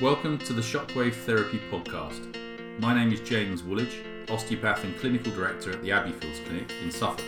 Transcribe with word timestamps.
Welcome 0.00 0.38
to 0.38 0.52
the 0.52 0.62
Shockwave 0.62 1.12
Therapy 1.12 1.60
Podcast. 1.72 2.36
My 2.78 2.94
name 2.94 3.12
is 3.12 3.18
James 3.18 3.64
Woolwich, 3.64 3.96
osteopath 4.28 4.84
and 4.84 4.96
clinical 5.00 5.32
director 5.32 5.72
at 5.72 5.82
the 5.82 5.88
Abbeyfields 5.88 6.46
Clinic 6.46 6.70
in 6.80 6.92
Suffolk. 6.92 7.26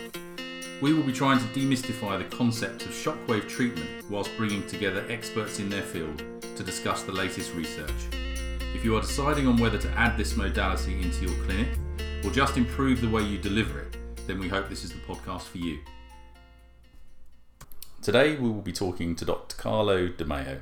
We 0.81 0.93
will 0.93 1.03
be 1.03 1.13
trying 1.13 1.41
to 1.41 1.45
demystify 1.47 2.19
the 2.19 2.37
concept 2.37 2.83
of 2.83 2.93
shockwave 2.93 3.49
treatment 3.49 4.09
whilst 4.09 4.31
bringing 4.37 4.65
together 4.69 5.05
experts 5.09 5.59
in 5.59 5.69
their 5.69 5.83
field 5.83 6.23
to 6.55 6.63
discuss 6.63 7.03
the 7.03 7.11
latest 7.11 7.53
research. 7.55 7.91
If 8.73 8.85
you 8.85 8.97
are 8.97 9.01
deciding 9.01 9.49
on 9.49 9.57
whether 9.57 9.79
to 9.79 9.91
add 9.99 10.17
this 10.17 10.37
modality 10.37 11.03
into 11.03 11.27
your 11.27 11.45
clinic 11.45 11.77
or 12.25 12.31
just 12.31 12.57
improve 12.57 13.01
the 13.01 13.11
way 13.11 13.23
you 13.25 13.39
deliver 13.39 13.81
it, 13.81 13.97
then 14.29 14.39
we 14.39 14.49
hope 14.49 14.69
this 14.69 14.85
is 14.85 14.93
the 14.93 14.99
podcast 14.99 15.43
for 15.43 15.59
you. 15.59 15.81
Today 18.01 18.37
we 18.37 18.49
will 18.49 18.63
be 18.63 18.73
talking 18.73 19.17
to 19.17 19.25
Dr. 19.25 19.57
Carlo 19.57 20.07
Di 20.07 20.25
Maio. 20.25 20.61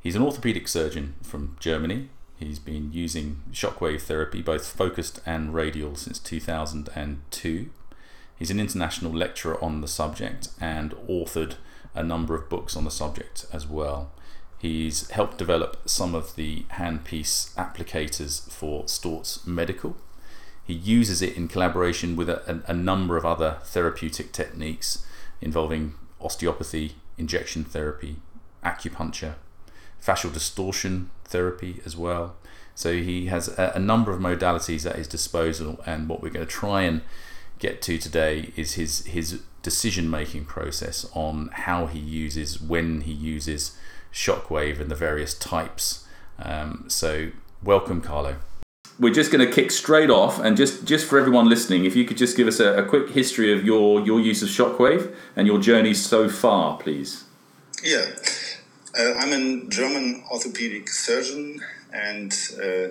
He's 0.00 0.16
an 0.16 0.22
orthopedic 0.22 0.68
surgeon 0.68 1.14
from 1.22 1.56
Germany. 1.58 2.10
He's 2.38 2.58
been 2.58 2.92
using 2.92 3.42
shockwave 3.52 4.02
therapy, 4.02 4.42
both 4.42 4.66
focused 4.66 5.20
and 5.24 5.54
radial, 5.54 5.96
since 5.96 6.18
2002. 6.18 7.70
He's 8.38 8.50
an 8.50 8.60
international 8.60 9.12
lecturer 9.12 9.62
on 9.62 9.80
the 9.80 9.88
subject 9.88 10.50
and 10.60 10.92
authored 11.08 11.54
a 11.94 12.02
number 12.02 12.34
of 12.34 12.48
books 12.48 12.76
on 12.76 12.84
the 12.84 12.90
subject 12.90 13.46
as 13.52 13.66
well. 13.66 14.10
He's 14.58 15.10
helped 15.10 15.38
develop 15.38 15.88
some 15.88 16.14
of 16.14 16.36
the 16.36 16.64
handpiece 16.72 17.54
applicators 17.54 18.50
for 18.50 18.84
Storz 18.84 19.46
Medical. 19.46 19.96
He 20.64 20.74
uses 20.74 21.22
it 21.22 21.36
in 21.36 21.48
collaboration 21.48 22.16
with 22.16 22.28
a, 22.28 22.62
a 22.66 22.74
number 22.74 23.16
of 23.16 23.24
other 23.24 23.58
therapeutic 23.64 24.32
techniques 24.32 25.06
involving 25.40 25.94
osteopathy, 26.20 26.96
injection 27.16 27.64
therapy, 27.64 28.16
acupuncture, 28.64 29.34
fascial 30.06 30.32
distortion 30.32 31.10
therapy 31.24 31.80
as 31.84 31.96
well. 31.96 32.36
So 32.74 32.92
he 32.92 33.26
has 33.26 33.48
a, 33.58 33.72
a, 33.74 33.78
number 33.78 34.12
of 34.12 34.20
modalities 34.20 34.88
at 34.88 34.96
his 34.96 35.08
disposal, 35.08 35.80
and 35.86 36.08
what 36.08 36.22
we're 36.22 36.30
going 36.30 36.46
to 36.46 36.52
try 36.52 36.82
and 36.82 37.00
get 37.58 37.80
to 37.82 37.96
today 37.96 38.52
is 38.54 38.74
his 38.74 39.06
his 39.06 39.40
decision 39.62 40.10
making 40.10 40.44
process 40.44 41.08
on 41.14 41.48
how 41.52 41.86
he 41.86 41.98
uses, 41.98 42.60
when 42.60 43.00
he 43.00 43.12
uses 43.12 43.76
shockwave 44.12 44.78
and 44.78 44.90
the 44.90 44.94
various 44.94 45.34
types. 45.34 46.06
Um, 46.38 46.84
so 46.88 47.30
welcome, 47.64 48.02
Carlo. 48.02 48.36
We're 49.00 49.14
just 49.14 49.32
going 49.32 49.46
to 49.46 49.52
kick 49.52 49.70
straight 49.70 50.10
off, 50.10 50.38
and 50.38 50.54
just 50.54 50.84
just 50.84 51.06
for 51.06 51.18
everyone 51.18 51.48
listening, 51.48 51.86
if 51.86 51.96
you 51.96 52.04
could 52.04 52.18
just 52.18 52.36
give 52.36 52.46
us 52.46 52.60
a, 52.60 52.74
a 52.74 52.84
quick 52.84 53.08
history 53.10 53.52
of 53.54 53.64
your 53.64 54.04
your 54.04 54.20
use 54.20 54.42
of 54.42 54.50
shockwave 54.50 55.14
and 55.34 55.46
your 55.46 55.58
journey 55.58 55.94
so 55.94 56.28
far, 56.28 56.76
please. 56.76 57.24
Yeah. 57.82 58.04
Uh, 58.98 59.12
I'm 59.18 59.32
a 59.32 59.68
German 59.68 60.24
orthopedic 60.32 60.88
surgeon, 60.88 61.60
and 61.92 62.32
uh, 62.58 62.88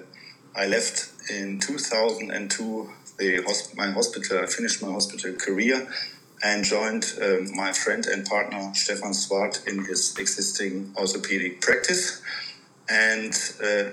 I 0.55 0.67
left 0.67 1.09
in 1.31 1.59
2002 1.59 2.89
the 3.17 3.37
hosp- 3.41 3.75
my 3.75 3.89
hospital. 3.89 4.39
I 4.39 4.45
finished 4.45 4.83
my 4.83 4.91
hospital 4.91 5.33
career 5.33 5.87
and 6.43 6.63
joined 6.63 7.11
uh, 7.19 7.37
my 7.55 7.73
friend 7.73 8.05
and 8.05 8.23
partner 8.23 8.71
Stefan 8.75 9.15
Swart 9.15 9.63
in 9.67 9.83
his 9.85 10.15
existing 10.19 10.93
orthopedic 10.95 11.61
practice. 11.61 12.21
And 12.87 13.33
uh, 13.63 13.89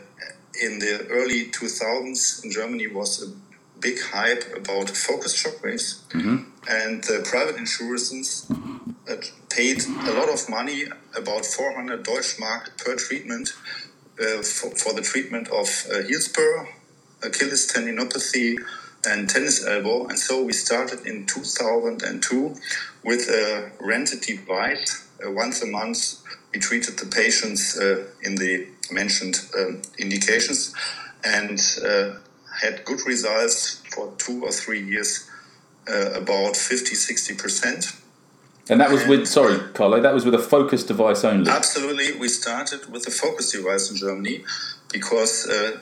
in 0.62 0.80
the 0.80 1.06
early 1.08 1.46
2000s 1.46 2.44
in 2.44 2.50
Germany 2.50 2.88
was 2.88 3.22
a 3.22 3.32
big 3.80 3.98
hype 4.02 4.54
about 4.54 4.90
focused 4.90 5.42
shockwaves, 5.42 6.02
mm-hmm. 6.08 6.44
and 6.68 7.02
the 7.04 7.26
private 7.26 7.56
insurances 7.56 8.46
uh, 8.50 8.71
paid 9.50 9.84
a 9.84 10.12
lot 10.12 10.28
of 10.28 10.48
money, 10.48 10.84
about 11.16 11.44
400 11.44 12.04
Deutschmark 12.04 12.76
per 12.78 12.96
treatment, 12.96 13.52
uh, 14.20 14.42
for, 14.42 14.70
for, 14.76 14.92
the 14.92 15.02
treatment 15.02 15.48
of 15.48 15.68
uh, 15.90 16.02
heel 16.02 16.20
spur, 16.20 16.68
Achilles 17.22 17.70
tendinopathy, 17.72 18.56
and 19.06 19.28
tennis 19.28 19.66
elbow. 19.66 20.06
And 20.06 20.18
so 20.18 20.44
we 20.44 20.52
started 20.52 21.06
in 21.06 21.26
2002 21.26 22.54
with 23.04 23.28
a 23.28 23.72
rented 23.80 24.20
device. 24.20 25.08
Uh, 25.24 25.30
once 25.32 25.62
a 25.62 25.66
month, 25.66 26.22
we 26.52 26.60
treated 26.60 26.98
the 26.98 27.06
patients 27.06 27.78
uh, 27.78 28.04
in 28.22 28.36
the 28.36 28.68
mentioned 28.90 29.40
um, 29.58 29.82
indications 29.98 30.74
and 31.24 31.60
uh, 31.84 32.16
had 32.60 32.84
good 32.84 33.00
results 33.06 33.82
for 33.94 34.12
two 34.18 34.44
or 34.44 34.52
three 34.52 34.82
years, 34.82 35.28
uh, 35.88 36.12
about 36.12 36.56
50 36.56 36.94
60%. 36.94 38.01
And 38.70 38.80
that 38.80 38.90
was 38.90 39.06
with, 39.06 39.26
sorry, 39.26 39.58
Carlo, 39.74 40.00
that 40.00 40.14
was 40.14 40.24
with 40.24 40.34
a 40.34 40.38
focus 40.38 40.84
device 40.84 41.24
only? 41.24 41.50
Absolutely. 41.50 42.18
We 42.18 42.28
started 42.28 42.90
with 42.92 43.06
a 43.08 43.10
focus 43.10 43.50
device 43.50 43.90
in 43.90 43.96
Germany 43.96 44.44
because 44.92 45.48
uh, 45.48 45.80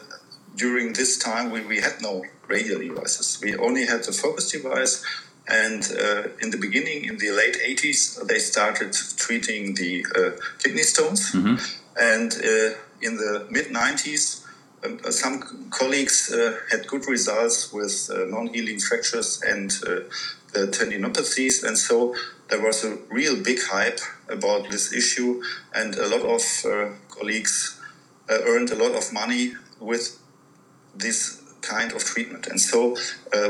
during 0.57 0.95
this 0.95 1.19
time 1.19 1.51
we, 1.51 1.61
we 1.63 1.81
had 1.81 2.01
no 2.01 2.25
radial 2.49 2.81
devices. 2.81 3.39
We 3.43 3.55
only 3.57 3.87
had 3.87 4.05
the 4.05 4.13
focus 4.13 4.51
device. 4.51 5.05
And 5.47 5.83
uh, 5.93 6.29
in 6.41 6.51
the 6.51 6.59
beginning, 6.59 7.05
in 7.05 7.19
the 7.19 7.31
late 7.31 7.57
80s, 7.57 8.27
they 8.27 8.39
started 8.39 8.93
treating 9.17 9.75
the 9.75 10.07
uh, 10.17 10.31
kidney 10.59 10.83
stones. 10.83 11.33
Mm-hmm. 11.33 11.57
And 12.01 12.33
uh, 12.33 12.79
in 13.03 13.17
the 13.17 13.47
mid 13.51 13.67
90s, 13.67 14.47
um, 14.85 14.99
uh, 15.05 15.11
some 15.11 15.69
colleagues 15.71 16.33
uh, 16.33 16.59
had 16.71 16.87
good 16.87 17.07
results 17.07 17.73
with 17.73 18.11
uh, 18.13 18.25
non-healing 18.27 18.79
fractures 18.79 19.43
and 19.43 19.71
uh, 20.55 20.61
the 20.61 20.67
tendinopathies, 20.67 21.65
and 21.65 21.77
so 21.77 22.15
there 22.49 22.61
was 22.61 22.85
a 22.85 22.97
real 23.11 23.37
big 23.43 23.59
hype 23.71 24.01
about 24.29 24.71
this 24.71 24.93
issue, 24.93 25.43
and 25.75 25.95
a 25.97 26.07
lot 26.09 26.23
of 26.23 26.43
uh, 26.65 26.91
colleagues 27.09 27.81
uh, 28.29 28.39
earned 28.45 28.71
a 28.71 28.77
lot 28.77 28.95
of 28.97 29.13
money 29.13 29.55
with 29.81 30.19
this 30.95 31.43
kind 31.63 31.93
of 31.93 32.05
treatment, 32.05 32.47
and 32.47 32.61
so 32.61 32.97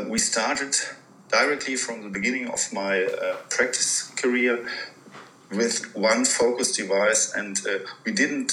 we 0.09 0.19
started 0.19 0.75
directly 1.31 1.77
from 1.77 2.03
the 2.03 2.09
beginning 2.09 2.49
of 2.49 2.61
my 2.73 3.07
practice 3.49 4.11
career 4.17 4.69
with 5.51 5.95
one 5.95 6.25
focus 6.25 6.77
device, 6.77 7.33
and 7.35 7.61
we 8.05 8.13
didn't 8.13 8.53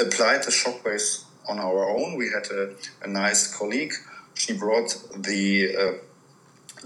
apply 0.00 0.38
the 0.38 0.50
shockwaves 0.50 1.24
on 1.48 1.58
our 1.58 1.88
own. 1.88 2.16
We 2.16 2.30
had 2.30 2.50
a, 2.50 2.74
a 3.02 3.08
nice 3.08 3.54
colleague. 3.56 3.92
She 4.34 4.52
brought 4.54 4.96
the 5.16 5.76
uh, 5.76 5.92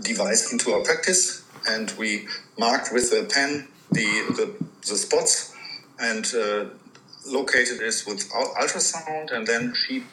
device 0.00 0.52
into 0.52 0.72
our 0.72 0.82
practice, 0.82 1.44
and 1.68 1.92
we 1.98 2.26
marked 2.58 2.92
with 2.92 3.12
a 3.12 3.24
pen 3.24 3.68
the 3.90 4.06
the, 4.36 4.54
the 4.88 4.96
spots 4.96 5.54
and 6.00 6.26
uh, 6.34 6.66
located 7.26 7.78
this 7.78 8.06
with 8.06 8.28
ultrasound, 8.30 9.32
and 9.32 9.46
then 9.46 9.74
she 9.74 10.04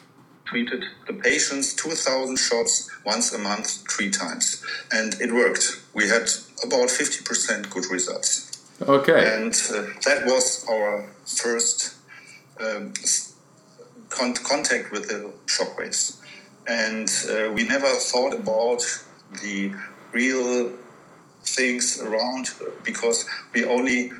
treated 0.44 0.84
the 1.06 1.12
patients 1.12 1.74
2,000 1.74 2.36
shots 2.36 2.88
once 3.04 3.32
a 3.32 3.38
month, 3.38 3.84
three 3.90 4.10
times, 4.10 4.64
and 4.92 5.20
it 5.20 5.32
worked. 5.32 5.82
We 5.92 6.08
had 6.08 6.30
about 6.64 6.88
50% 6.88 7.68
good 7.70 7.86
results. 7.90 8.64
Okay. 8.80 9.34
And 9.34 9.52
uh, 9.74 9.86
that 10.04 10.24
was 10.24 10.64
our 10.70 11.08
first 11.24 11.96
um, 12.60 12.92
con- 14.08 14.34
contact 14.34 14.92
with 14.92 15.08
the 15.08 15.32
shockwaves. 15.46 16.20
And 16.68 17.08
uh, 17.30 17.52
we 17.52 17.66
never 17.66 17.88
thought 17.88 18.34
about 18.34 18.82
the 19.42 19.72
real 20.12 20.72
things 21.42 22.00
around 22.00 22.50
because 22.84 23.28
we 23.54 23.64
only 23.64 24.12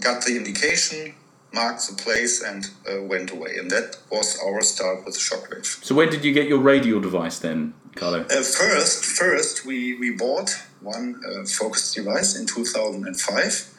got 0.00 0.24
the 0.24 0.36
indication, 0.36 1.14
marked 1.52 1.88
the 1.88 1.94
place, 2.02 2.42
and 2.42 2.70
uh, 2.90 3.02
went 3.02 3.30
away. 3.30 3.56
And 3.58 3.70
that 3.70 3.96
was 4.10 4.38
our 4.44 4.62
start 4.62 5.04
with 5.04 5.14
the 5.14 5.20
shockwave. 5.20 5.66
So 5.84 5.94
when 5.94 6.10
did 6.10 6.24
you 6.24 6.32
get 6.32 6.48
your 6.48 6.60
radial 6.60 7.00
device 7.00 7.38
then, 7.38 7.74
Carlo? 7.94 8.20
Uh, 8.22 8.42
first, 8.42 9.04
first 9.04 9.64
we, 9.64 9.96
we 9.98 10.10
bought 10.10 10.50
one 10.80 11.20
uh, 11.26 11.44
focus 11.44 11.94
device 11.94 12.38
in 12.38 12.46
2005 12.46 13.74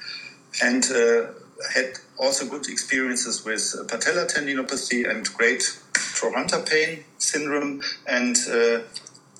and 0.61 0.83
uh, 0.91 1.27
had 1.73 1.99
also 2.17 2.45
good 2.45 2.67
experiences 2.67 3.45
with 3.45 3.75
patella 3.87 4.25
tendinopathy 4.25 5.09
and 5.09 5.33
great 5.33 5.79
trochanter 5.93 6.59
pain 6.59 7.03
syndrome. 7.17 7.81
And 8.07 8.35
uh, 8.49 8.79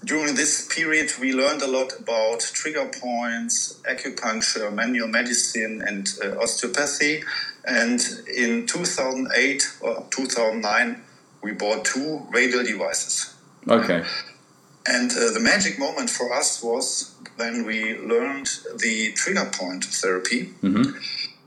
during 0.03 0.35
this 0.35 0.67
period, 0.73 1.11
we 1.19 1.33
learned 1.33 1.61
a 1.61 1.67
lot 1.67 1.99
about 1.99 2.39
trigger 2.39 2.89
points, 3.01 3.81
acupuncture, 3.89 4.73
manual 4.73 5.07
medicine, 5.07 5.81
and 5.85 6.07
uh, 6.23 6.41
osteopathy. 6.41 7.23
And 7.65 7.99
in 8.33 8.65
2008 8.65 9.77
or 9.81 10.05
2009, 10.09 11.01
we 11.43 11.51
bought 11.51 11.85
two 11.85 12.25
radial 12.31 12.63
devices. 12.63 13.35
Okay. 13.67 14.03
And 14.87 15.11
uh, 15.11 15.31
the 15.33 15.41
magic 15.41 15.77
moment 15.77 16.09
for 16.09 16.33
us 16.33 16.63
was 16.63 17.13
when 17.35 17.65
we 17.65 17.97
learned 17.97 18.49
the 18.77 19.11
trigger 19.13 19.49
point 19.51 19.83
therapy. 19.85 20.53
Mm-hmm 20.63 20.97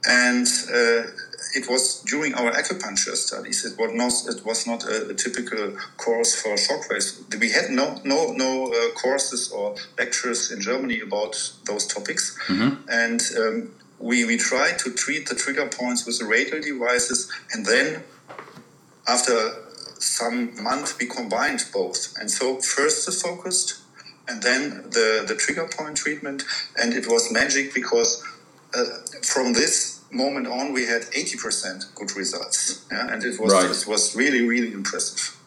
and 0.04 0.46
uh, 0.72 1.02
it 1.54 1.68
was 1.68 2.00
during 2.02 2.34
our 2.34 2.50
acupuncture 2.52 3.16
studies. 3.16 3.64
It 3.64 3.78
was 3.78 3.92
not 3.92 4.12
it 4.34 4.44
was 4.44 4.66
not 4.66 4.84
a, 4.84 5.10
a 5.10 5.14
typical 5.14 5.76
course 5.96 6.40
for 6.40 6.54
shockwaves. 6.54 7.38
We 7.38 7.50
had 7.50 7.70
no 7.70 8.00
no 8.04 8.32
no 8.32 8.72
uh, 8.72 8.92
courses 8.94 9.50
or 9.50 9.76
lectures 9.98 10.50
in 10.50 10.60
Germany 10.60 11.00
about 11.00 11.34
those 11.66 11.86
topics, 11.86 12.38
mm-hmm. 12.46 12.88
and 12.88 13.20
um, 13.38 13.70
we 13.98 14.24
we 14.24 14.36
tried 14.36 14.78
to 14.80 14.92
treat 14.92 15.28
the 15.28 15.34
trigger 15.34 15.68
points 15.68 16.06
with 16.06 16.18
the 16.18 16.26
radial 16.26 16.60
devices, 16.60 17.30
and 17.52 17.66
then 17.66 18.02
after 19.06 19.52
some 20.02 20.62
month, 20.62 20.98
we 20.98 21.06
combined 21.06 21.64
both. 21.72 22.14
And 22.18 22.30
so 22.30 22.60
first 22.60 23.06
the 23.06 23.12
focused, 23.12 23.80
and 24.28 24.42
then 24.42 24.82
the, 24.90 25.24
the 25.26 25.34
trigger 25.34 25.68
point 25.68 25.96
treatment. 25.96 26.44
And 26.76 26.92
it 26.92 27.06
was 27.06 27.32
magic 27.32 27.74
because 27.74 28.22
uh, 28.74 28.84
from 29.22 29.52
this 29.52 29.91
moment 30.12 30.46
on, 30.46 30.72
we 30.72 30.86
had 30.86 31.02
80% 31.02 31.94
good 31.94 32.16
results. 32.16 32.84
Yeah? 32.90 33.12
And 33.12 33.24
it 33.24 33.40
was, 33.40 33.52
right. 33.52 33.70
it 33.70 33.86
was 33.86 34.14
really, 34.14 34.46
really 34.46 34.72
impressive. 34.72 35.38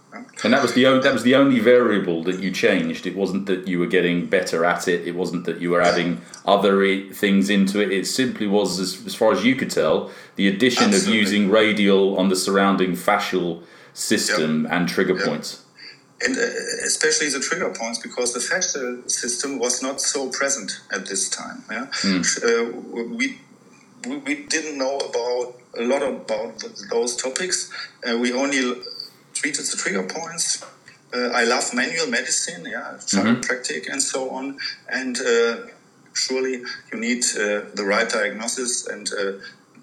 And 0.45 0.53
that 0.53 0.61
was 0.61 0.73
the 0.73 0.85
only, 0.85 1.03
that 1.03 1.11
was 1.11 1.23
the 1.23 1.35
only 1.35 1.59
variable 1.59 2.23
that 2.23 2.39
you 2.39 2.49
changed. 2.49 3.05
It 3.05 3.17
wasn't 3.17 3.47
that 3.47 3.67
you 3.67 3.79
were 3.79 3.85
getting 3.87 4.27
better 4.27 4.63
at 4.63 4.87
it. 4.87 5.05
It 5.05 5.13
wasn't 5.13 5.45
that 5.45 5.59
you 5.59 5.71
were 5.71 5.81
adding 5.81 6.21
other 6.45 7.03
things 7.11 7.49
into 7.49 7.81
it. 7.81 7.91
It 7.91 8.07
simply 8.07 8.47
was, 8.47 8.79
as, 8.79 9.05
as 9.05 9.13
far 9.13 9.33
as 9.33 9.43
you 9.43 9.55
could 9.55 9.69
tell, 9.69 10.11
the 10.37 10.47
addition 10.47 10.85
Absolutely. 10.85 11.11
of 11.11 11.21
using 11.21 11.49
radial 11.49 12.17
on 12.17 12.29
the 12.29 12.35
surrounding 12.37 12.93
fascial 12.93 13.63
system 13.93 14.65
and 14.69 14.87
trigger 14.87 15.19
points 15.19 15.65
and 16.21 16.37
uh, 16.37 16.41
especially 16.85 17.29
the 17.29 17.39
trigger 17.39 17.69
points 17.73 17.99
because 17.99 18.33
the 18.33 18.39
fascial 18.39 19.09
system 19.09 19.59
was 19.59 19.81
not 19.81 19.99
so 19.99 20.29
present 20.29 20.79
at 20.91 21.05
this 21.07 21.29
time. 21.29 21.63
Yeah? 21.69 21.87
Mm. 22.01 22.23
Uh, 22.43 23.15
we, 23.15 23.39
we, 24.07 24.17
we 24.17 24.35
didn't 24.45 24.77
know 24.77 24.97
about 24.97 25.55
a 25.77 25.83
lot 25.83 26.03
about 26.03 26.63
those 26.89 27.15
topics. 27.15 27.71
Uh, 28.07 28.17
we 28.17 28.33
only 28.33 28.81
treated 29.33 29.65
the 29.65 29.77
trigger 29.77 30.03
points. 30.03 30.63
Uh, 31.13 31.29
I 31.33 31.43
love 31.43 31.73
manual 31.73 32.07
medicine, 32.07 32.65
yeah, 32.65 32.95
chiropractic 32.97 33.83
mm-hmm. 33.83 33.91
and 33.93 34.01
so 34.01 34.29
on. 34.31 34.57
And 34.89 35.17
uh, 35.19 35.57
surely 36.13 36.63
you 36.91 36.99
need 36.99 37.23
uh, 37.35 37.69
the 37.73 37.85
right 37.85 38.09
diagnosis 38.09 38.87
and 38.87 39.09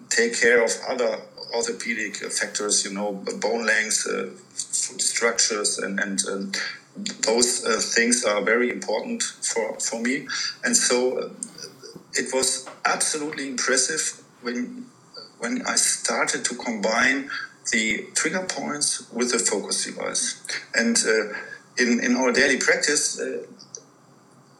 take 0.09 0.39
care 0.39 0.63
of 0.63 0.71
other 0.89 1.19
orthopedic 1.55 2.17
factors, 2.17 2.85
you 2.85 2.93
know, 2.93 3.13
bone 3.13 3.67
length, 3.67 4.07
uh, 4.07 4.27
foot 4.55 5.01
structures, 5.01 5.79
and, 5.79 6.01
and 6.01 6.21
um, 6.29 6.53
those 7.21 7.65
uh, 7.65 7.81
things 7.81 8.25
are 8.25 8.43
very 8.43 8.71
important 8.71 9.23
for, 9.23 9.79
for 9.81 10.01
me. 10.01 10.27
And 10.65 10.77
so 10.77 11.19
uh, 11.19 11.29
it 12.15 12.33
was 12.33 12.69
absolutely 12.85 13.49
impressive 13.49 14.23
when, 14.43 14.87
when 15.39 15.63
I 15.67 15.77
started 15.77 16.45
to 16.47 16.55
combine 16.55 17.31
the 17.71 18.07
trigger 18.15 18.45
points 18.49 19.11
with 19.13 19.33
the 19.33 19.39
focus 19.39 19.85
device. 19.85 20.43
And 20.75 20.97
uh, 21.07 21.37
in, 21.79 22.01
in 22.03 22.17
our 22.17 22.33
daily 22.33 22.59
practice, 22.59 23.21
uh, 23.21 23.47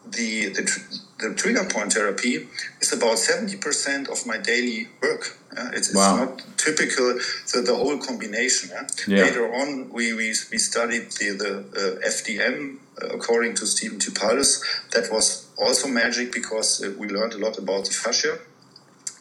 the, 0.07 0.49
the, 0.49 0.99
the 1.19 1.35
trigger 1.35 1.65
point 1.65 1.93
therapy 1.93 2.49
is 2.81 2.93
about 2.93 3.17
70% 3.17 4.09
of 4.09 4.27
my 4.27 4.39
daily 4.39 4.89
work. 5.01 5.39
Uh, 5.57 5.71
it's, 5.73 5.89
it's 5.89 5.95
not 5.95 6.43
typical, 6.57 7.15
the, 7.53 7.63
the 7.65 7.75
whole 7.75 7.99
combination. 7.99 8.71
Yeah. 9.07 9.25
Later 9.25 9.53
on, 9.55 9.91
we, 9.91 10.13
we, 10.13 10.29
we 10.51 10.59
studied 10.59 11.11
the, 11.13 11.31
the 11.37 11.99
uh, 12.03 12.09
FDM 12.09 12.79
uh, 13.01 13.07
according 13.09 13.55
to 13.55 13.67
Stephen 13.67 13.99
Typaldos. 13.99 14.63
That 14.91 15.11
was 15.11 15.49
also 15.59 15.89
magic 15.89 16.33
because 16.33 16.83
uh, 16.83 16.93
we 16.99 17.09
learned 17.09 17.35
a 17.35 17.39
lot 17.39 17.59
about 17.59 17.85
the 17.85 17.93
fascia. 17.93 18.39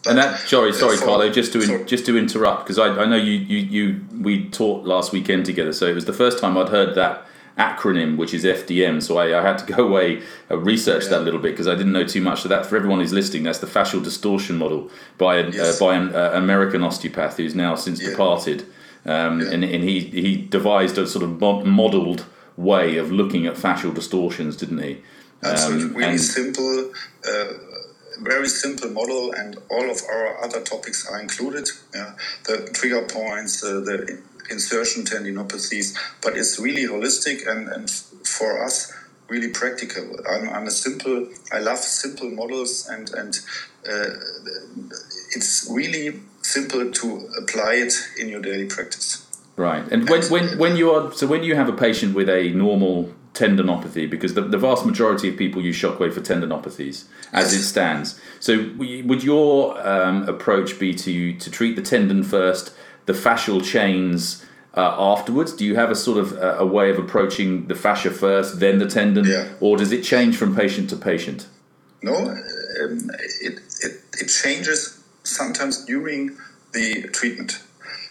and 0.07 0.17
that 0.17 0.39
sorry, 0.39 0.73
sorry, 0.73 0.97
for, 0.97 1.05
Carlo, 1.05 1.29
just 1.29 1.53
to 1.53 1.61
in, 1.61 1.87
just 1.87 2.05
to 2.05 2.17
interrupt 2.17 2.65
because 2.65 2.79
I, 2.79 2.87
I 3.03 3.05
know 3.05 3.17
you, 3.17 3.33
you 3.33 3.57
you 3.57 4.05
we 4.19 4.49
taught 4.49 4.85
last 4.85 5.11
weekend 5.11 5.45
together, 5.45 5.73
so 5.73 5.85
it 5.85 5.95
was 5.95 6.05
the 6.05 6.13
first 6.13 6.39
time 6.39 6.57
I'd 6.57 6.69
heard 6.69 6.95
that 6.95 7.25
acronym, 7.57 8.17
which 8.17 8.33
is 8.33 8.43
FDM. 8.43 9.01
So 9.01 9.17
I, 9.17 9.37
I 9.39 9.41
had 9.41 9.57
to 9.59 9.73
go 9.73 9.87
away, 9.87 10.21
uh, 10.49 10.57
research 10.57 11.03
yeah. 11.03 11.09
that 11.09 11.19
a 11.19 11.23
little 11.23 11.39
bit 11.39 11.51
because 11.51 11.67
I 11.67 11.75
didn't 11.75 11.91
know 11.91 12.05
too 12.05 12.21
much. 12.21 12.41
So 12.41 12.49
that 12.49 12.65
for 12.65 12.75
everyone 12.75 12.99
who's 12.99 13.13
listening, 13.13 13.43
that's 13.43 13.59
the 13.59 13.67
fascial 13.67 14.03
distortion 14.03 14.57
model 14.57 14.89
by 15.17 15.37
a, 15.37 15.47
uh, 15.47 15.51
yes. 15.51 15.81
uh, 15.81 15.85
by 15.85 15.95
an 15.95 16.15
uh, 16.15 16.31
American 16.33 16.83
osteopath 16.83 17.37
who's 17.37 17.55
now 17.55 17.75
since 17.75 18.01
yeah. 18.01 18.09
departed, 18.09 18.65
um, 19.05 19.41
yeah. 19.41 19.51
and, 19.51 19.63
and 19.63 19.83
he 19.83 19.99
he 19.99 20.35
devised 20.37 20.97
a 20.97 21.07
sort 21.07 21.23
of 21.23 21.39
modelled 21.65 22.25
way 22.57 22.97
of 22.97 23.11
looking 23.11 23.45
at 23.47 23.55
fascial 23.55 23.93
distortions, 23.93 24.55
didn't 24.55 24.79
he? 24.79 25.01
Absolutely, 25.43 25.87
um, 25.87 25.95
really 25.95 26.17
simple. 26.17 26.91
Uh, 27.27 27.45
very 28.19 28.47
simple 28.47 28.89
model, 28.91 29.31
and 29.31 29.57
all 29.69 29.89
of 29.89 29.99
our 30.09 30.43
other 30.43 30.61
topics 30.61 31.09
are 31.09 31.19
included. 31.19 31.67
Yeah, 31.93 32.13
the 32.45 32.69
trigger 32.73 33.03
points, 33.07 33.63
uh, 33.63 33.79
the 33.79 34.21
insertion 34.51 35.03
tendinopathies, 35.03 35.97
but 36.21 36.37
it's 36.37 36.59
really 36.59 36.83
holistic 36.83 37.47
and, 37.47 37.67
and 37.69 37.89
for 37.89 38.63
us 38.63 38.93
really 39.29 39.49
practical. 39.49 40.17
I'm, 40.29 40.49
I'm 40.49 40.67
a 40.67 40.71
simple, 40.71 41.27
I 41.51 41.59
love 41.59 41.79
simple 41.79 42.29
models 42.29 42.87
and, 42.89 43.09
and 43.13 43.39
uh, 43.89 44.09
it's 45.33 45.67
really 45.71 46.19
simple 46.41 46.91
to 46.91 47.29
apply 47.41 47.75
it 47.75 47.93
in 48.19 48.27
your 48.27 48.41
daily 48.41 48.65
practice. 48.65 49.25
Right. 49.55 49.89
And 49.91 50.09
when, 50.09 50.23
when, 50.23 50.57
when 50.57 50.75
you 50.75 50.91
are, 50.91 51.13
so 51.13 51.27
when 51.27 51.43
you 51.43 51.55
have 51.55 51.69
a 51.69 51.73
patient 51.73 52.13
with 52.13 52.29
a 52.29 52.49
normal 52.49 53.13
tendinopathy 53.33 54.09
because 54.09 54.33
the, 54.33 54.41
the 54.41 54.57
vast 54.57 54.85
majority 54.85 55.29
of 55.29 55.37
people 55.37 55.61
use 55.61 55.77
shockwave 55.77 56.13
for 56.13 56.21
tendinopathies 56.21 57.05
as 57.31 57.53
it 57.53 57.63
stands. 57.63 58.19
So, 58.39 58.71
would 58.77 59.23
your 59.23 59.79
um, 59.87 60.27
approach 60.27 60.79
be 60.79 60.93
to 60.95 61.33
to 61.37 61.51
treat 61.51 61.75
the 61.75 61.81
tendon 61.81 62.23
first, 62.23 62.73
the 63.05 63.13
fascial 63.13 63.63
chains 63.63 64.45
uh, 64.75 64.95
afterwards? 64.97 65.53
Do 65.53 65.65
you 65.65 65.75
have 65.75 65.91
a 65.91 65.95
sort 65.95 66.17
of 66.17 66.33
uh, 66.33 66.57
a 66.59 66.65
way 66.65 66.89
of 66.89 66.99
approaching 66.99 67.67
the 67.67 67.75
fascia 67.75 68.11
first, 68.11 68.59
then 68.59 68.79
the 68.79 68.87
tendon, 68.87 69.25
yeah. 69.25 69.49
or 69.59 69.77
does 69.77 69.91
it 69.91 70.03
change 70.03 70.37
from 70.37 70.55
patient 70.55 70.89
to 70.89 70.95
patient? 70.95 71.47
No, 72.03 72.15
um, 72.15 73.11
it, 73.41 73.59
it, 73.81 74.01
it 74.19 74.27
changes 74.27 75.01
sometimes 75.23 75.85
during 75.85 76.35
the 76.73 77.03
treatment. 77.13 77.61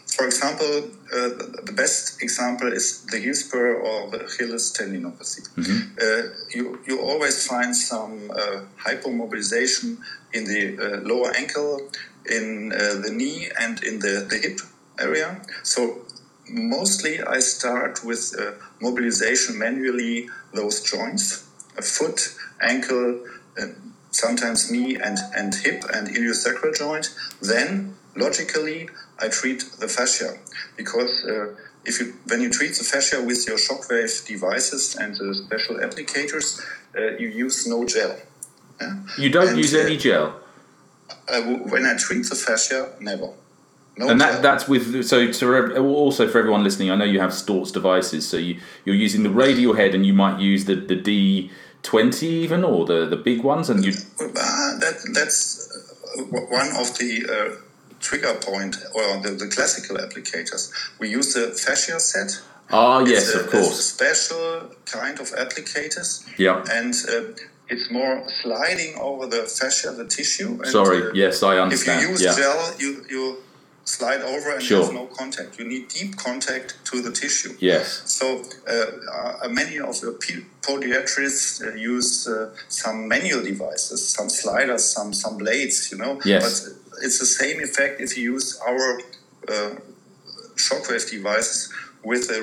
For 0.07 0.25
example, 0.25 0.91
uh, 1.13 1.29
the 1.65 1.73
best 1.75 2.23
example 2.23 2.73
is 2.73 3.05
the 3.07 3.19
heel 3.19 3.35
spur 3.35 3.75
or 3.75 4.11
the 4.11 4.25
Achilles 4.25 4.73
tendinopathy. 4.73 5.43
Mm-hmm. 5.57 5.99
Uh, 6.01 6.23
you, 6.55 6.79
you 6.87 7.01
always 7.01 7.47
find 7.47 7.75
some 7.75 8.31
uh, 8.31 8.61
hypomobilization 8.79 9.99
in 10.33 10.45
the 10.45 10.79
uh, 10.79 11.01
lower 11.01 11.35
ankle, 11.35 11.91
in 12.31 12.73
uh, 12.73 13.01
the 13.05 13.11
knee, 13.13 13.49
and 13.61 13.83
in 13.83 13.99
the, 13.99 14.27
the 14.31 14.39
hip 14.39 14.61
area. 14.99 15.41
So 15.63 16.03
mostly 16.49 17.21
I 17.23 17.41
start 17.41 18.05
with 18.05 18.35
uh, 18.39 18.53
mobilization 18.81 19.59
manually 19.59 20.29
those 20.53 20.83
joints, 20.83 21.47
a 21.77 21.83
foot, 21.83 22.35
ankle, 22.61 23.21
sometimes 24.11 24.71
knee 24.71 24.97
and, 24.97 25.19
and 25.37 25.55
hip 25.55 25.85
and 25.95 26.09
iliosacral 26.09 26.77
joint. 26.77 27.15
Then 27.41 27.97
logically 28.17 28.89
I 29.23 29.29
treat 29.29 29.65
the 29.79 29.89
fascia 29.89 30.39
because 30.77 31.25
uh, 31.25 31.55
if 31.85 32.01
you 32.01 32.15
when 32.27 32.41
you 32.41 32.51
treat 32.51 32.75
the 32.77 32.85
fascia 32.85 33.23
with 33.23 33.47
your 33.47 33.57
shockwave 33.57 34.27
devices 34.27 34.97
and 34.97 35.15
the 35.15 35.35
special 35.35 35.77
applicators, 35.77 36.61
uh, 36.97 37.17
you 37.19 37.29
use 37.29 37.67
no 37.67 37.85
gel. 37.85 38.17
Yeah? 38.81 38.95
You 39.19 39.31
don't 39.31 39.49
and, 39.49 39.59
use 39.59 39.75
any 39.75 39.97
uh, 39.97 40.01
gel. 40.01 40.41
when 41.73 41.85
I 41.87 41.97
treat 41.97 42.29
the 42.29 42.35
fascia, 42.35 42.93
never. 43.01 43.31
No 43.97 44.09
and 44.09 44.21
that, 44.21 44.41
that's 44.41 44.69
with 44.69 45.05
so 45.05 45.31
to 45.31 45.77
also 45.79 46.29
for 46.29 46.39
everyone 46.39 46.65
listening. 46.65 46.91
I 46.91 46.97
know 46.97 47.05
you 47.05 47.21
have 47.21 47.31
Storz 47.31 47.73
devices, 47.73 48.27
so 48.27 48.37
you 48.37 48.59
you're 48.85 48.95
using 48.95 49.23
the 49.23 49.31
radial 49.31 49.75
head, 49.75 49.95
and 49.95 50.07
you 50.07 50.15
might 50.15 50.41
use 50.41 50.65
the 50.65 50.75
the 50.75 50.97
D 50.97 51.51
twenty 51.83 52.27
even 52.27 52.65
or 52.65 52.87
the 52.87 53.07
the 53.07 53.17
big 53.17 53.43
ones, 53.43 53.69
and 53.69 53.85
you. 53.85 53.93
Uh, 54.19 54.79
that 54.79 54.97
that's 55.13 55.69
uh, 56.19 56.23
one 56.23 56.69
of 56.77 56.97
the. 56.99 57.61
Trigger 58.01 58.35
point 58.35 58.77
or 58.95 59.21
the, 59.23 59.31
the 59.31 59.47
classical 59.49 59.97
applicators 59.97 60.73
we 60.99 61.09
use 61.09 61.35
the 61.35 61.49
fascia 61.49 62.01
set 62.01 62.41
Ah, 62.73 63.01
yes, 63.05 63.35
a, 63.35 63.41
of 63.41 63.51
course. 63.51 63.85
special 63.85 64.71
kind 64.87 65.19
of 65.19 65.31
applicators. 65.33 66.25
Yeah. 66.39 66.65
And 66.71 66.95
uh, 67.09 67.33
it's 67.69 67.91
more 67.91 68.23
sliding 68.43 68.97
over 68.99 69.27
the 69.27 69.43
fascia, 69.43 69.91
the 69.91 70.07
tissue. 70.07 70.53
And, 70.63 70.67
Sorry, 70.67 71.03
uh, 71.03 71.13
yes, 71.13 71.43
I 71.43 71.59
understand. 71.59 72.01
If 72.01 72.05
you 72.05 72.11
use 72.11 72.23
yeah. 72.23 72.37
gel, 72.37 72.75
you, 72.79 73.05
you 73.11 73.37
slide 73.97 74.23
over 74.23 74.49
and 74.55 74.63
sure. 74.63 74.85
have 74.85 74.95
no 74.95 75.07
contact. 75.07 75.59
You 75.59 75.67
need 75.73 75.89
deep 75.89 76.17
contact 76.17 76.69
to 76.91 77.03
the 77.03 77.13
tissue. 77.21 77.55
Yes. 77.59 78.03
So 78.19 78.27
uh, 78.69 79.47
uh 79.47 79.49
many 79.61 79.77
of 79.79 79.95
the 80.03 80.11
podiatrists 80.69 81.49
uh, 81.67 81.75
use 81.93 82.13
uh, 82.29 82.55
some 82.69 83.09
manual 83.15 83.43
devices, 83.53 84.01
some 84.17 84.29
sliders, 84.41 84.85
some 84.97 85.11
some 85.23 85.37
blades. 85.43 85.91
You 85.91 85.99
know. 86.03 86.13
Yes. 86.25 86.43
But 86.45 86.53
it's 87.05 87.19
the 87.25 87.31
same 87.43 87.59
effect 87.69 88.01
if 88.01 88.11
you 88.17 88.23
use 88.35 88.49
our 88.69 88.87
uh, 89.55 89.73
shockwave 90.65 91.05
devices 91.11 91.73
with 92.11 92.25
a 92.31 92.41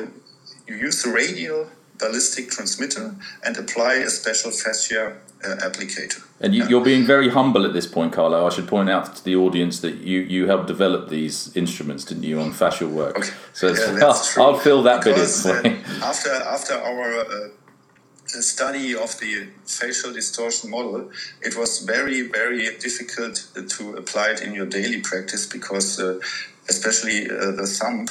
you 0.68 0.76
use 0.88 0.98
the 1.04 1.12
radial 1.12 1.70
ballistic 2.00 2.50
transmitter 2.50 3.16
and 3.44 3.58
apply 3.58 3.96
a 3.96 4.10
special 4.10 4.52
fascia 4.52 5.18
uh, 5.44 5.48
applicator. 5.58 6.24
And 6.40 6.54
you, 6.54 6.78
are 6.78 6.84
being 6.84 7.06
very 7.06 7.30
humble 7.30 7.66
at 7.66 7.74
this 7.74 7.88
point, 7.88 8.14
Carlo. 8.14 8.46
I 8.46 8.50
should 8.50 8.68
point 8.68 8.90
out 8.90 9.16
to 9.16 9.24
the 9.24 9.36
audience 9.36 9.80
that 9.80 9.96
you, 9.96 10.20
you 10.20 10.48
helped 10.48 10.68
develop 10.68 11.10
these 11.10 11.56
instruments, 11.56 12.06
didn't 12.06 12.24
you, 12.24 12.40
on 12.40 12.52
fascial 12.54 12.90
work? 12.92 13.18
Okay. 13.18 13.30
So 13.54 13.68
yeah, 13.68 14.00
I'll, 14.06 14.44
I'll, 14.44 14.60
fill 14.60 14.84
that 14.84 15.04
because, 15.04 15.46
bit 15.46 15.66
in. 15.66 15.74
Uh, 15.74 16.06
after 16.06 16.32
after 16.32 16.74
our 16.74 17.20
uh, 17.20 17.50
study 18.26 18.94
of 18.94 19.20
the 19.20 19.48
fascial 19.66 20.14
distortion 20.14 20.70
model, 20.70 21.10
it 21.42 21.58
was 21.58 21.80
very 21.80 22.22
very 22.22 22.78
difficult 22.78 23.48
to 23.56 23.96
apply 23.96 24.32
it 24.32 24.42
in 24.42 24.54
your 24.54 24.68
daily 24.68 25.02
practice 25.02 25.48
because, 25.48 26.00
uh, 26.00 26.20
especially 26.70 27.30
uh, 27.30 27.52
the 27.52 27.66
thumb 27.66 28.08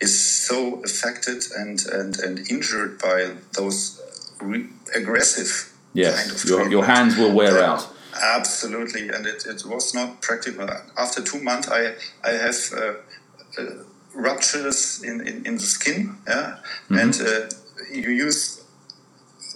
is 0.00 0.46
so 0.46 0.82
affected 0.82 1.42
and, 1.56 1.84
and, 1.86 2.18
and 2.18 2.50
injured 2.50 2.98
by 2.98 3.32
those 3.52 4.00
re- 4.40 4.68
aggressive 4.94 5.72
yes. 5.94 6.20
kind 6.20 6.36
of 6.36 6.44
your, 6.44 6.70
your 6.70 6.84
hands 6.84 7.16
will 7.16 7.32
wear 7.32 7.62
out. 7.62 7.88
Absolutely, 8.22 9.08
and 9.08 9.26
it, 9.26 9.44
it 9.46 9.64
was 9.66 9.94
not 9.94 10.22
practical. 10.22 10.68
After 10.96 11.22
two 11.22 11.42
months, 11.42 11.68
I 11.68 11.94
I 12.24 12.30
have 12.30 12.56
uh, 12.74 12.94
uh, 13.58 13.64
ruptures 14.14 15.02
in, 15.02 15.20
in, 15.26 15.44
in 15.44 15.54
the 15.56 15.66
skin, 15.66 16.16
yeah, 16.26 16.56
and 16.88 17.14
uh, 17.20 17.50
you 17.92 18.10
use 18.10 18.62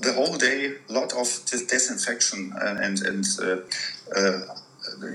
the 0.00 0.12
whole 0.12 0.36
day 0.36 0.74
a 0.88 0.92
lot 0.92 1.12
of 1.12 1.26
dis- 1.46 1.66
disinfection 1.66 2.52
and 2.60 2.78
and, 2.78 3.00
and 3.02 3.24
uh, 3.42 3.56
uh, 4.14 4.40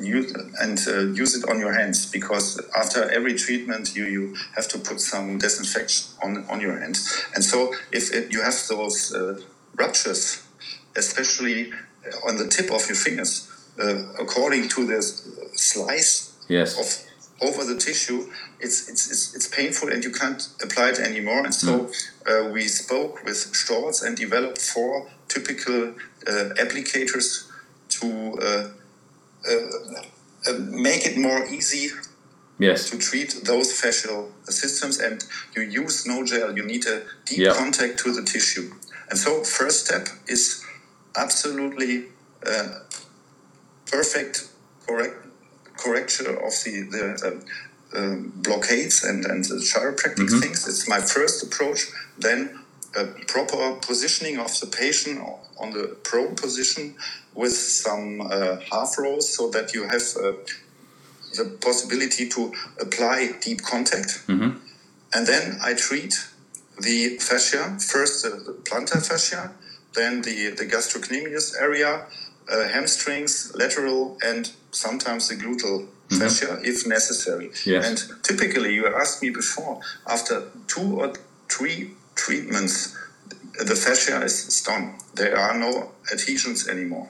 use 0.02 0.34
and 0.62 0.80
uh, 0.88 1.14
use 1.14 1.36
it 1.36 1.50
on 1.50 1.60
your 1.60 1.74
hands 1.74 2.12
because 2.12 2.60
after 2.76 3.10
every 3.12 3.36
treatment 3.36 3.96
you, 3.96 4.06
you 4.06 4.36
have 4.56 4.68
to 4.68 4.78
put 4.78 5.00
some 5.00 5.38
disinfection 5.38 6.06
on 6.24 6.46
on 6.50 6.60
your 6.62 6.80
hands 6.80 7.26
and 7.36 7.44
so 7.44 7.74
if 7.92 8.14
it, 8.14 8.32
you 8.32 8.42
have 8.42 8.56
those 8.70 9.14
uh, 9.14 9.40
ruptures 9.76 10.44
especially 10.96 11.72
on 12.28 12.38
the 12.38 12.48
tip 12.48 12.72
of 12.72 12.88
your 12.88 12.96
fingers 12.96 13.52
uh, 13.80 14.04
according 14.20 14.68
to 14.70 14.86
the 14.86 15.02
slice 15.56 16.32
Yes. 16.48 16.80
of 16.80 17.06
over 17.42 17.64
the 17.66 17.76
tissue, 17.78 18.32
it's, 18.60 18.88
it's, 18.90 19.12
it's, 19.12 19.36
it's 19.36 19.48
painful 19.48 19.90
and 19.90 20.04
you 20.04 20.12
can't 20.12 20.48
apply 20.64 20.90
it 20.90 21.00
anymore. 21.00 21.44
And 21.44 21.54
so 21.54 21.90
uh, 22.26 22.50
we 22.50 22.68
spoke 22.68 23.24
with 23.26 23.36
Storz 23.36 24.06
and 24.06 24.16
developed 24.16 24.62
four 24.62 25.10
typical 25.28 25.90
uh, 26.28 26.54
applicators 26.58 27.52
to 27.90 28.72
uh, 29.48 29.54
uh, 29.54 30.04
uh, 30.50 30.54
make 30.60 31.06
it 31.06 31.18
more 31.18 31.46
easy 31.48 31.92
Yes. 32.58 32.90
to 32.90 32.98
treat 32.98 33.32
those 33.44 33.70
fascial 33.82 34.30
systems. 34.46 34.98
And 35.00 35.22
you 35.56 35.64
use 35.64 36.06
no 36.06 36.24
gel, 36.24 36.56
you 36.56 36.64
need 36.64 36.86
a 36.88 37.02
deep 37.26 37.40
Yeah. 37.40 37.54
contact 37.54 38.00
to 38.04 38.14
the 38.14 38.24
tissue. 38.24 38.72
And 39.10 39.20
so, 39.20 39.44
first 39.44 39.86
step 39.86 40.08
is 40.28 40.64
absolutely 41.16 42.06
uh, 42.46 42.80
perfect 43.92 44.48
correct 44.88 45.16
correction 45.78 46.26
of 46.28 46.54
the 46.64 46.82
the 46.94 47.44
um, 47.96 48.32
blockades 48.36 49.04
and 49.04 49.26
and 49.26 49.44
the 49.46 49.56
chiropractic 49.56 50.30
things. 50.42 50.68
It's 50.68 50.88
my 50.88 51.02
first 51.02 51.44
approach. 51.44 51.88
Then 52.18 52.60
a 52.96 53.06
proper 53.28 53.74
positioning 53.82 54.40
of 54.40 54.60
the 54.60 54.68
patient 54.68 55.20
on 55.58 55.72
the 55.72 55.96
prone 56.04 56.36
position 56.36 56.96
with 57.34 57.54
some 57.54 58.22
uh, 58.22 58.58
half 58.72 58.98
rows 58.98 59.28
so 59.36 59.50
that 59.50 59.74
you 59.74 59.84
have 59.84 60.04
uh, 60.18 60.34
the 61.38 61.58
possibility 61.62 62.30
to 62.30 62.54
apply 62.80 63.36
deep 63.42 63.62
contact. 63.62 64.24
And 65.14 65.28
then 65.28 65.58
I 65.62 65.74
treat 65.74 66.14
the 66.80 67.18
fascia, 67.20 67.78
first 67.80 68.24
the, 68.24 68.30
the 68.30 68.54
plantar 68.54 69.06
fascia, 69.06 69.52
then 69.94 70.22
the, 70.22 70.52
the 70.52 70.66
gastrocnemius 70.66 71.54
area, 71.60 72.06
uh, 72.52 72.68
hamstrings, 72.68 73.54
lateral, 73.56 74.18
and 74.24 74.52
sometimes 74.72 75.30
the 75.30 75.36
gluteal 75.36 75.88
fascia 76.20 76.60
if 76.64 76.86
necessary. 76.86 77.52
Yes. 77.66 77.86
And 77.88 78.24
typically, 78.24 78.74
you 78.76 78.88
asked 78.88 79.22
me 79.22 79.30
before, 79.30 79.80
after 80.08 80.44
two 80.68 81.00
or 81.00 81.14
three 81.50 81.92
treatments, 82.16 82.96
the 83.60 83.76
fascia 83.76 84.22
is 84.24 84.62
done. 84.66 84.96
There 85.14 85.38
are 85.38 85.58
no 85.58 85.92
adhesions 86.12 86.68
anymore. 86.68 87.10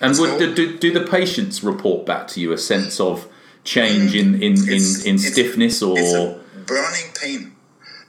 And 0.00 0.18
would, 0.18 0.30
So- 0.30 0.38
do, 0.38 0.54
do, 0.54 0.78
do 0.78 0.92
the 0.92 1.06
patients 1.06 1.62
report 1.62 2.06
back 2.06 2.28
to 2.28 2.40
you 2.40 2.52
a 2.52 2.58
sense 2.58 3.00
of 3.00 3.28
change 3.64 4.14
in, 4.14 4.34
in, 4.42 4.54
in, 4.68 4.82
in 5.04 5.18
stiffness 5.18 5.82
or 5.82 6.40
burning 6.66 7.10
pain. 7.20 7.52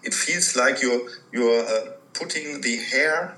It 0.03 0.13
feels 0.13 0.55
like 0.55 0.81
you're 0.81 1.01
you're 1.31 1.63
uh, 1.65 1.91
putting 2.13 2.61
the 2.61 2.77
hair, 2.77 3.35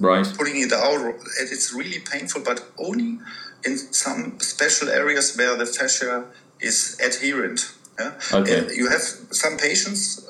right? 0.00 0.26
putting 0.36 0.60
it 0.60 0.72
out. 0.72 1.00
and 1.04 1.48
It's 1.50 1.72
really 1.72 2.00
painful, 2.00 2.42
but 2.42 2.64
only 2.78 3.18
in 3.64 3.76
some 3.76 4.40
special 4.40 4.88
areas 4.88 5.36
where 5.36 5.56
the 5.56 5.66
fascia 5.66 6.24
is 6.60 6.98
adherent. 7.04 7.72
yeah? 7.98 8.12
Okay. 8.32 8.58
And 8.58 8.70
you 8.70 8.88
have 8.88 9.02
some 9.30 9.56
patients. 9.58 10.26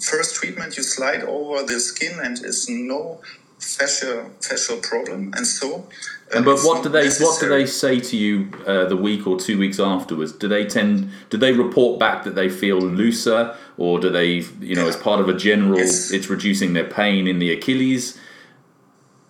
First 0.00 0.34
treatment, 0.36 0.76
you 0.76 0.82
slide 0.82 1.22
over 1.22 1.62
the 1.62 1.80
skin, 1.80 2.18
and 2.22 2.42
is 2.44 2.68
no 2.68 3.20
fascial 3.58 4.82
problem, 4.82 5.32
and 5.36 5.46
so. 5.46 5.88
uh, 6.34 6.42
but 6.42 6.60
what 6.60 6.82
do 6.82 6.88
they 6.90 7.08
what 7.20 7.40
do 7.40 7.48
they 7.48 7.64
say 7.66 7.98
to 8.00 8.16
you 8.16 8.50
uh, 8.66 8.84
the 8.86 8.96
week 8.96 9.26
or 9.26 9.38
two 9.38 9.58
weeks 9.58 9.80
afterwards? 9.80 10.32
Do 10.32 10.48
they 10.48 10.66
tend 10.66 11.10
do 11.30 11.36
they 11.38 11.52
report 11.52 11.98
back 11.98 12.24
that 12.24 12.34
they 12.34 12.48
feel 12.48 12.78
looser, 12.78 13.56
or 13.78 13.98
do 13.98 14.10
they 14.10 14.44
you 14.60 14.74
know 14.74 14.86
as 14.88 14.96
part 14.96 15.20
of 15.20 15.28
a 15.28 15.34
general 15.34 15.78
It's- 15.78 16.10
it's 16.10 16.28
reducing 16.28 16.74
their 16.74 16.84
pain 16.88 17.26
in 17.26 17.38
the 17.38 17.52
Achilles? 17.52 18.18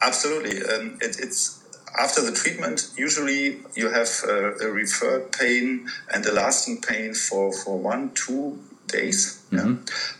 Absolutely. 0.02 0.58
Um, 0.62 0.98
it, 1.00 1.16
it's 1.20 1.62
after 1.98 2.20
the 2.22 2.32
treatment. 2.32 2.90
Usually, 2.98 3.60
you 3.74 3.90
have 3.90 4.10
uh, 4.28 4.56
a 4.56 4.68
referred 4.70 5.32
pain 5.32 5.88
and 6.12 6.26
a 6.26 6.32
lasting 6.32 6.80
pain 6.80 7.14
for 7.14 7.52
for 7.52 7.78
one 7.78 8.10
two 8.14 8.58
days. 8.88 9.44
Yeah. 9.50 9.76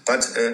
But 0.07 0.27
uh, 0.39 0.53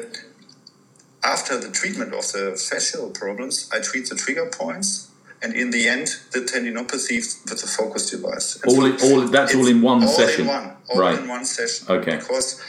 after 1.24 1.58
the 1.58 1.70
treatment 1.70 2.12
of 2.14 2.30
the 2.32 2.52
fascial 2.56 3.12
problems, 3.14 3.70
I 3.72 3.80
treat 3.80 4.08
the 4.08 4.16
trigger 4.16 4.46
points. 4.46 5.08
And 5.42 5.54
in 5.54 5.70
the 5.70 5.88
end, 5.88 6.06
the 6.30 6.40
tendinopathy 6.40 7.16
with 7.50 7.60
the 7.60 7.66
focus 7.66 8.10
device. 8.10 8.60
And 8.62 8.72
All 8.72 8.84
in- 8.84 9.00
all- 9.02 9.26
that's 9.28 9.54
all 9.54 9.66
in 9.66 9.82
one 9.82 10.02
all 10.04 10.08
session. 10.08 10.42
In 10.42 10.46
one, 10.48 10.76
all 10.88 11.00
Right. 11.00 11.18
in 11.18 11.26
one 11.26 11.44
session. 11.44 11.86
Okay. 11.90 12.16
Because, 12.16 12.60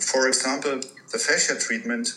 for 0.00 0.26
example, 0.26 0.80
the 1.12 1.18
fascia 1.18 1.56
treatment 1.58 2.14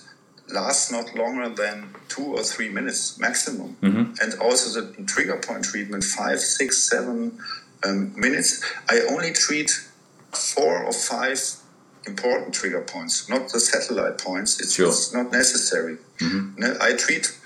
lasts 0.51 0.91
not 0.91 1.15
longer 1.15 1.49
than 1.49 1.93
two 2.09 2.23
or 2.35 2.43
three 2.43 2.69
minutes 2.69 3.17
maximum. 3.19 3.77
Mm-hmm. 3.83 4.13
And 4.21 4.33
also 4.41 4.81
the 4.81 5.03
trigger 5.03 5.37
point 5.37 5.63
treatment, 5.65 6.03
five, 6.03 6.39
six, 6.39 6.77
seven 6.89 7.37
um, 7.85 8.13
minutes. 8.19 8.61
I 8.89 9.01
only 9.09 9.31
treat 9.33 9.69
four 10.31 10.83
or 10.83 10.91
five 10.93 11.39
important 12.07 12.53
trigger 12.53 12.81
points, 12.81 13.29
not 13.29 13.49
the 13.51 13.59
satellite 13.59 14.17
points. 14.17 14.59
It's, 14.59 14.73
Sure. 14.73 14.87
it's 14.87 15.13
not 15.13 15.31
necessary. 15.31 15.97
No, 16.57 16.77
I 16.81 16.93
treat 16.93 17.37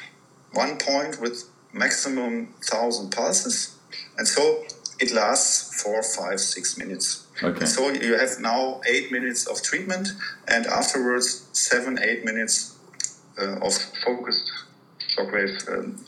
one 0.53 0.77
point 0.77 1.19
with 1.21 1.43
maximum 1.73 2.53
thousand 2.63 3.11
pulses, 3.11 3.75
and 4.17 4.27
so 4.27 4.63
it 4.99 5.11
lasts 5.11 5.81
four, 5.81 6.01
five, 6.03 6.39
six 6.39 6.77
minutes. 6.77 7.25
Okay. 7.43 7.59
And 7.59 7.67
so 7.69 7.89
you 7.89 8.17
have 8.17 8.39
now 8.39 8.81
eight 8.87 9.11
minutes 9.11 9.45
of 9.47 9.61
treatment, 9.61 10.09
and 10.47 10.65
afterwards 10.67 11.47
seven, 11.53 11.99
eight 12.01 12.23
minutes 12.23 12.77
uh, 13.37 13.57
of 13.61 13.73
focused 14.05 14.51
shockwave 15.17 15.67
um, 15.73 16.03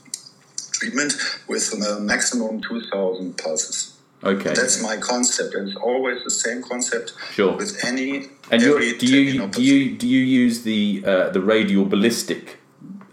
treatment 0.71 1.13
with 1.47 1.73
a 1.73 1.99
maximum 1.99 2.61
2,000 2.61 3.37
pulses. 3.37 3.96
Okay. 4.23 4.53
That's 4.53 4.81
my 4.81 4.97
concept, 4.97 5.53
and 5.53 5.67
it's 5.69 5.77
always 5.77 6.23
the 6.23 6.31
same 6.31 6.63
concept 6.63 7.13
Sure. 7.31 7.55
with 7.55 7.83
any. 7.85 8.27
and 8.51 8.61
do 8.61 8.79
you 8.83 8.97
do 8.97 9.61
you 9.61 9.95
do 9.95 10.07
you 10.07 10.19
use 10.43 10.63
the 10.63 11.03
uh, 11.05 11.29
the 11.29 11.41
radial 11.41 11.85
ballistic 11.85 12.57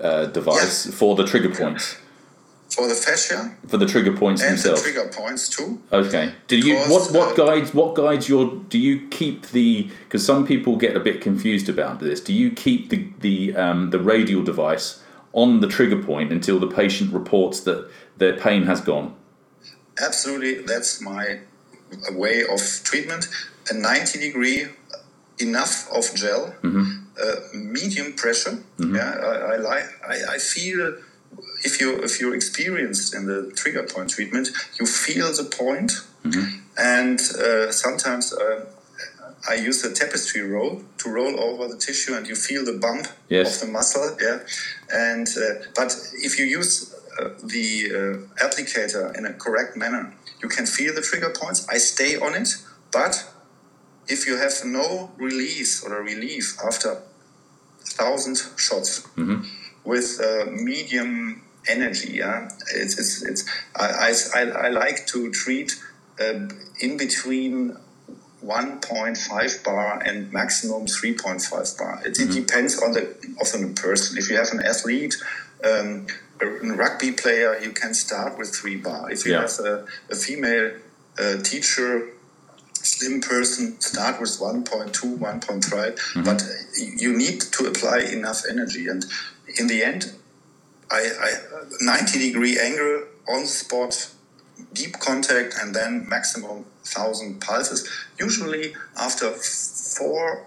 uh, 0.01 0.27
device 0.27 0.87
for 0.95 1.15
the 1.15 1.25
trigger 1.25 1.55
points 1.55 1.97
for 2.75 2.89
the 2.89 2.95
fascia 2.95 3.55
for 3.69 3.77
the 3.77 3.87
trigger 3.87 4.17
points 4.17 4.43
and 4.43 4.53
themselves? 4.53 4.83
the 4.83 4.93
trigger 4.93 5.09
points 5.13 5.49
too? 5.49 5.81
Okay. 5.93 6.33
Do 6.49 6.59
you 6.59 6.79
what 6.93 7.13
what 7.13 7.39
uh, 7.39 7.45
guides 7.45 7.75
what 7.75 7.95
guides 7.95 8.29
your 8.29 8.57
do 8.69 8.79
you 8.79 9.07
keep 9.09 9.49
the 9.49 9.91
because 10.05 10.25
some 10.25 10.47
people 10.47 10.77
get 10.77 10.97
a 10.97 11.01
bit 11.01 11.21
confused 11.21 11.69
about 11.69 12.01
this. 12.01 12.21
Do 12.21 12.33
you 12.33 12.51
keep 12.51 12.89
the 12.89 13.09
the 13.21 13.55
um, 13.57 13.91
the 13.91 13.99
radial 13.99 14.43
device 14.43 15.03
on 15.33 15.61
the 15.61 15.69
trigger 15.69 16.03
point 16.03 16.33
until 16.33 16.59
the 16.59 16.67
patient 16.67 17.13
reports 17.13 17.61
that 17.61 17.91
their 18.17 18.37
pain 18.37 18.65
has 18.65 18.81
gone? 18.81 19.15
Absolutely, 20.03 20.63
that's 20.63 21.01
my 21.01 21.41
way 22.13 22.43
of 22.45 22.61
treatment. 22.85 23.29
A 23.71 23.75
90 23.75 24.19
degree, 24.19 24.67
enough 25.39 25.89
of 25.93 26.05
gel, 26.15 26.55
uh, 26.65 27.35
medium 27.55 28.13
pressure. 28.15 28.59
Yeah, 28.79 29.11
I, 29.23 29.55
I 29.55 29.57
like. 29.57 29.85
I, 30.07 30.35
I 30.35 30.39
feel 30.39 30.97
if 31.65 31.81
you 31.81 31.97
if 32.03 32.21
you're 32.21 32.35
experienced 32.35 33.15
in 33.15 33.27
the 33.27 33.53
trigger 33.55 33.85
point 33.85 34.11
treatment, 34.11 34.49
you 34.79 34.87
feel 34.87 35.29
the 35.33 35.45
point. 35.45 35.93
point, 36.25 36.47
and 36.77 37.21
uh, 37.21 37.71
sometimes. 37.73 38.33
Uh, 38.33 38.67
I 39.47 39.57
use 39.57 39.85
a 39.85 39.93
tapestry 39.93 40.41
roll 40.41 40.83
to 40.99 41.11
roll 41.11 41.39
over 41.39 41.69
the 41.69 41.77
tissue, 41.77 42.15
and 42.15 42.27
you 42.27 42.35
feel 42.35 42.65
the 42.65 42.79
bump 42.79 43.09
Yes. 43.29 43.61
of 43.61 43.67
the 43.67 43.73
muscle. 43.75 44.17
Yeah, 44.19 44.39
and 44.91 45.29
uh, 45.37 45.67
but 45.77 45.95
if 46.15 46.39
you 46.39 46.47
use 46.47 46.95
uh, 47.19 47.29
the 47.43 47.67
uh, 47.91 48.45
applicator 48.47 49.17
in 49.17 49.25
a 49.27 49.33
correct 49.33 49.77
manner, 49.77 50.13
you 50.43 50.49
can 50.49 50.67
feel 50.67 50.95
the 50.95 51.01
trigger 51.03 51.31
points. 51.31 51.67
I 51.69 51.79
stay 51.79 52.17
on 52.17 52.35
it, 52.35 52.49
but 52.93 53.29
if 54.09 54.27
you 54.27 54.37
have 54.37 54.53
no 54.65 55.11
release 55.17 55.83
or 55.85 55.97
a 55.99 56.03
relief 56.03 56.57
after 56.65 56.99
thousand 57.81 58.37
shots 58.57 59.07
with 59.85 60.21
uh, 60.21 60.51
medium 60.51 61.43
energy, 61.69 62.15
yeah, 62.19 62.49
it's 62.75 62.99
it's, 62.99 63.23
it's 63.23 63.45
I, 63.77 64.13
I, 64.35 64.41
I, 64.41 64.67
I 64.67 64.69
like 64.69 65.07
to 65.09 65.31
treat 65.31 65.73
uh, 66.21 66.49
in 66.81 66.97
between 66.97 67.77
1.5 68.45 69.65
bar 69.65 70.03
and 70.05 70.31
maximum 70.33 70.87
3.5 70.87 71.79
bar. 71.79 72.03
It, 72.05 72.15
Mm-hmm. 72.15 72.31
it 72.31 72.35
depends 72.47 72.83
on 72.83 72.93
the 72.93 73.15
often 73.41 73.75
the 73.75 73.81
person. 73.81 74.19
If 74.19 74.29
you 74.31 74.37
have 74.37 74.51
an 74.53 74.61
athlete, 74.65 75.15
um, 75.65 76.07
a 76.45 76.75
rugby 76.75 77.13
player, 77.13 77.59
you 77.61 77.71
can 77.73 77.95
start 77.95 78.39
with 78.39 78.55
three 78.55 78.77
bar. 78.77 79.11
If 79.11 79.25
you 79.27 79.33
Yeah. 79.33 79.43
have 79.43 79.59
a, 79.61 79.87
a 80.11 80.17
female 80.17 80.73
uh, 81.19 81.37
teacher, 81.43 82.09
slim 82.75 83.21
person, 83.21 83.81
start 83.81 84.21
with 84.21 84.31
1.2, 84.39 85.19
1.3. 85.19 86.25
But 86.25 86.43
uh, 86.43 86.47
you 86.97 87.17
need 87.17 87.41
to 87.41 87.67
apply 87.67 87.99
enough 88.13 88.43
energy. 88.49 88.89
And 88.89 89.05
in 89.59 89.67
the 89.69 89.83
end, 89.83 90.13
I, 90.91 91.01
I 91.27 91.31
90 91.81 92.19
degree 92.19 92.59
angle 92.59 93.05
on 93.29 93.41
the 93.43 93.47
spot, 93.47 94.11
deep 94.73 94.99
contact, 94.99 95.55
and 95.61 95.75
then 95.75 96.07
maximum 96.09 96.51
1000 96.83 97.41
pulses. 97.41 97.89
Usually 98.19 98.75
after 98.97 99.31
four 99.31 100.47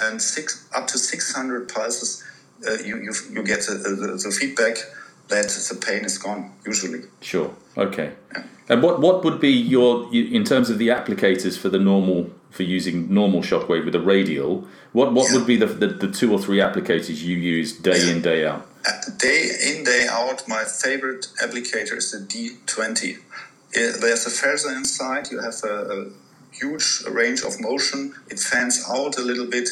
and 0.00 0.20
six, 0.20 0.68
up 0.74 0.86
to 0.88 0.98
600 0.98 1.68
pulses, 1.68 2.22
uh, 2.66 2.72
you, 2.84 2.96
you, 2.98 3.12
you 3.32 3.42
get 3.42 3.60
the, 3.66 3.74
the, 3.74 4.20
the 4.22 4.30
feedback 4.30 4.76
that 5.28 5.48
the 5.48 5.76
pain 5.76 6.04
is 6.04 6.18
gone, 6.18 6.52
usually. 6.66 7.02
Sure. 7.20 7.54
Okay. 7.76 8.12
And 8.68 8.82
what 8.82 9.00
what 9.00 9.24
would 9.24 9.40
be 9.40 9.50
your 9.50 10.12
in 10.12 10.44
terms 10.44 10.68
of 10.70 10.78
the 10.78 10.88
applicators 10.88 11.56
for 11.58 11.68
the 11.68 11.78
normal 11.78 12.30
for 12.50 12.62
using 12.62 13.12
normal 13.12 13.42
shockwave 13.42 13.84
with 13.84 13.94
a 13.94 14.00
radial? 14.00 14.66
What 14.92 15.12
what 15.12 15.32
would 15.32 15.46
be 15.46 15.56
the, 15.56 15.66
the 15.66 15.86
the 15.88 16.10
two 16.10 16.32
or 16.32 16.38
three 16.38 16.58
applicators 16.58 17.22
you 17.22 17.36
use 17.36 17.72
day 17.72 18.10
in 18.10 18.22
day 18.22 18.46
out? 18.46 18.66
Uh, 18.86 18.92
Day 19.18 19.50
in, 19.70 19.84
day 19.84 20.06
out, 20.08 20.46
my 20.46 20.64
favorite 20.64 21.28
applicator 21.42 21.96
is 21.96 22.12
the 22.12 22.18
D20. 22.18 23.18
Uh, 23.18 23.20
There's 23.72 24.26
a 24.26 24.30
feather 24.30 24.74
inside, 24.76 25.30
you 25.30 25.40
have 25.40 25.56
a, 25.64 25.74
a 25.94 26.06
huge 26.60 27.04
range 27.20 27.42
of 27.44 27.60
motion, 27.60 28.14
it 28.30 28.38
fans 28.40 28.84
out 28.88 29.18
a 29.18 29.22
little 29.22 29.46
bit, 29.46 29.68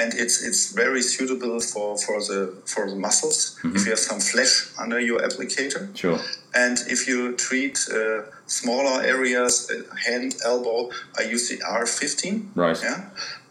and 0.00 0.14
it's 0.22 0.42
it's 0.48 0.72
very 0.72 1.02
suitable 1.02 1.60
for, 1.60 1.96
for 1.98 2.18
the 2.20 2.52
for 2.64 2.88
the 2.90 2.96
muscles. 2.96 3.58
If 3.64 3.84
you 3.84 3.90
have 3.90 3.98
some 4.10 4.20
flesh 4.20 4.52
under 4.78 5.00
your 5.00 5.20
applicator, 5.20 5.88
Sure. 5.96 6.18
and 6.54 6.76
if 6.88 7.06
you 7.08 7.32
treat 7.36 7.76
uh, 7.92 8.22
smaller 8.46 9.02
areas, 9.02 9.70
uh, 9.70 9.82
hand, 10.06 10.36
elbow, 10.44 10.90
I 11.18 11.22
use 11.34 11.48
the 11.48 11.58
R15. 11.64 12.48
Right. 12.54 12.78
Yeah. 12.82 13.00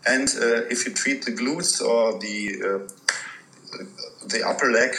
And 0.07 0.27
uh, 0.37 0.69
if 0.73 0.85
you 0.85 0.93
treat 0.93 1.25
the 1.25 1.31
glutes 1.31 1.81
or 1.81 2.19
the 2.19 2.37
uh, 2.69 2.79
the 4.27 4.43
upper 4.47 4.71
leg, 4.71 4.95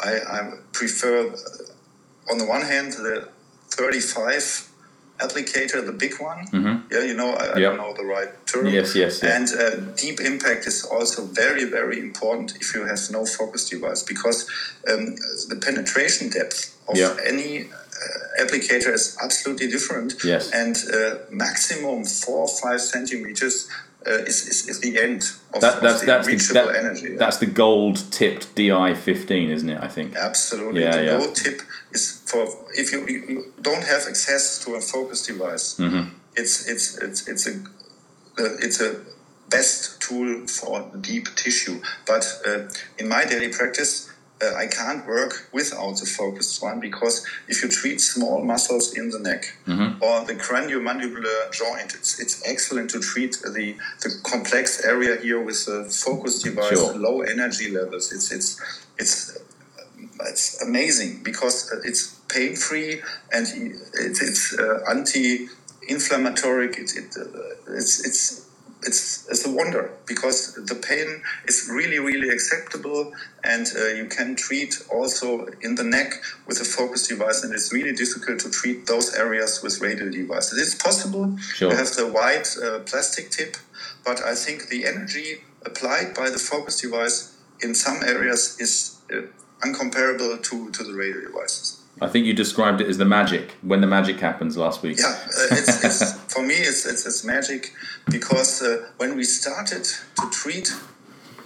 I, 0.00 0.12
I 0.20 0.52
prefer, 0.72 1.28
uh, 1.28 2.30
on 2.32 2.38
the 2.38 2.44
one 2.44 2.62
hand, 2.62 2.92
the 2.92 3.28
35 3.70 4.67
applicator, 5.18 5.84
the 5.84 5.92
big 5.92 6.14
one. 6.20 6.40
Yeah, 6.90 7.02
you 7.10 7.14
know, 7.14 7.30
I, 7.32 7.34
I 7.34 7.46
Mm-hmm. 7.48 7.58
Yep. 7.60 7.70
don't 7.70 7.76
know 7.78 7.94
the 7.94 8.04
right 8.04 8.30
term. 8.46 8.66
Yes, 8.66 8.94
yes, 8.94 9.22
yeah. 9.22 9.36
And 9.36 9.48
uh, 9.48 9.92
deep 9.96 10.20
impact 10.20 10.66
is 10.66 10.84
also 10.84 11.24
very, 11.26 11.64
very 11.64 11.98
important 11.98 12.56
if 12.60 12.74
you 12.74 12.84
have 12.86 13.00
no 13.10 13.24
focus 13.26 13.68
device 13.68 14.02
because 14.02 14.48
um, 14.90 15.16
the 15.50 15.58
penetration 15.66 16.30
depth 16.30 16.58
of 16.88 16.96
Yeah. 16.96 17.16
any 17.32 17.50
uh, 17.64 18.42
applicator 18.44 18.92
is 18.94 19.16
absolutely 19.22 19.68
different. 19.68 20.14
Yes. 20.24 20.50
And 20.52 20.76
uh, 20.94 21.16
maximum 21.30 22.04
four 22.04 22.40
or 22.46 22.48
five 22.62 22.80
centimeters 22.80 23.68
uh, 24.06 24.10
is, 24.10 24.46
is, 24.46 24.68
is 24.68 24.80
the 24.80 24.98
end 25.00 25.22
of, 25.54 25.60
That, 25.60 25.76
of 25.76 25.82
that's 25.82 26.00
the 26.00 26.06
that's 26.06 26.26
the, 26.26 26.32
reachable 26.32 26.66
that- 26.72 26.76
energy. 26.76 27.08
yeah. 27.10 27.16
that's 27.18 27.38
the 27.38 27.46
gold 27.46 27.96
tipped 28.12 28.54
DI 28.54 28.94
fifteen, 28.94 29.50
isn't 29.50 29.68
it? 29.68 29.80
I 29.82 29.88
think. 29.88 30.14
Absolutely. 30.16 30.82
Yeah, 30.82 30.96
the 30.96 31.04
yeah. 31.04 31.16
low 31.18 31.32
tip 31.32 31.62
is 31.92 32.22
for 32.26 32.46
if 32.74 32.92
you, 32.92 33.06
you 33.06 33.24
you 33.28 33.52
don't 33.60 33.82
have 33.84 34.02
access 34.08 34.64
to 34.64 34.74
a 34.74 34.80
focus 34.80 35.26
device. 35.26 35.76
Mm-hmm. 35.78 36.14
It's 36.36 36.68
it's 36.68 36.96
it's 36.98 37.26
it's 37.28 37.46
a 37.48 37.54
uh, 38.38 38.56
it's 38.62 38.80
a 38.80 39.00
best 39.50 40.00
tool 40.00 40.46
for 40.46 40.90
deep 41.00 41.26
tissue. 41.34 41.80
But 42.06 42.24
uh, 42.46 42.68
in 42.98 43.08
my 43.08 43.24
daily 43.24 43.48
practice, 43.48 44.07
uh, 44.42 44.54
I 44.54 44.66
can't 44.66 45.04
work 45.06 45.48
without 45.52 45.96
the 45.98 46.06
focused 46.06 46.62
one 46.62 46.78
because 46.80 47.26
if 47.48 47.62
you 47.62 47.68
treat 47.68 48.00
small 48.00 48.44
muscles 48.44 48.94
in 48.96 49.10
the 49.10 49.18
neck 49.18 49.54
Mm-hmm. 49.66 50.02
or 50.02 50.24
the 50.24 50.34
craniomandibular 50.34 51.52
joint, 51.52 51.94
it's, 51.94 52.18
it's 52.20 52.42
excellent 52.46 52.90
to 52.90 53.00
treat 53.00 53.32
the, 53.42 53.76
the 54.02 54.10
complex 54.22 54.84
area 54.84 55.16
here 55.20 55.40
with 55.40 55.66
a 55.68 55.84
focus 55.84 56.42
device, 56.42 56.70
Sure. 56.78 56.94
low 56.96 57.20
energy 57.22 57.70
levels. 57.70 58.12
It's 58.12 58.30
it's 58.32 58.60
it's 58.98 59.38
it's 60.20 60.62
amazing 60.62 61.20
because 61.22 61.56
it's 61.84 62.14
pain 62.28 62.54
free 62.56 63.02
and 63.32 63.46
it's, 63.94 64.20
it's 64.22 64.58
uh, 64.58 64.80
anti-inflammatory. 64.88 66.68
It, 66.68 66.90
it, 66.96 67.16
uh, 67.16 67.74
it's 67.76 68.04
it's 68.06 68.47
it's 68.82 69.26
it's 69.28 69.44
a 69.44 69.50
wonder 69.50 69.90
because 70.06 70.54
the 70.54 70.74
pain 70.74 71.22
is 71.46 71.68
really 71.72 71.98
really 71.98 72.28
acceptable 72.28 73.12
and 73.42 73.66
uh, 73.76 73.86
you 73.88 74.06
can 74.06 74.36
treat 74.36 74.82
also 74.92 75.46
in 75.60 75.74
the 75.74 75.82
neck 75.82 76.12
with 76.46 76.60
a 76.60 76.64
focus 76.64 77.08
device 77.08 77.42
and 77.42 77.52
it's 77.52 77.72
really 77.72 77.92
difficult 77.92 78.38
to 78.38 78.50
treat 78.50 78.86
those 78.86 79.14
areas 79.14 79.62
with 79.62 79.80
radial 79.80 80.10
devices. 80.10 80.60
It's 80.60 80.80
possible. 80.80 81.36
Sure. 81.38 81.70
You 81.70 81.76
have 81.76 81.92
the 81.94 82.06
white 82.06 82.48
uh, 82.62 82.80
plastic 82.80 83.30
tip, 83.30 83.56
but 84.04 84.22
I 84.22 84.34
think 84.34 84.68
the 84.68 84.86
energy 84.86 85.42
applied 85.66 86.14
by 86.14 86.30
the 86.30 86.38
focus 86.38 86.80
device 86.80 87.36
in 87.60 87.74
some 87.74 88.02
areas 88.04 88.56
is 88.60 88.98
uh, 89.12 89.22
uncomparable 89.60 90.42
to, 90.42 90.70
to 90.70 90.84
the 90.84 90.94
radial 90.94 91.22
devices. 91.22 91.82
I 92.00 92.06
think 92.06 92.26
you 92.26 92.32
described 92.32 92.80
it 92.80 92.86
as 92.86 92.98
the 92.98 93.04
magic 93.04 93.56
when 93.62 93.80
the 93.80 93.86
magic 93.86 94.20
happens 94.20 94.56
last 94.56 94.82
week. 94.82 94.98
Yeah, 94.98 95.06
uh, 95.06 95.46
it's, 95.50 95.84
it's, 95.84 96.12
it's, 96.62 96.86
it's, 96.86 97.06
it's 97.06 97.24
magic 97.24 97.72
because 98.10 98.62
uh, 98.62 98.88
when 98.96 99.16
we 99.16 99.24
started 99.24 99.84
to 99.84 100.30
treat 100.30 100.72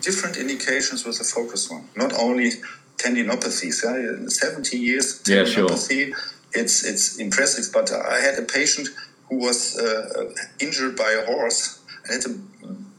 different 0.01 0.37
indications 0.37 1.05
with 1.05 1.20
a 1.20 1.25
focus 1.25 1.70
one, 1.70 1.88
not 1.96 2.12
only 2.18 2.51
tendinopathies, 2.98 3.83
yeah, 3.85 3.96
in 3.96 4.31
70 4.31 4.77
years 4.79 5.22
Yeah, 5.27 5.44
sure. 5.44 5.68
tendinopathy, 5.68 6.14
it's, 6.53 6.85
it's 6.85 7.18
impressive. 7.18 7.72
But 7.72 7.92
I 7.92 8.20
had 8.20 8.38
a 8.38 8.42
patient 8.42 8.88
who 9.29 9.37
was 9.37 9.79
uh, 9.79 10.31
injured 10.61 10.96
by 10.96 11.11
a 11.12 11.25
horse 11.27 11.81
and 12.05 12.22
had 12.22 12.31
a 12.31 12.38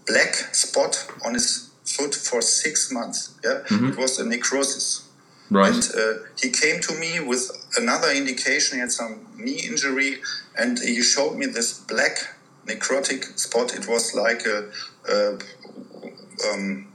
black 0.08 0.34
spot 0.54 1.08
on 1.26 1.34
his 1.34 1.70
foot 1.86 2.16
for 2.16 2.42
six 2.42 2.92
months. 2.92 3.36
Yeah, 3.44 3.62
it 3.70 3.98
was 3.98 4.20
a 4.20 4.26
necrosis. 4.26 5.08
Right. 5.50 5.74
And 5.74 5.84
uh, 5.96 6.24
he 6.42 6.50
came 6.50 6.82
to 6.82 6.94
me 6.94 7.20
with 7.20 7.52
another 7.78 8.12
indication. 8.12 8.78
He 8.78 8.82
had 8.82 8.92
some 8.92 9.28
knee 9.38 9.62
injury, 9.66 10.22
and 10.58 10.80
he 10.80 11.02
showed 11.02 11.36
me 11.36 11.46
this 11.46 11.80
black 11.80 12.36
necrotic 12.66 13.38
spot. 13.38 13.76
It 13.76 13.88
was 13.88 14.14
like 14.16 14.46
a, 14.46 14.70
a 15.10 15.38
um, 16.50 16.88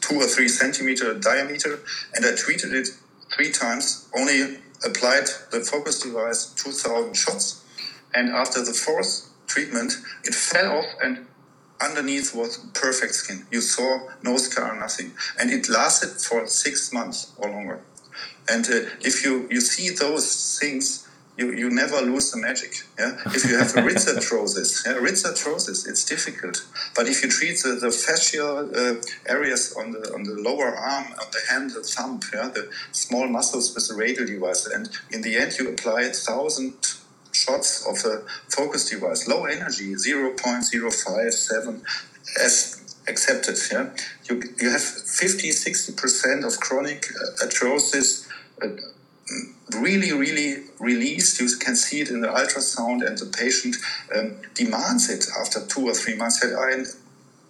two 0.00 0.16
or 0.16 0.26
three 0.26 0.48
centimeter 0.48 1.14
diameter, 1.14 1.80
and 2.14 2.24
I 2.24 2.34
treated 2.34 2.74
it 2.74 2.88
three 3.34 3.50
times. 3.50 4.08
Only 4.16 4.58
applied 4.84 5.28
the 5.50 5.60
focus 5.60 6.00
device, 6.00 6.46
2,000 6.54 7.14
shots, 7.14 7.64
and 8.14 8.30
after 8.30 8.64
the 8.64 8.72
fourth 8.72 9.28
treatment, 9.46 9.92
it 10.24 10.34
fell 10.34 10.78
off 10.78 10.86
and 11.02 11.26
underneath 11.80 12.34
was 12.34 12.58
perfect 12.74 13.14
skin. 13.14 13.46
You 13.50 13.60
saw 13.60 14.08
no 14.22 14.36
scar, 14.36 14.78
nothing. 14.78 15.12
And 15.38 15.50
it 15.50 15.68
lasted 15.68 16.20
for 16.22 16.46
six 16.46 16.92
months 16.92 17.32
or 17.38 17.50
longer. 17.50 17.80
And 18.48 18.66
uh, 18.66 18.90
if 19.00 19.24
you, 19.24 19.46
you 19.50 19.60
see 19.60 19.90
those 19.90 20.58
things, 20.60 21.06
you, 21.36 21.52
you 21.52 21.70
never 21.70 22.00
lose 22.02 22.30
the 22.32 22.38
magic. 22.38 22.82
Yeah? 22.98 23.16
If 23.26 23.48
you 23.48 23.56
have 23.56 23.74
a 23.76 23.80
rhizoarthrosis, 23.88 24.86
yeah, 24.86 25.90
it's 25.90 26.04
difficult. 26.04 26.66
But 26.94 27.08
if 27.08 27.22
you 27.22 27.30
treat 27.30 27.62
the, 27.62 27.78
the 27.80 27.88
fascial 27.88 28.68
uh, 28.76 29.00
areas 29.26 29.74
on 29.78 29.92
the 29.92 30.12
on 30.12 30.24
the 30.24 30.34
lower 30.34 30.74
arm, 30.76 31.06
on 31.06 31.28
the 31.32 31.40
hand, 31.48 31.70
the 31.70 31.82
thumb, 31.82 32.20
yeah, 32.34 32.48
the 32.48 32.68
small 32.92 33.26
muscles 33.26 33.74
with 33.74 33.88
the 33.88 33.94
radial 33.94 34.26
device, 34.26 34.66
and 34.66 34.90
in 35.10 35.22
the 35.22 35.36
end 35.36 35.52
you 35.58 35.70
apply 35.70 36.02
a 36.02 36.12
thousand 36.12 36.74
shots 37.32 37.86
of 37.86 38.04
a 38.10 38.22
focus 38.48 38.88
device, 38.90 39.28
low 39.28 39.44
energy, 39.44 39.94
0.057 39.94 41.82
as 42.42 42.80
accepted. 43.08 43.58
Yeah, 43.70 43.90
you, 44.28 44.42
you 44.60 44.70
have 44.70 44.82
50, 44.82 45.48
60% 45.50 46.44
of 46.46 46.60
chronic 46.60 47.06
uh, 47.14 47.44
arthrosis 47.44 48.28
uh, 48.62 48.68
really, 49.78 50.12
really 50.12 50.64
released. 50.78 51.40
You 51.40 51.48
can 51.58 51.76
see 51.76 52.00
it 52.00 52.10
in 52.10 52.20
the 52.20 52.28
ultrasound, 52.28 53.06
and 53.06 53.16
the 53.18 53.26
patient 53.26 53.76
um, 54.14 54.36
demands 54.54 55.08
it 55.10 55.26
after 55.40 55.64
two 55.66 55.86
or 55.86 55.94
three 55.94 56.16
months. 56.16 56.40
Said, 56.40 56.54
I, 56.54 56.84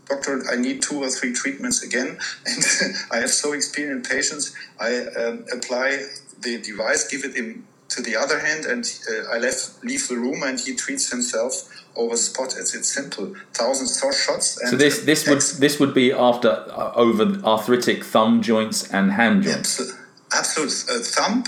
doctor, 0.08 0.42
I 0.50 0.56
need 0.56 0.82
two 0.82 1.02
or 1.02 1.08
three 1.08 1.32
treatments 1.32 1.82
again. 1.82 2.18
And 2.46 2.64
I 3.12 3.16
have 3.18 3.30
so 3.30 3.52
experienced 3.52 4.10
patients. 4.10 4.54
I 4.78 5.06
um, 5.06 5.44
apply 5.52 6.04
the 6.40 6.60
device, 6.60 7.08
give 7.08 7.24
it 7.24 7.36
in 7.36 7.64
to 7.90 8.02
the 8.02 8.16
other 8.16 8.38
hand, 8.38 8.66
and 8.66 8.84
uh, 9.10 9.34
I 9.34 9.38
left 9.38 9.84
leave 9.84 10.06
the 10.08 10.16
room, 10.16 10.42
and 10.42 10.58
he 10.58 10.74
treats 10.74 11.10
himself 11.10 11.52
over 11.96 12.16
spot. 12.16 12.54
It's, 12.56 12.74
it's 12.74 12.92
simple, 12.92 13.34
thousand 13.52 13.88
shots. 14.14 14.58
And 14.60 14.70
So 14.70 14.76
this 14.76 15.00
this 15.04 15.26
would 15.28 15.42
this 15.60 15.78
would 15.80 15.94
be 15.94 16.12
after 16.12 16.48
uh, 16.48 16.92
over 16.94 17.24
arthritic 17.44 18.04
thumb 18.04 18.42
joints 18.42 18.90
and 18.92 19.12
hand 19.12 19.42
joints. 19.42 19.80
Absol- 19.80 19.96
absolute 20.32 20.84
uh, 20.88 21.02
thumb 21.02 21.44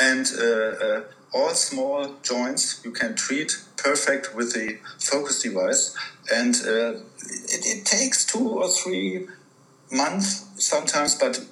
and 0.00 0.26
uh, 0.38 0.44
uh, 0.44 1.00
all 1.32 1.50
small 1.50 2.14
joints 2.22 2.80
you 2.84 2.90
can 2.90 3.14
treat 3.14 3.60
perfect 3.76 4.34
with 4.34 4.54
the 4.54 4.78
focus 4.98 5.42
device, 5.42 5.94
and 6.32 6.54
uh, 6.66 6.92
it, 7.54 7.66
it, 7.66 7.84
takes 7.84 8.24
two 8.24 8.48
or 8.48 8.68
three 8.68 9.26
months 9.90 10.46
sometimes, 10.56 11.14
but 11.14 11.44